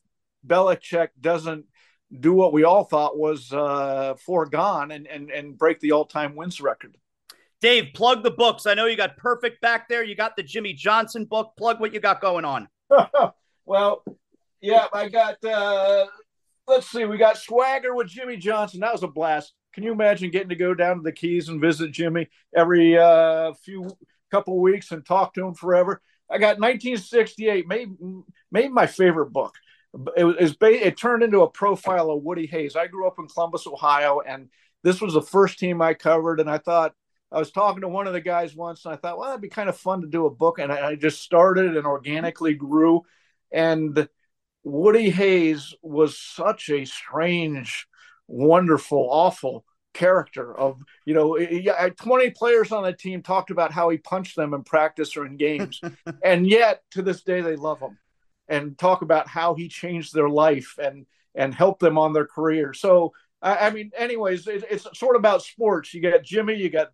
Belichick 0.46 1.08
doesn't 1.20 1.66
do 2.18 2.32
what 2.32 2.52
we 2.52 2.64
all 2.64 2.84
thought 2.84 3.18
was 3.18 3.52
uh, 3.52 4.14
foregone 4.24 4.90
and, 4.90 5.06
and 5.06 5.30
and 5.30 5.56
break 5.56 5.80
the 5.80 5.92
all 5.92 6.04
time 6.04 6.36
wins 6.36 6.60
record. 6.60 6.96
Dave, 7.60 7.94
plug 7.94 8.22
the 8.22 8.30
books. 8.30 8.66
I 8.66 8.74
know 8.74 8.86
you 8.86 8.96
got 8.96 9.16
perfect 9.16 9.60
back 9.60 9.88
there. 9.88 10.02
You 10.02 10.16
got 10.16 10.36
the 10.36 10.42
Jimmy 10.42 10.72
Johnson 10.72 11.24
book. 11.24 11.52
Plug 11.56 11.80
what 11.80 11.94
you 11.94 12.00
got 12.00 12.20
going 12.20 12.44
on. 12.44 12.68
well, 13.64 14.04
yeah, 14.60 14.86
I 14.92 15.08
got. 15.08 15.42
uh 15.44 16.06
Let's 16.66 16.88
see, 16.88 17.04
we 17.04 17.18
got 17.18 17.36
Swagger 17.36 17.94
with 17.94 18.06
Jimmy 18.06 18.36
Johnson. 18.36 18.80
That 18.80 18.92
was 18.92 19.02
a 19.02 19.08
blast. 19.08 19.52
Can 19.72 19.84
you 19.84 19.92
imagine 19.92 20.30
getting 20.30 20.50
to 20.50 20.54
go 20.54 20.74
down 20.74 20.96
to 20.96 21.02
the 21.02 21.12
Keys 21.12 21.48
and 21.48 21.60
visit 21.60 21.92
Jimmy 21.92 22.28
every 22.54 22.98
uh, 22.98 23.52
few 23.54 23.90
couple 24.30 24.60
weeks 24.60 24.92
and 24.92 25.04
talk 25.04 25.34
to 25.34 25.46
him 25.46 25.54
forever? 25.54 26.00
I 26.30 26.38
got 26.38 26.58
1968, 26.58 27.66
maybe 27.66 27.92
maybe 28.50 28.68
my 28.68 28.86
favorite 28.86 29.32
book. 29.32 29.54
It 30.16 30.24
was 30.24 30.56
it 30.60 30.96
turned 30.96 31.22
into 31.22 31.42
a 31.42 31.50
profile 31.50 32.10
of 32.10 32.22
Woody 32.22 32.46
Hayes. 32.46 32.76
I 32.76 32.86
grew 32.86 33.06
up 33.06 33.18
in 33.18 33.28
Columbus, 33.28 33.66
Ohio, 33.66 34.20
and 34.20 34.48
this 34.82 35.00
was 35.00 35.12
the 35.14 35.22
first 35.22 35.58
team 35.58 35.82
I 35.82 35.94
covered. 35.94 36.40
And 36.40 36.50
I 36.50 36.58
thought 36.58 36.94
I 37.30 37.38
was 37.38 37.50
talking 37.50 37.82
to 37.82 37.88
one 37.88 38.06
of 38.06 38.14
the 38.14 38.20
guys 38.20 38.54
once, 38.54 38.84
and 38.84 38.94
I 38.94 38.96
thought, 38.96 39.18
well, 39.18 39.28
that'd 39.28 39.42
be 39.42 39.48
kind 39.48 39.68
of 39.68 39.76
fun 39.76 40.00
to 40.00 40.06
do 40.06 40.26
a 40.26 40.30
book. 40.30 40.58
And 40.58 40.72
I, 40.72 40.88
I 40.88 40.94
just 40.94 41.22
started 41.22 41.76
and 41.76 41.86
organically 41.86 42.54
grew. 42.54 43.02
And 43.50 44.08
Woody 44.64 45.10
Hayes 45.10 45.74
was 45.82 46.18
such 46.18 46.70
a 46.70 46.84
strange, 46.84 47.86
wonderful, 48.32 49.06
awful 49.10 49.64
character 49.92 50.56
of 50.56 50.80
you 51.04 51.12
know 51.12 51.36
20 51.36 52.30
players 52.30 52.72
on 52.72 52.82
the 52.82 52.92
team 52.92 53.22
talked 53.22 53.50
about 53.50 53.72
how 53.72 53.90
he 53.90 53.98
punched 53.98 54.36
them 54.36 54.54
in 54.54 54.62
practice 54.62 55.16
or 55.16 55.26
in 55.26 55.36
games 55.36 55.82
and 56.24 56.48
yet 56.48 56.80
to 56.90 57.02
this 57.02 57.22
day 57.22 57.42
they 57.42 57.56
love 57.56 57.78
him 57.78 57.98
and 58.48 58.78
talk 58.78 59.02
about 59.02 59.28
how 59.28 59.54
he 59.54 59.68
changed 59.68 60.14
their 60.14 60.30
life 60.30 60.76
and 60.82 61.04
and 61.34 61.54
helped 61.54 61.80
them 61.80 61.98
on 61.98 62.14
their 62.14 62.26
career 62.26 62.72
so 62.72 63.12
i, 63.42 63.66
I 63.66 63.70
mean 63.70 63.90
anyways 63.94 64.46
it, 64.46 64.64
it's 64.70 64.86
sort 64.98 65.14
of 65.14 65.20
about 65.20 65.42
sports 65.42 65.92
you 65.92 66.00
got 66.00 66.24
jimmy 66.24 66.54
you 66.54 66.70
got 66.70 66.88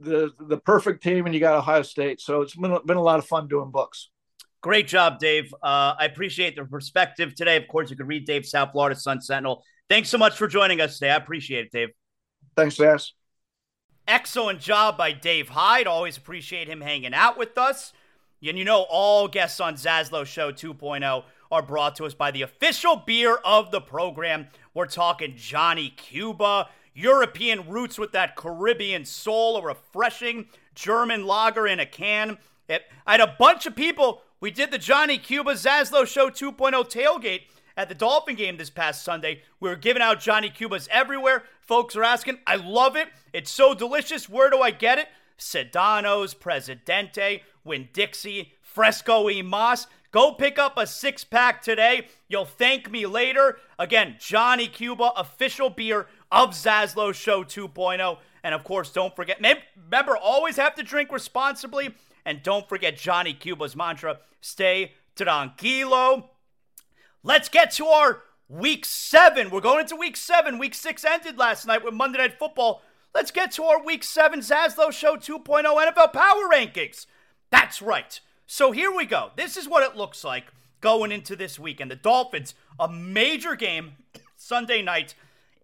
the 0.00 0.32
the 0.40 0.58
perfect 0.58 1.00
team 1.00 1.26
and 1.26 1.34
you 1.34 1.40
got 1.40 1.56
ohio 1.56 1.82
state 1.82 2.20
so 2.20 2.42
it's 2.42 2.56
been, 2.56 2.76
been 2.86 2.96
a 2.96 3.02
lot 3.02 3.20
of 3.20 3.24
fun 3.24 3.46
doing 3.46 3.70
books 3.70 4.08
Great 4.62 4.86
job, 4.86 5.18
Dave. 5.18 5.52
Uh, 5.54 5.94
I 5.98 6.04
appreciate 6.04 6.54
the 6.54 6.64
perspective 6.64 7.34
today. 7.34 7.56
Of 7.56 7.66
course, 7.66 7.90
you 7.90 7.96
can 7.96 8.06
read 8.06 8.26
Dave 8.26 8.46
South 8.46 8.70
Florida 8.70 8.94
Sun 8.94 9.20
Sentinel. 9.20 9.64
Thanks 9.88 10.08
so 10.08 10.18
much 10.18 10.36
for 10.36 10.48
joining 10.48 10.80
us 10.80 10.98
today. 10.98 11.10
I 11.10 11.16
appreciate 11.16 11.66
it, 11.66 11.72
Dave. 11.72 11.88
Thanks, 12.56 12.76
Zas. 12.76 13.12
Excellent 14.08 14.60
job 14.60 14.98
by 14.98 15.12
Dave 15.12 15.50
Hyde. 15.50 15.86
Always 15.86 16.16
appreciate 16.16 16.68
him 16.68 16.80
hanging 16.80 17.14
out 17.14 17.38
with 17.38 17.56
us. 17.56 17.92
And 18.44 18.58
you 18.58 18.64
know, 18.64 18.82
all 18.90 19.28
guests 19.28 19.60
on 19.60 19.76
Zaslow 19.76 20.26
Show 20.26 20.50
2.0 20.50 21.24
are 21.52 21.62
brought 21.62 21.94
to 21.96 22.04
us 22.04 22.14
by 22.14 22.30
the 22.30 22.42
official 22.42 22.96
beer 22.96 23.36
of 23.44 23.70
the 23.70 23.80
program. 23.80 24.48
We're 24.74 24.86
talking 24.86 25.34
Johnny 25.36 25.90
Cuba, 25.90 26.68
European 26.94 27.68
roots 27.68 27.98
with 27.98 28.12
that 28.12 28.34
Caribbean 28.34 29.04
soul, 29.04 29.58
a 29.58 29.62
refreshing 29.62 30.46
German 30.74 31.24
lager 31.24 31.66
in 31.66 31.78
a 31.78 31.86
can. 31.86 32.38
It, 32.68 32.82
I 33.06 33.12
had 33.12 33.20
a 33.20 33.36
bunch 33.38 33.66
of 33.66 33.76
people. 33.76 34.22
We 34.40 34.50
did 34.50 34.72
the 34.72 34.78
Johnny 34.78 35.18
Cuba 35.18 35.52
Zaslow 35.52 36.06
Show 36.06 36.28
2.0 36.28 36.72
tailgate 36.90 37.42
at 37.76 37.88
the 37.88 37.94
Dolphin 37.94 38.36
game 38.36 38.56
this 38.56 38.70
past 38.70 39.04
Sunday. 39.04 39.42
We 39.60 39.68
were 39.68 39.76
giving 39.76 40.02
out 40.02 40.20
Johnny 40.20 40.50
Cubas 40.50 40.88
everywhere. 40.90 41.44
Folks 41.60 41.96
are 41.96 42.04
asking, 42.04 42.38
I 42.46 42.56
love 42.56 42.96
it. 42.96 43.08
It's 43.32 43.50
so 43.50 43.74
delicious. 43.74 44.28
Where 44.28 44.50
do 44.50 44.60
I 44.60 44.70
get 44.70 44.98
it? 44.98 45.08
Sedano's, 45.38 46.34
Presidente, 46.34 47.42
Winn 47.64 47.88
Dixie, 47.92 48.52
Fresco 48.60 49.24
y 49.24 49.42
Mas. 49.42 49.86
Go 50.12 50.32
pick 50.32 50.58
up 50.58 50.76
a 50.76 50.86
six 50.86 51.24
pack 51.24 51.62
today. 51.62 52.06
You'll 52.28 52.44
thank 52.44 52.90
me 52.90 53.06
later. 53.06 53.58
Again, 53.78 54.16
Johnny 54.18 54.68
Cuba, 54.68 55.10
official 55.16 55.70
beer 55.70 56.06
of 56.30 56.50
Zaslow 56.50 57.14
Show 57.14 57.44
2.0. 57.44 58.18
And 58.44 58.54
of 58.54 58.62
course, 58.64 58.92
don't 58.92 59.16
forget, 59.16 59.38
remember, 59.40 60.16
always 60.16 60.56
have 60.56 60.74
to 60.74 60.82
drink 60.82 61.12
responsibly. 61.12 61.94
And 62.24 62.42
don't 62.42 62.68
forget 62.68 62.96
Johnny 62.96 63.32
Cuba's 63.32 63.74
mantra 63.74 64.18
stay 64.40 64.92
tranquilo. 65.16 66.28
Let's 67.24 67.48
get 67.48 67.70
to 67.72 67.86
our 67.86 68.22
week 68.48 68.84
seven. 68.84 69.50
We're 69.50 69.60
going 69.60 69.80
into 69.80 69.94
week 69.94 70.16
seven. 70.16 70.58
Week 70.58 70.74
six 70.74 71.04
ended 71.04 71.38
last 71.38 71.66
night 71.66 71.84
with 71.84 71.94
Monday 71.94 72.18
Night 72.18 72.36
Football. 72.36 72.82
Let's 73.14 73.30
get 73.30 73.52
to 73.52 73.62
our 73.62 73.80
week 73.80 74.02
seven 74.02 74.40
Zaslow 74.40 74.90
Show 74.90 75.16
2.0 75.16 75.44
NFL 75.46 76.12
Power 76.12 76.50
Rankings. 76.52 77.06
That's 77.50 77.80
right. 77.80 78.18
So 78.48 78.72
here 78.72 78.90
we 78.90 79.06
go. 79.06 79.30
This 79.36 79.56
is 79.56 79.68
what 79.68 79.88
it 79.88 79.96
looks 79.96 80.24
like 80.24 80.46
going 80.80 81.12
into 81.12 81.36
this 81.36 81.60
weekend. 81.60 81.92
The 81.92 81.96
Dolphins, 81.96 82.54
a 82.80 82.88
major 82.88 83.54
game 83.54 83.92
Sunday 84.36 84.82
night 84.82 85.14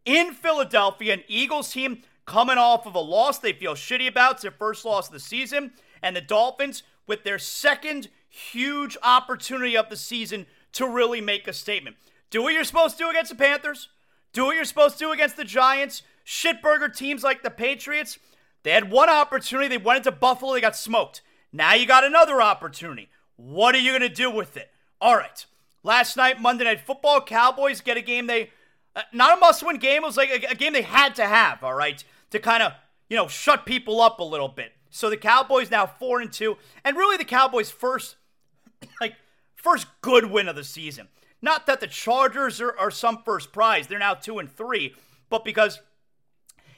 in 0.05 0.35
Philadelphia, 0.35 1.15
an 1.15 1.25
Eagles 1.27 1.73
team 1.73 2.03
coming 2.25 2.59
off 2.59 2.87
of 2.87 2.95
a 2.95 3.01
loss 3.01 3.41
they 3.41 3.53
feel 3.53 3.75
shitty 3.75 4.07
about. 4.07 4.35
It's 4.35 4.43
their 4.43 4.53
first 4.53 4.85
loss 4.85 5.09
of 5.09 5.13
the 5.13 5.19
season. 5.19 5.73
And 6.03 6.15
the 6.15 6.21
Dolphins, 6.21 6.85
with 7.09 7.25
their 7.25 7.41
second 7.41 8.11
huge 8.29 8.97
opportunity 9.03 9.77
of 9.77 9.89
the 9.89 9.97
season 9.97 10.47
to 10.73 10.87
really 10.87 11.21
make 11.21 11.49
a 11.49 11.53
statement. 11.53 11.97
Do 12.31 12.43
what 12.43 12.55
you're 12.55 12.65
supposed 12.65 12.99
to 12.99 13.05
do 13.05 13.11
against 13.11 13.31
the 13.31 13.37
Panthers. 13.37 13.89
Do 14.33 14.45
what 14.45 14.57
you're 14.57 14.65
supposed 14.65 14.99
to 14.99 15.05
do 15.05 15.13
against 15.13 15.37
the 15.37 15.45
Giants. 15.45 16.03
Shitburger 16.27 16.95
teams 16.95 17.23
like 17.23 17.43
the 17.43 17.51
Patriots. 17.51 18.19
They 18.63 18.73
had 18.73 18.91
one 18.91 19.09
opportunity. 19.09 19.69
They 19.69 19.79
went 19.79 19.99
into 19.99 20.13
Buffalo. 20.13 20.53
They 20.53 20.61
got 20.61 20.77
smoked. 20.77 21.23
Now 21.53 21.75
you 21.75 21.87
got 21.87 22.05
another 22.05 22.43
opportunity. 22.43 23.09
What 23.37 23.75
are 23.75 23.79
you 23.79 23.93
going 23.93 24.09
to 24.09 24.15
do 24.15 24.31
with 24.31 24.57
it? 24.57 24.71
All 25.01 25.17
right. 25.17 25.47
Last 25.83 26.17
night, 26.17 26.41
Monday 26.41 26.65
Night 26.65 26.81
Football, 26.81 27.23
Cowboys 27.23 27.81
get 27.81 27.97
a 27.97 28.03
game 28.03 28.27
they, 28.27 28.51
uh, 28.95 29.03
not 29.13 29.39
a 29.39 29.41
must 29.41 29.65
win 29.65 29.77
game. 29.77 30.03
It 30.03 30.07
was 30.07 30.17
like 30.17 30.31
a, 30.31 30.51
a 30.51 30.55
game 30.55 30.73
they 30.73 30.83
had 30.83 31.15
to 31.15 31.27
have, 31.27 31.63
all 31.63 31.75
right, 31.75 32.03
to 32.31 32.39
kind 32.39 32.63
of, 32.63 32.73
you 33.09 33.17
know, 33.17 33.29
shut 33.29 33.65
people 33.65 34.01
up 34.01 34.19
a 34.19 34.25
little 34.25 34.49
bit. 34.49 34.73
So 34.91 35.09
the 35.09 35.17
Cowboys 35.17 35.71
now 35.71 35.87
4 35.87 36.21
and 36.21 36.33
2, 36.33 36.57
and 36.85 36.97
really 36.97 37.17
the 37.17 37.25
Cowboys' 37.25 37.71
first, 37.71 38.17
like, 39.01 39.15
First 39.59 39.87
good 40.01 40.27
win 40.27 40.49
of 40.49 40.57
the 40.57 40.65
season. 40.65 41.09
Not 41.43 41.67
that 41.67 41.81
the 41.81 41.87
Chargers 41.87 42.61
are, 42.61 42.77
are 42.79 42.91
some 42.91 43.23
first 43.25 43.53
prize. 43.53 43.87
They're 43.87 43.99
now 43.99 44.15
two 44.15 44.39
and 44.39 44.51
three, 44.51 44.95
but 45.29 45.45
because 45.45 45.81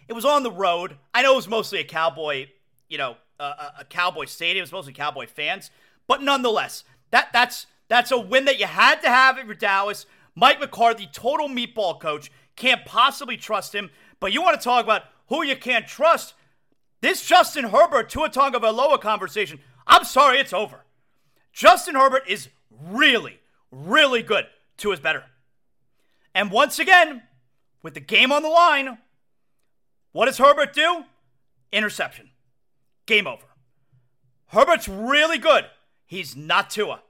it 0.09 0.12
was 0.12 0.24
on 0.24 0.43
the 0.43 0.51
road. 0.51 0.97
I 1.14 1.22
know 1.22 1.35
it 1.35 1.37
was 1.37 1.49
mostly 1.49 1.78
a 1.78 1.85
Cowboy, 1.85 2.49
you 2.89 2.99
know, 2.99 3.16
uh, 3.39 3.70
a 3.78 3.85
Cowboy 3.85 4.24
stadium. 4.24 4.59
It 4.59 4.62
was 4.62 4.72
mostly 4.72 4.93
Cowboy 4.93 5.26
fans, 5.26 5.70
but 6.07 6.22
nonetheless, 6.22 6.85
that 7.11 7.28
that's 7.33 7.66
that's 7.89 8.11
a 8.11 8.18
win 8.18 8.45
that 8.47 8.59
you 8.59 8.66
had 8.66 9.03
to 9.03 9.09
have 9.09 9.39
you're 9.39 9.55
Dallas. 9.55 10.07
Mike 10.35 10.61
McCarthy, 10.61 11.09
total 11.12 11.49
meatball 11.49 12.01
coach, 12.01 12.31
can't 12.57 12.85
possibly 12.85 13.37
trust 13.37 13.74
him. 13.74 13.91
But 14.20 14.33
you 14.33 14.43
want 14.43 14.61
to 14.61 14.64
talk 14.64 14.85
about 14.85 15.03
who 15.28 15.43
you 15.45 15.57
can't 15.57 15.87
trust? 15.87 16.35
This 17.01 17.26
Justin 17.26 17.66
Herbert 17.66 18.11
Tua 18.11 18.28
Tagovailoa 18.28 19.01
conversation. 19.01 19.61
I'm 19.87 20.05
sorry, 20.05 20.39
it's 20.39 20.53
over. 20.53 20.85
Justin 21.53 21.95
Herbert 21.95 22.24
is 22.28 22.49
really, 22.89 23.41
really 23.70 24.22
good. 24.22 24.47
Tua 24.76 24.95
is 24.95 25.01
better. 25.01 25.24
And 26.35 26.51
once 26.51 26.78
again, 26.78 27.22
with 27.83 27.95
the 27.95 28.01
game 28.01 28.33
on 28.33 28.43
the 28.43 28.49
line, 28.49 28.99
what 30.12 30.26
does 30.26 30.39
Herbert 30.39 30.72
do? 30.72 31.05
Interception. 31.72 32.31
Game 33.07 33.26
over. 33.26 33.45
Herbert's 34.49 34.89
really 34.89 35.39
good. 35.39 35.66
He's 36.07 36.37
not 36.37 36.70
Tua. 36.70 37.03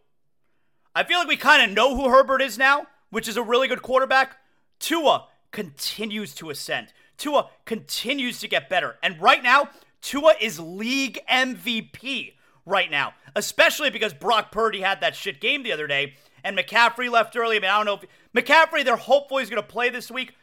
I 0.94 1.04
feel 1.04 1.18
like 1.18 1.28
we 1.28 1.36
kind 1.36 1.62
of 1.62 1.74
know 1.74 1.96
who 1.96 2.10
Herbert 2.10 2.42
is 2.42 2.58
now, 2.58 2.86
which 3.10 3.28
is 3.28 3.36
a 3.36 3.42
really 3.42 3.68
good 3.68 3.82
quarterback. 3.82 4.36
Tua 4.78 5.26
continues 5.50 6.34
to 6.36 6.50
ascend. 6.50 6.92
Tua 7.16 7.48
continues 7.64 8.40
to 8.40 8.48
get 8.48 8.68
better. 8.68 8.96
And 9.02 9.20
right 9.20 9.42
now, 9.42 9.68
Tua 10.02 10.34
is 10.40 10.58
league 10.58 11.20
MVP 11.30 12.34
right 12.66 12.90
now, 12.90 13.14
especially 13.34 13.90
because 13.90 14.14
Brock 14.14 14.52
Purdy 14.52 14.80
had 14.80 15.00
that 15.00 15.16
shit 15.16 15.40
game 15.40 15.62
the 15.62 15.72
other 15.72 15.86
day 15.86 16.14
and 16.44 16.56
McCaffrey 16.56 17.11
left 17.11 17.36
early. 17.36 17.56
I 17.56 17.61
mean, 17.61 17.70
I 17.70 17.82
don't 17.82 17.86
know 17.86 18.00
if 18.02 18.44
McCaffrey, 18.44 18.84
they're 18.84 18.96
hopeful 18.96 19.38
he's 19.38 19.50
going 19.50 19.62
to 19.62 19.68
play 19.68 19.90
this 19.90 20.11
week. 20.11 20.34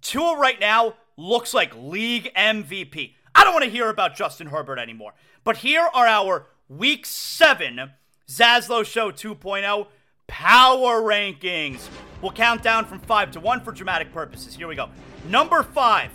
Tua 0.00 0.38
right 0.38 0.58
now 0.60 0.94
looks 1.16 1.52
like 1.54 1.74
league 1.76 2.32
MVP. 2.34 3.14
I 3.34 3.44
don't 3.44 3.52
want 3.52 3.64
to 3.64 3.70
hear 3.70 3.88
about 3.88 4.16
Justin 4.16 4.48
Herbert 4.48 4.78
anymore. 4.78 5.14
But 5.44 5.58
here 5.58 5.88
are 5.92 6.06
our 6.06 6.46
week 6.68 7.06
seven 7.06 7.92
Zaslow 8.28 8.84
Show 8.84 9.10
2.0 9.10 9.86
power 10.26 11.00
rankings. 11.00 11.88
We'll 12.20 12.32
count 12.32 12.62
down 12.62 12.84
from 12.84 13.00
five 13.00 13.30
to 13.32 13.40
one 13.40 13.60
for 13.60 13.72
dramatic 13.72 14.12
purposes. 14.12 14.54
Here 14.54 14.68
we 14.68 14.76
go. 14.76 14.90
Number 15.28 15.62
five, 15.62 16.10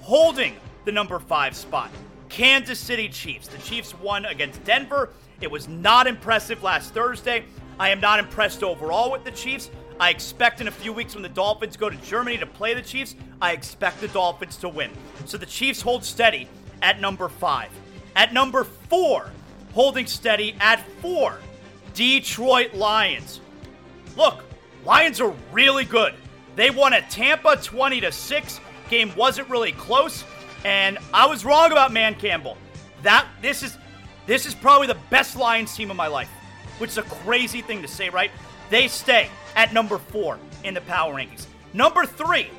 holding 0.00 0.56
the 0.84 0.92
number 0.92 1.18
five 1.18 1.56
spot. 1.56 1.90
Kansas 2.28 2.78
City 2.78 3.08
Chiefs. 3.08 3.48
The 3.48 3.58
Chiefs 3.58 3.94
won 3.98 4.24
against 4.26 4.62
Denver. 4.64 5.10
It 5.40 5.50
was 5.50 5.68
not 5.68 6.06
impressive 6.06 6.62
last 6.62 6.94
Thursday. 6.94 7.44
I 7.78 7.90
am 7.90 8.00
not 8.00 8.18
impressed 8.18 8.62
overall 8.62 9.10
with 9.10 9.24
the 9.24 9.30
Chiefs. 9.30 9.70
I 10.00 10.10
expect 10.10 10.60
in 10.60 10.68
a 10.68 10.72
few 10.72 10.92
weeks 10.92 11.14
when 11.14 11.22
the 11.22 11.28
Dolphins 11.28 11.76
go 11.76 11.90
to 11.90 11.96
Germany 11.98 12.38
to 12.38 12.46
play 12.46 12.74
the 12.74 12.82
Chiefs, 12.82 13.16
I 13.42 13.52
expect 13.52 14.00
the 14.00 14.08
Dolphins 14.08 14.56
to 14.58 14.68
win. 14.68 14.90
So 15.24 15.38
the 15.38 15.46
Chiefs 15.46 15.80
hold 15.80 16.04
steady 16.04 16.48
at 16.82 17.00
number 17.00 17.28
five. 17.28 17.70
At 18.14 18.32
number 18.32 18.64
four, 18.64 19.30
holding 19.72 20.06
steady 20.06 20.56
at 20.60 20.80
four, 21.00 21.38
Detroit 21.94 22.74
Lions. 22.74 23.40
Look, 24.16 24.44
Lions 24.84 25.20
are 25.20 25.34
really 25.52 25.84
good. 25.84 26.14
They 26.56 26.70
won 26.70 26.92
at 26.92 27.10
Tampa 27.10 27.56
20 27.56 28.00
to 28.00 28.12
6. 28.12 28.60
Game 28.88 29.12
wasn't 29.16 29.48
really 29.48 29.72
close, 29.72 30.24
and 30.64 30.98
I 31.12 31.26
was 31.26 31.44
wrong 31.44 31.72
about 31.72 31.92
Dan 31.92 32.14
Campbell. 32.14 32.56
That 33.02 33.26
this 33.42 33.62
is 33.62 33.76
this 34.26 34.44
is 34.44 34.54
probably 34.54 34.86
the 34.86 34.98
best 35.10 35.36
Lions 35.36 35.74
team 35.74 35.90
of 35.90 35.96
my 35.96 36.06
life, 36.06 36.28
which 36.78 36.90
is 36.90 36.98
a 36.98 37.02
crazy 37.02 37.62
thing 37.62 37.82
to 37.82 37.88
say, 37.88 38.08
right? 38.10 38.30
They 38.70 38.88
stay 38.88 39.30
at 39.56 39.72
number 39.72 39.98
4 39.98 40.38
in 40.64 40.74
the 40.74 40.82
power 40.82 41.14
rankings. 41.14 41.46
Number 41.72 42.04
3, 42.04 42.50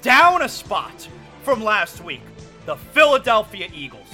down 0.00 0.42
a 0.42 0.48
spot 0.48 1.06
from 1.42 1.62
last 1.62 2.02
week, 2.02 2.22
the 2.64 2.76
Philadelphia 2.76 3.68
Eagles. 3.74 4.08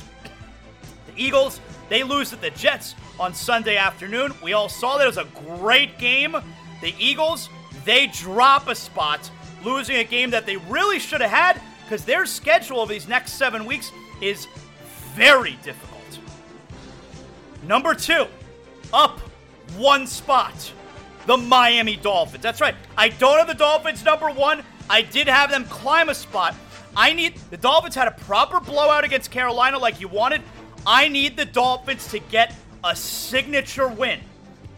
The 1.07 1.13
Eagles, 1.17 1.61
they 1.89 2.03
lose 2.03 2.31
to 2.31 2.37
the 2.37 2.51
Jets 2.51 2.95
on 3.21 3.33
Sunday 3.35 3.77
afternoon. 3.77 4.33
We 4.43 4.53
all 4.53 4.69
saw 4.69 4.99
that 4.99 5.05
it 5.05 5.07
was 5.07 5.19
a 5.19 5.29
great 5.59 5.99
game. 5.99 6.37
The 6.81 6.95
Eagles, 6.99 7.49
they 7.85 8.09
drop 8.09 8.69
a 8.69 8.75
spot, 8.75 9.31
losing 9.65 9.97
a 9.97 10.05
game 10.05 10.31
that 10.31 10.47
they 10.47 10.57
really 10.57 10.99
should 10.99 11.21
have 11.21 11.31
had 11.31 11.63
because 11.85 12.05
their 12.05 12.27
schedule 12.27 12.87
these 12.87 13.09
next 13.09 13.33
seven 13.33 13.65
weeks 13.65 13.93
is 14.21 14.47
very 15.15 15.59
difficult. 15.63 16.03
Number 17.63 17.95
two, 17.95 18.27
up 18.93 19.21
one 19.77 20.07
spot, 20.07 20.73
the 21.27 21.37
Miami 21.37 21.97
Dolphins. 21.97 22.43
That's 22.43 22.61
right. 22.61 22.75
I 22.97 23.09
don't 23.09 23.39
have 23.39 23.47
the 23.47 23.55
Dolphins 23.55 24.05
number 24.05 24.31
one. 24.31 24.65
I 24.91 25.03
did 25.03 25.29
have 25.29 25.51
them 25.51 25.65
climb 25.67 26.09
a 26.09 26.15
spot. 26.15 26.55
I 26.97 27.13
need 27.13 27.37
the 27.51 27.57
Dolphins 27.57 27.95
had 27.95 28.09
a 28.09 28.13
proper 28.13 28.61
blowout 28.61 29.05
against 29.05 29.31
Carolina 29.31 29.79
like 29.79 30.01
you 30.01 30.09
wanted. 30.09 30.43
I 30.87 31.09
need 31.09 31.37
the 31.37 31.45
Dolphins 31.45 32.09
to 32.09 32.19
get 32.19 32.55
a 32.85 32.95
signature 32.95 33.89
win 33.89 34.21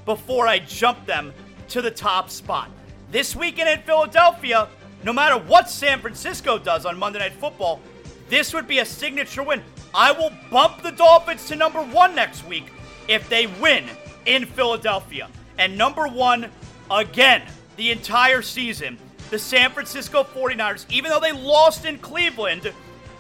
before 0.05 0.47
I 0.47 0.59
jump 0.59 1.07
them 1.07 1.33
to 1.69 1.81
the 1.81 1.91
top 1.91 2.31
spot. 2.31 2.71
This 3.11 3.35
weekend 3.35 3.69
in 3.69 3.81
Philadelphia, 3.81 4.69
no 5.05 5.13
matter 5.13 5.39
what 5.39 5.69
San 5.69 6.01
Francisco 6.01 6.59
does 6.59 6.87
on 6.87 6.99
Monday 6.99 7.19
Night 7.19 7.35
Football, 7.35 7.81
this 8.29 8.55
would 8.55 8.67
be 8.67 8.79
a 8.79 8.87
signature 8.87 9.43
win. 9.43 9.63
I 9.95 10.13
will 10.13 10.33
bump 10.51 10.83
the 10.83 10.91
Dolphins 10.91 11.47
to 11.49 11.57
number 11.57 11.83
one 11.83 12.15
next 12.15 12.47
week 12.47 12.73
if 13.07 13.29
they 13.29 13.47
win 13.47 13.85
in 14.25 14.47
Philadelphia. 14.47 15.29
And 15.59 15.77
number 15.77 16.09
one, 16.09 16.51
again, 16.91 17.43
the 17.77 17.91
entire 17.91 18.43
season, 18.43 18.99
the 19.31 19.39
San 19.39 19.71
Francisco 19.71 20.25
49ers, 20.25 20.87
even 20.91 21.11
though 21.11 21.21
they 21.21 21.33
lost 21.33 21.85
in 21.85 21.99
Cleveland, 21.99 22.73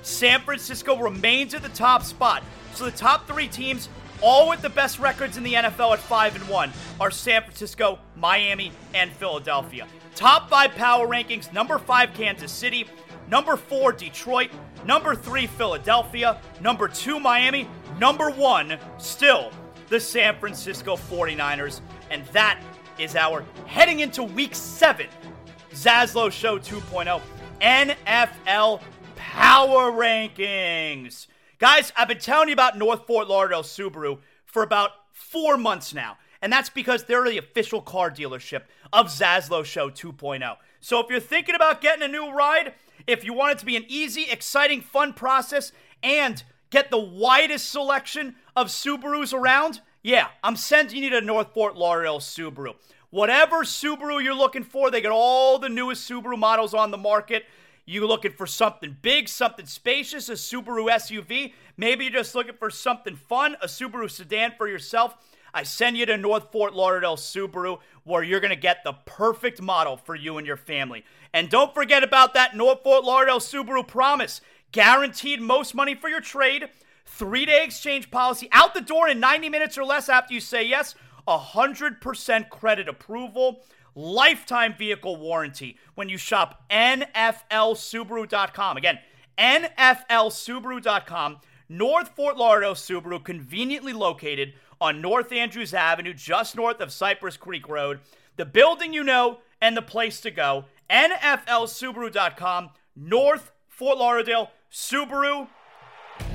San 0.02 0.40
Francisco 0.40 0.98
remains 0.98 1.54
at 1.54 1.62
the 1.62 1.68
top 1.70 2.02
spot. 2.02 2.42
So 2.74 2.84
the 2.84 2.90
top 2.90 3.26
three 3.26 3.48
teams, 3.48 3.88
all 4.22 4.48
with 4.48 4.62
the 4.62 4.70
best 4.70 4.98
records 4.98 5.36
in 5.36 5.42
the 5.42 5.54
NFL 5.54 5.92
at 5.92 5.98
5 5.98 6.36
and 6.36 6.48
1, 6.48 6.72
are 7.00 7.10
San 7.10 7.42
Francisco, 7.42 7.98
Miami, 8.16 8.72
and 8.94 9.12
Philadelphia. 9.12 9.86
Top 10.14 10.48
five 10.48 10.74
power 10.74 11.06
rankings 11.08 11.52
number 11.52 11.78
five, 11.78 12.14
Kansas 12.14 12.52
City. 12.52 12.86
Number 13.28 13.56
four, 13.56 13.92
Detroit. 13.92 14.50
Number 14.86 15.14
three, 15.14 15.46
Philadelphia. 15.46 16.40
Number 16.60 16.88
two, 16.88 17.18
Miami. 17.18 17.68
Number 17.98 18.30
one, 18.30 18.78
still 18.98 19.50
the 19.88 19.98
San 19.98 20.38
Francisco 20.38 20.96
49ers. 20.96 21.80
And 22.10 22.24
that 22.26 22.60
is 22.98 23.16
our 23.16 23.44
heading 23.66 24.00
into 24.00 24.22
week 24.22 24.54
seven 24.54 25.06
Zaslow 25.72 26.30
Show 26.30 26.58
2.0 26.58 27.20
NFL 27.60 28.80
Power 29.16 29.90
Rankings. 29.90 31.26
Guys, 31.58 31.92
I've 31.96 32.08
been 32.08 32.18
telling 32.18 32.48
you 32.48 32.52
about 32.52 32.78
North 32.78 33.06
Fort 33.06 33.26
Lauderdale 33.26 33.62
Subaru 33.62 34.18
for 34.44 34.62
about 34.62 34.90
four 35.12 35.56
months 35.56 35.94
now. 35.94 36.18
And 36.44 36.52
that's 36.52 36.68
because 36.68 37.04
they're 37.04 37.24
the 37.24 37.38
official 37.38 37.80
car 37.80 38.10
dealership 38.10 38.64
of 38.92 39.06
Zaslow 39.06 39.64
Show 39.64 39.88
2.0. 39.88 40.56
So 40.78 41.00
if 41.00 41.06
you're 41.08 41.18
thinking 41.18 41.54
about 41.54 41.80
getting 41.80 42.02
a 42.02 42.06
new 42.08 42.30
ride, 42.34 42.74
if 43.06 43.24
you 43.24 43.32
want 43.32 43.52
it 43.52 43.58
to 43.60 43.64
be 43.64 43.76
an 43.76 43.86
easy, 43.88 44.26
exciting, 44.30 44.82
fun 44.82 45.14
process, 45.14 45.72
and 46.02 46.44
get 46.68 46.90
the 46.90 47.00
widest 47.00 47.70
selection 47.70 48.34
of 48.54 48.66
Subarus 48.66 49.32
around, 49.32 49.80
yeah, 50.02 50.26
I'm 50.42 50.56
sending 50.56 51.02
you 51.02 51.08
to 51.10 51.22
North 51.22 51.54
Fort 51.54 51.76
Lauderdale 51.76 52.18
Subaru. 52.18 52.74
Whatever 53.08 53.64
Subaru 53.64 54.22
you're 54.22 54.34
looking 54.34 54.64
for, 54.64 54.90
they 54.90 55.00
got 55.00 55.12
all 55.12 55.58
the 55.58 55.70
newest 55.70 56.06
Subaru 56.06 56.38
models 56.38 56.74
on 56.74 56.90
the 56.90 56.98
market. 56.98 57.46
You 57.86 58.06
looking 58.06 58.32
for 58.32 58.46
something 58.46 58.98
big, 59.00 59.30
something 59.30 59.64
spacious, 59.64 60.28
a 60.28 60.32
Subaru 60.32 60.90
SUV? 60.90 61.54
Maybe 61.76 62.04
you're 62.04 62.12
just 62.12 62.34
looking 62.34 62.54
for 62.54 62.70
something 62.70 63.16
fun, 63.16 63.56
a 63.60 63.66
Subaru 63.66 64.10
sedan 64.10 64.52
for 64.56 64.68
yourself. 64.68 65.16
I 65.52 65.62
send 65.62 65.96
you 65.96 66.06
to 66.06 66.16
North 66.16 66.50
Fort 66.50 66.74
Lauderdale 66.74 67.16
Subaru, 67.16 67.78
where 68.02 68.24
you're 68.24 68.40
going 68.40 68.50
to 68.50 68.56
get 68.56 68.82
the 68.82 68.94
perfect 69.06 69.62
model 69.62 69.96
for 69.96 70.16
you 70.16 70.36
and 70.36 70.46
your 70.46 70.56
family. 70.56 71.04
And 71.32 71.48
don't 71.48 71.72
forget 71.72 72.02
about 72.02 72.34
that 72.34 72.56
North 72.56 72.82
Fort 72.82 73.04
Lauderdale 73.04 73.38
Subaru 73.38 73.86
promise 73.86 74.40
guaranteed 74.72 75.40
most 75.40 75.74
money 75.74 75.94
for 75.94 76.08
your 76.08 76.20
trade, 76.20 76.68
three 77.06 77.46
day 77.46 77.64
exchange 77.64 78.10
policy 78.10 78.48
out 78.50 78.74
the 78.74 78.80
door 78.80 79.08
in 79.08 79.20
90 79.20 79.48
minutes 79.48 79.78
or 79.78 79.84
less 79.84 80.08
after 80.08 80.34
you 80.34 80.40
say 80.40 80.64
yes, 80.64 80.96
100% 81.28 82.50
credit 82.50 82.88
approval, 82.88 83.62
lifetime 83.94 84.74
vehicle 84.76 85.16
warranty 85.16 85.78
when 85.94 86.08
you 86.08 86.18
shop 86.18 86.64
NFLSubaru.com. 86.70 88.76
Again, 88.76 88.98
NFLSubaru.com. 89.38 91.38
North 91.68 92.10
Fort 92.14 92.36
Lauderdale 92.36 92.74
Subaru, 92.74 93.22
conveniently 93.22 93.92
located 93.92 94.54
on 94.80 95.00
North 95.00 95.32
Andrews 95.32 95.72
Avenue, 95.72 96.12
just 96.12 96.56
north 96.56 96.80
of 96.80 96.92
Cypress 96.92 97.36
Creek 97.36 97.68
Road. 97.68 98.00
The 98.36 98.44
building 98.44 98.92
you 98.92 99.02
know 99.02 99.38
and 99.60 99.76
the 99.76 99.82
place 99.82 100.20
to 100.22 100.30
go. 100.30 100.66
NFLSubaru.com, 100.90 102.70
North 102.94 103.52
Fort 103.68 103.98
Lauderdale 103.98 104.50
Subaru. 104.70 105.48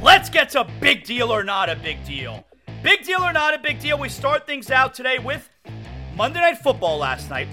Let's 0.01 0.29
get 0.29 0.49
to 0.51 0.67
big 0.79 1.03
deal 1.03 1.31
or 1.31 1.43
not 1.43 1.69
a 1.69 1.75
big 1.75 2.03
deal. 2.05 2.45
Big 2.81 3.03
deal 3.03 3.21
or 3.21 3.33
not 3.33 3.53
a 3.53 3.59
big 3.59 3.79
deal. 3.79 3.99
We 3.99 4.09
start 4.09 4.47
things 4.47 4.71
out 4.71 4.93
today 4.93 5.19
with 5.19 5.49
Monday 6.15 6.39
Night 6.39 6.57
Football 6.57 6.97
last 6.97 7.29
night 7.29 7.47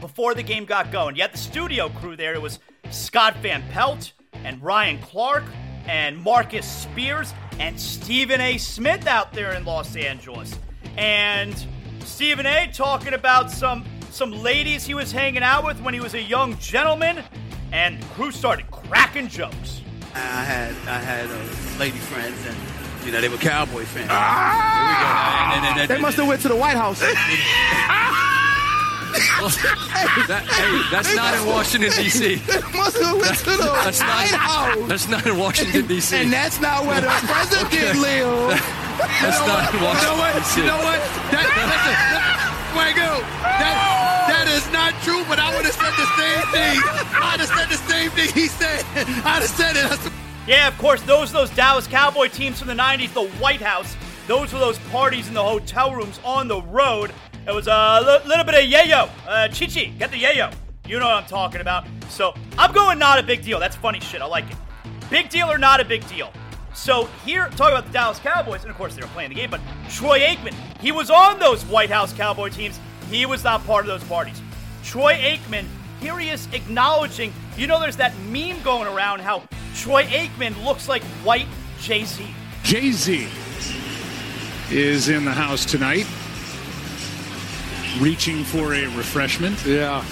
before 0.00 0.34
the 0.34 0.42
game 0.42 0.64
got 0.64 0.90
going. 0.90 1.16
You 1.16 1.22
had 1.22 1.32
the 1.32 1.38
studio 1.38 1.88
crew 1.88 2.16
there. 2.16 2.34
It 2.34 2.42
was 2.42 2.58
Scott 2.90 3.36
Van 3.42 3.62
Pelt 3.70 4.12
and 4.32 4.62
Ryan 4.62 4.98
Clark 5.00 5.44
and 5.88 6.18
Marcus 6.22 6.66
Spears 6.70 7.32
and 7.58 7.78
Stephen 7.80 8.40
A. 8.40 8.58
Smith 8.58 9.06
out 9.06 9.32
there 9.32 9.52
in 9.54 9.64
Los 9.64 9.96
Angeles. 9.96 10.58
And 10.96 11.54
Stephen 12.04 12.46
A. 12.46 12.70
talking 12.72 13.14
about 13.14 13.50
some 13.50 13.84
some 14.10 14.30
ladies 14.32 14.84
he 14.86 14.94
was 14.94 15.12
hanging 15.12 15.42
out 15.42 15.64
with 15.64 15.80
when 15.82 15.92
he 15.92 16.00
was 16.00 16.14
a 16.14 16.22
young 16.22 16.56
gentleman, 16.58 17.22
and 17.72 18.00
the 18.02 18.06
crew 18.06 18.30
started 18.30 18.70
cracking 18.70 19.28
jokes. 19.28 19.82
I 20.14 20.18
had 20.18 20.70
I 20.88 20.98
had 20.98 21.26
uh, 21.26 21.78
lady 21.78 21.98
friends, 21.98 22.38
and 22.46 22.56
you 23.04 23.12
know 23.12 23.20
they 23.20 23.28
were 23.28 23.36
Cowboy 23.36 23.84
fans. 23.84 24.08
Ah! 24.10 25.50
Here 25.52 25.60
we 25.60 25.66
go. 25.66 25.66
And- 25.66 25.66
and- 25.66 25.80
and- 25.80 25.90
They 25.90 26.00
must 26.00 26.16
have 26.16 26.26
went 26.26 26.40
to 26.42 26.48
the 26.48 26.56
White 26.56 26.76
House. 26.76 27.02
That- 30.26 30.44
hey, 30.48 30.82
that's 30.90 31.14
not 31.14 31.34
in 31.34 31.46
Washington 31.46 31.90
D.C. 31.92 32.36
Must 32.76 32.96
have 32.98 33.16
went 33.20 33.36
to 33.38 33.50
the 33.56 33.70
That's 33.84 34.00
not. 34.00 34.26
House. 34.32 34.88
That's 34.88 35.08
not 35.08 35.26
in 35.26 35.38
Washington 35.38 35.86
D.C. 35.86 36.16
And 36.16 36.32
that's 36.32 36.60
not 36.60 36.84
where 36.86 37.00
the 37.00 37.08
president 37.08 37.70
lives. 38.00 38.60
That's 39.22 39.40
not 39.46 39.72
in 39.72 39.80
You 39.80 39.80
know 39.80 39.86
Washington 39.86 40.18
what? 40.18 40.34
D.C. 40.34 40.60
You 40.60 40.66
know 40.66 40.80
what? 40.82 41.00
That, 41.30 41.46
listen, 41.46 41.94
Fuego, 42.72 43.10
that, 43.44 43.76
that 44.28 44.46
is 44.48 44.64
not 44.72 44.92
true, 45.02 45.22
but 45.28 45.38
I 45.38 45.54
would 45.54 45.64
have 45.64 45.74
said 45.76 45.94
the 45.96 46.08
same 46.16 46.42
thing. 46.52 46.76
I'd 47.16 47.40
have 47.40 47.48
said 47.48 47.68
the 47.68 47.80
same 47.88 48.10
thing 48.10 48.28
he 48.32 48.48
said. 48.48 48.84
I'd 49.24 49.42
have 49.42 49.48
said 49.48 49.76
it. 49.76 50.12
Yeah, 50.46 50.68
of 50.68 50.76
course, 50.78 51.02
those 51.02 51.32
those 51.32 51.50
Dallas 51.50 51.86
Cowboy 51.86 52.28
teams 52.28 52.58
from 52.58 52.68
the 52.68 52.74
90s, 52.74 53.12
the 53.14 53.26
White 53.38 53.60
House. 53.62 53.96
Those 54.26 54.52
were 54.52 54.58
those 54.58 54.78
parties 54.90 55.28
in 55.28 55.34
the 55.34 55.42
hotel 55.42 55.94
rooms 55.94 56.18
on 56.24 56.48
the 56.48 56.60
road. 56.62 57.12
It 57.46 57.54
was 57.54 57.68
a 57.68 58.00
li- 58.00 58.28
little 58.28 58.44
bit 58.44 58.54
of 58.54 58.70
yayo. 58.70 59.08
Uh, 59.26 59.48
Chichi, 59.48 59.94
get 59.98 60.10
the 60.10 60.20
yayo. 60.22 60.52
You 60.86 60.98
know 60.98 61.06
what 61.06 61.14
I'm 61.14 61.28
talking 61.28 61.60
about. 61.60 61.86
So 62.08 62.34
I'm 62.58 62.72
going 62.72 62.98
not 62.98 63.18
a 63.18 63.22
big 63.22 63.42
deal. 63.42 63.60
That's 63.60 63.76
funny 63.76 64.00
shit. 64.00 64.20
I 64.20 64.26
like 64.26 64.50
it. 64.50 64.56
Big 65.10 65.28
deal 65.28 65.50
or 65.50 65.58
not 65.58 65.80
a 65.80 65.84
big 65.84 66.06
deal. 66.08 66.32
So 66.74 67.06
here, 67.24 67.48
talking 67.50 67.76
about 67.76 67.86
the 67.86 67.92
Dallas 67.92 68.18
Cowboys, 68.18 68.62
and 68.62 68.70
of 68.70 68.76
course 68.76 68.94
they 68.94 69.00
were 69.00 69.08
playing 69.08 69.30
the 69.30 69.36
game, 69.36 69.50
but 69.50 69.60
Troy 69.88 70.20
Aikman, 70.20 70.54
he 70.80 70.92
was 70.92 71.10
on 71.10 71.38
those 71.38 71.64
White 71.64 71.90
House 71.90 72.12
Cowboy 72.12 72.50
teams. 72.50 72.78
He 73.10 73.24
was 73.26 73.42
not 73.44 73.64
part 73.64 73.84
of 73.84 73.88
those 73.88 74.06
parties. 74.08 74.42
Troy 74.82 75.14
Aikman, 75.14 75.64
here 76.00 76.18
he 76.18 76.28
is 76.28 76.48
acknowledging. 76.52 77.32
You 77.56 77.66
know, 77.66 77.80
there's 77.80 77.96
that 77.96 78.16
meme 78.28 78.60
going 78.62 78.86
around 78.86 79.20
how 79.20 79.44
Troy 79.74 80.04
Aikman 80.04 80.64
looks 80.64 80.88
like 80.88 81.02
white 81.24 81.46
Jay 81.80 82.04
Z. 82.04 82.26
Jay 82.62 82.90
Z 82.90 83.28
is 84.70 85.08
in 85.08 85.24
the 85.24 85.32
house 85.32 85.64
tonight, 85.64 86.06
reaching 88.00 88.44
for 88.44 88.74
a 88.74 88.86
refreshment. 88.96 89.64
Yeah. 89.64 90.04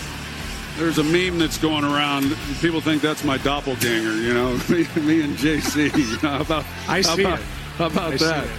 There's 0.77 0.99
a 0.99 1.05
meme 1.05 1.39
that's 1.39 1.59
going 1.59 1.85
around. 1.85 2.37
People 2.61 2.81
think 2.81 3.01
that's 3.01 3.23
my 3.23 3.39
doppelganger, 3.39 4.15
you 4.17 4.35
know, 4.35 4.61
me, 4.69 4.87
me 5.03 5.23
and 5.23 5.37
Jay 5.37 5.61
Z. 5.61 5.89
How 6.21 6.41
about, 6.41 6.65
I 6.89 7.01
see 7.01 7.23
how 7.23 7.29
about, 7.29 7.39
it. 7.39 7.45
How 7.77 7.87
about 7.87 8.13
I 8.13 8.17
see 8.17 8.25
that? 8.25 8.45
it. 8.45 8.51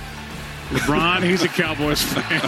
LeBron, 0.70 1.24
he's 1.24 1.44
a 1.44 1.48
Cowboys 1.48 2.02
fan. 2.14 2.42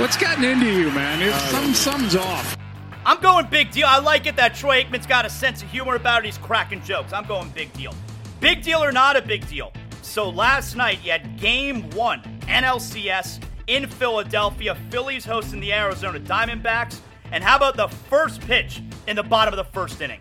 What's 0.00 0.16
gotten 0.16 0.42
into 0.42 0.66
you, 0.66 0.90
man? 0.90 1.22
It's, 1.22 1.34
uh, 1.34 1.48
some, 1.48 1.74
something's 1.74 2.16
off. 2.16 2.56
I'm 3.04 3.20
going 3.20 3.46
big 3.46 3.70
deal. 3.70 3.86
I 3.86 4.00
like 4.00 4.26
it 4.26 4.34
that 4.36 4.56
Troy 4.56 4.82
Aikman's 4.82 5.06
got 5.06 5.24
a 5.24 5.30
sense 5.30 5.62
of 5.62 5.70
humor 5.70 5.94
about 5.94 6.24
it. 6.24 6.26
He's 6.26 6.38
cracking 6.38 6.82
jokes. 6.82 7.12
I'm 7.12 7.26
going 7.26 7.48
big 7.50 7.72
deal. 7.74 7.94
Big 8.40 8.62
deal 8.62 8.82
or 8.82 8.90
not 8.90 9.16
a 9.16 9.22
big 9.22 9.46
deal? 9.48 9.72
So 10.02 10.28
last 10.28 10.76
night 10.76 10.98
you 11.04 11.12
had 11.12 11.38
game 11.38 11.88
one, 11.90 12.20
NLCS 12.42 13.40
in 13.66 13.86
Philadelphia. 13.86 14.74
Phillies 14.90 15.24
hosting 15.24 15.60
the 15.60 15.72
Arizona 15.72 16.20
Diamondbacks. 16.20 17.00
And 17.32 17.42
how 17.42 17.56
about 17.56 17.76
the 17.76 17.88
first 17.88 18.40
pitch 18.40 18.82
in 19.06 19.16
the 19.16 19.22
bottom 19.22 19.52
of 19.52 19.58
the 19.58 19.72
first 19.72 20.00
inning? 20.00 20.20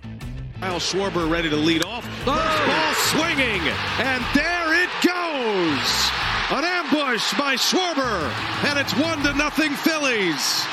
Kyle 0.59 0.79
Schwarber 0.79 1.29
ready 1.29 1.49
to 1.49 1.55
lead 1.55 1.83
off. 1.85 2.05
First 2.23 2.65
ball 2.65 2.93
swinging, 2.93 3.61
and 3.99 4.23
there 4.33 4.83
it 4.83 4.89
goes. 5.03 6.11
An 6.51 6.63
ambush 6.63 7.37
by 7.37 7.55
Schwarber, 7.55 8.31
and 8.63 8.79
it's 8.79 8.93
one 8.95 9.21
to 9.23 9.33
nothing 9.33 9.73
Phillies. 9.73 10.65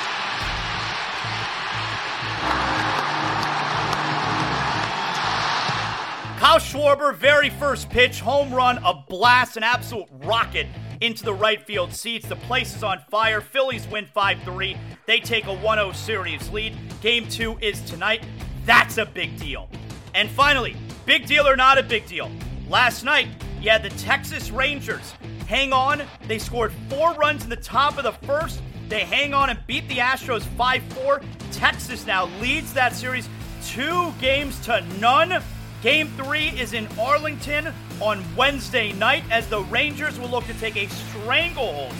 Kyle 6.39 6.59
Schwarber, 6.59 7.15
very 7.15 7.51
first 7.51 7.91
pitch, 7.91 8.21
home 8.21 8.53
run, 8.53 8.79
a 8.79 8.95
blast, 9.09 9.57
an 9.57 9.63
absolute 9.63 10.09
rocket 10.25 10.67
into 11.03 11.25
the 11.25 11.35
right 11.35 11.61
field 11.67 11.93
seats. 11.93 12.29
The 12.29 12.37
place 12.37 12.75
is 12.77 12.83
on 12.83 13.01
fire. 13.11 13.41
Phillies 13.41 13.87
win 13.89 14.07
5 14.15 14.43
3. 14.45 14.77
They 15.07 15.19
take 15.21 15.47
a 15.47 15.53
1 15.53 15.79
0 15.79 15.93
series 15.93 16.49
lead. 16.51 16.77
Game 17.01 17.29
two 17.29 17.59
is 17.61 17.81
tonight. 17.83 18.25
That's 18.65 18.99
a 18.99 19.05
big 19.05 19.37
deal. 19.39 19.69
And 20.15 20.31
finally, 20.31 20.77
big 21.05 21.27
deal 21.27 21.47
or 21.47 21.57
not 21.57 21.77
a 21.77 21.83
big 21.83 22.07
deal? 22.07 22.31
Last 22.69 23.05
night, 23.05 23.29
you 23.61 23.71
had 23.71 23.83
the 23.83 23.91
Texas 23.91 24.51
Rangers 24.51 25.15
hang 25.47 25.73
on. 25.73 26.03
They 26.29 26.39
scored 26.39 26.73
four 26.89 27.13
runs 27.15 27.45
in 27.45 27.51
the 27.51 27.57
top 27.57 27.99
of 27.99 28.05
the 28.05 28.13
first. 28.27 28.63
They 28.89 29.01
hang 29.01 29.35
on 29.35 29.51
and 29.51 29.59
beat 29.67 29.89
the 29.89 29.99
Astros 29.99 30.43
5 30.43 30.83
4. 30.83 31.23
Texas 31.51 32.07
now 32.07 32.27
leads 32.41 32.73
that 32.75 32.95
series 32.95 33.29
two 33.65 34.13
games 34.21 34.59
to 34.67 34.81
none. 35.01 35.43
Game 35.83 36.07
three 36.17 36.51
is 36.51 36.75
in 36.75 36.87
Arlington 36.97 37.75
on 38.01 38.23
Wednesday 38.37 38.93
night 38.93 39.25
as 39.33 39.49
the 39.49 39.63
Rangers 39.63 40.17
will 40.17 40.29
look 40.29 40.45
to 40.45 40.55
take 40.55 40.77
a 40.77 40.89
stranglehold 40.89 41.93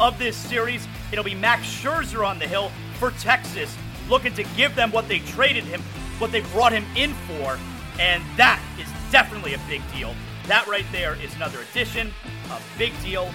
of 0.00 0.18
this 0.18 0.34
series. 0.34 0.88
It'll 1.12 1.22
be 1.22 1.34
Max 1.34 1.66
Scherzer 1.66 2.26
on 2.26 2.38
the 2.38 2.46
hill 2.46 2.72
for 2.98 3.10
Texas, 3.10 3.76
looking 4.08 4.32
to 4.34 4.42
give 4.56 4.74
them 4.74 4.90
what 4.90 5.06
they 5.06 5.18
traded 5.18 5.64
him, 5.64 5.82
what 6.18 6.32
they 6.32 6.40
brought 6.40 6.72
him 6.72 6.86
in 6.96 7.12
for, 7.12 7.58
and 8.00 8.22
that 8.38 8.58
is 8.80 8.88
definitely 9.12 9.52
a 9.52 9.60
big 9.68 9.82
deal. 9.92 10.14
That 10.46 10.66
right 10.66 10.86
there 10.90 11.16
is 11.22 11.34
another 11.36 11.58
addition, 11.60 12.10
a 12.50 12.58
big 12.78 12.98
deal 13.02 13.30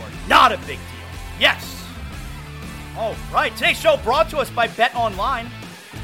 or 0.00 0.08
not 0.28 0.50
a 0.50 0.58
big 0.58 0.78
deal. 0.78 1.08
Yes. 1.38 1.80
All 2.98 3.14
right, 3.32 3.54
today's 3.54 3.78
show 3.78 3.98
brought 3.98 4.28
to 4.30 4.38
us 4.38 4.50
by 4.50 4.66
Bet 4.66 4.96
Online. 4.96 5.48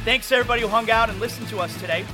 Thanks 0.04 0.30
everybody 0.30 0.62
who 0.62 0.68
hung 0.68 0.88
out 0.88 1.10
and 1.10 1.18
listened 1.18 1.48
to 1.48 1.58
us 1.58 1.76
today. 1.80 2.04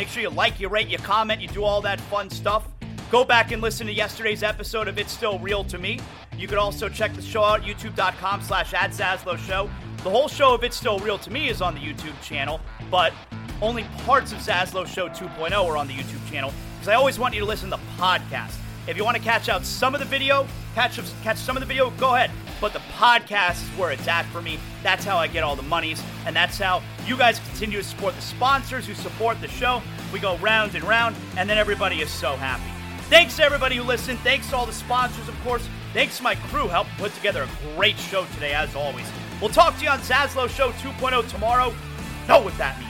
Make 0.00 0.08
sure 0.08 0.22
you 0.22 0.30
like, 0.30 0.58
you 0.58 0.68
rate, 0.68 0.88
you 0.88 0.96
comment, 0.96 1.42
you 1.42 1.48
do 1.48 1.62
all 1.62 1.82
that 1.82 2.00
fun 2.00 2.30
stuff. 2.30 2.66
Go 3.10 3.22
back 3.22 3.52
and 3.52 3.60
listen 3.60 3.86
to 3.86 3.92
yesterday's 3.92 4.42
episode 4.42 4.88
of 4.88 4.98
It's 4.98 5.12
Still 5.12 5.38
Real 5.38 5.62
to 5.64 5.76
Me. 5.76 6.00
You 6.38 6.48
can 6.48 6.56
also 6.56 6.88
check 6.88 7.12
the 7.12 7.20
show 7.20 7.44
out, 7.44 7.60
youtube.com 7.64 8.40
slash 8.40 8.70
Show. 8.70 9.70
The 10.02 10.08
whole 10.08 10.28
show 10.28 10.54
of 10.54 10.64
It's 10.64 10.74
Still 10.74 11.00
Real 11.00 11.18
to 11.18 11.30
Me 11.30 11.50
is 11.50 11.60
on 11.60 11.74
the 11.74 11.80
YouTube 11.80 12.18
channel, 12.22 12.62
but 12.90 13.12
only 13.60 13.84
parts 14.06 14.32
of 14.32 14.38
Zaslow 14.38 14.86
Show 14.86 15.10
2.0 15.10 15.52
are 15.52 15.76
on 15.76 15.86
the 15.86 15.92
YouTube 15.92 16.26
channel 16.30 16.50
because 16.76 16.88
I 16.88 16.94
always 16.94 17.18
want 17.18 17.34
you 17.34 17.40
to 17.40 17.46
listen 17.46 17.68
to 17.68 17.76
the 17.76 17.82
podcast. 17.98 18.59
If 18.86 18.96
you 18.96 19.04
want 19.04 19.16
to 19.16 19.22
catch 19.22 19.48
out 19.48 19.64
some 19.64 19.94
of 19.94 20.00
the 20.00 20.06
video, 20.06 20.46
catch 20.74 20.98
catch 21.22 21.36
some 21.36 21.56
of 21.56 21.60
the 21.60 21.66
video, 21.66 21.90
go 21.90 22.14
ahead. 22.14 22.30
But 22.60 22.72
the 22.72 22.80
podcast 22.98 23.62
is 23.62 23.78
where 23.78 23.90
it's 23.90 24.08
at 24.08 24.24
for 24.26 24.42
me. 24.42 24.58
That's 24.82 25.04
how 25.04 25.16
I 25.16 25.26
get 25.26 25.42
all 25.42 25.56
the 25.56 25.62
monies, 25.62 26.02
and 26.26 26.34
that's 26.34 26.58
how 26.58 26.82
you 27.06 27.16
guys 27.16 27.38
continue 27.50 27.78
to 27.78 27.84
support 27.84 28.14
the 28.14 28.22
sponsors 28.22 28.86
who 28.86 28.94
support 28.94 29.40
the 29.40 29.48
show. 29.48 29.82
We 30.12 30.18
go 30.18 30.36
round 30.38 30.74
and 30.74 30.84
round, 30.84 31.16
and 31.36 31.48
then 31.48 31.58
everybody 31.58 32.00
is 32.00 32.10
so 32.10 32.36
happy. 32.36 32.70
Thanks 33.08 33.36
to 33.36 33.42
everybody 33.42 33.76
who 33.76 33.82
listened. 33.82 34.18
Thanks 34.20 34.48
to 34.50 34.56
all 34.56 34.66
the 34.66 34.72
sponsors, 34.72 35.28
of 35.28 35.38
course. 35.42 35.68
Thanks 35.92 36.18
to 36.18 36.22
my 36.22 36.34
crew 36.34 36.68
helping 36.68 36.92
put 36.96 37.14
together 37.14 37.42
a 37.42 37.74
great 37.76 37.98
show 37.98 38.24
today, 38.34 38.52
as 38.52 38.74
always. 38.76 39.06
We'll 39.40 39.50
talk 39.50 39.76
to 39.78 39.84
you 39.84 39.90
on 39.90 39.98
Zaslow 40.00 40.48
Show 40.48 40.70
2.0 40.72 41.28
tomorrow. 41.28 41.74
Know 42.28 42.40
what 42.40 42.56
that 42.58 42.78
means. 42.78 42.89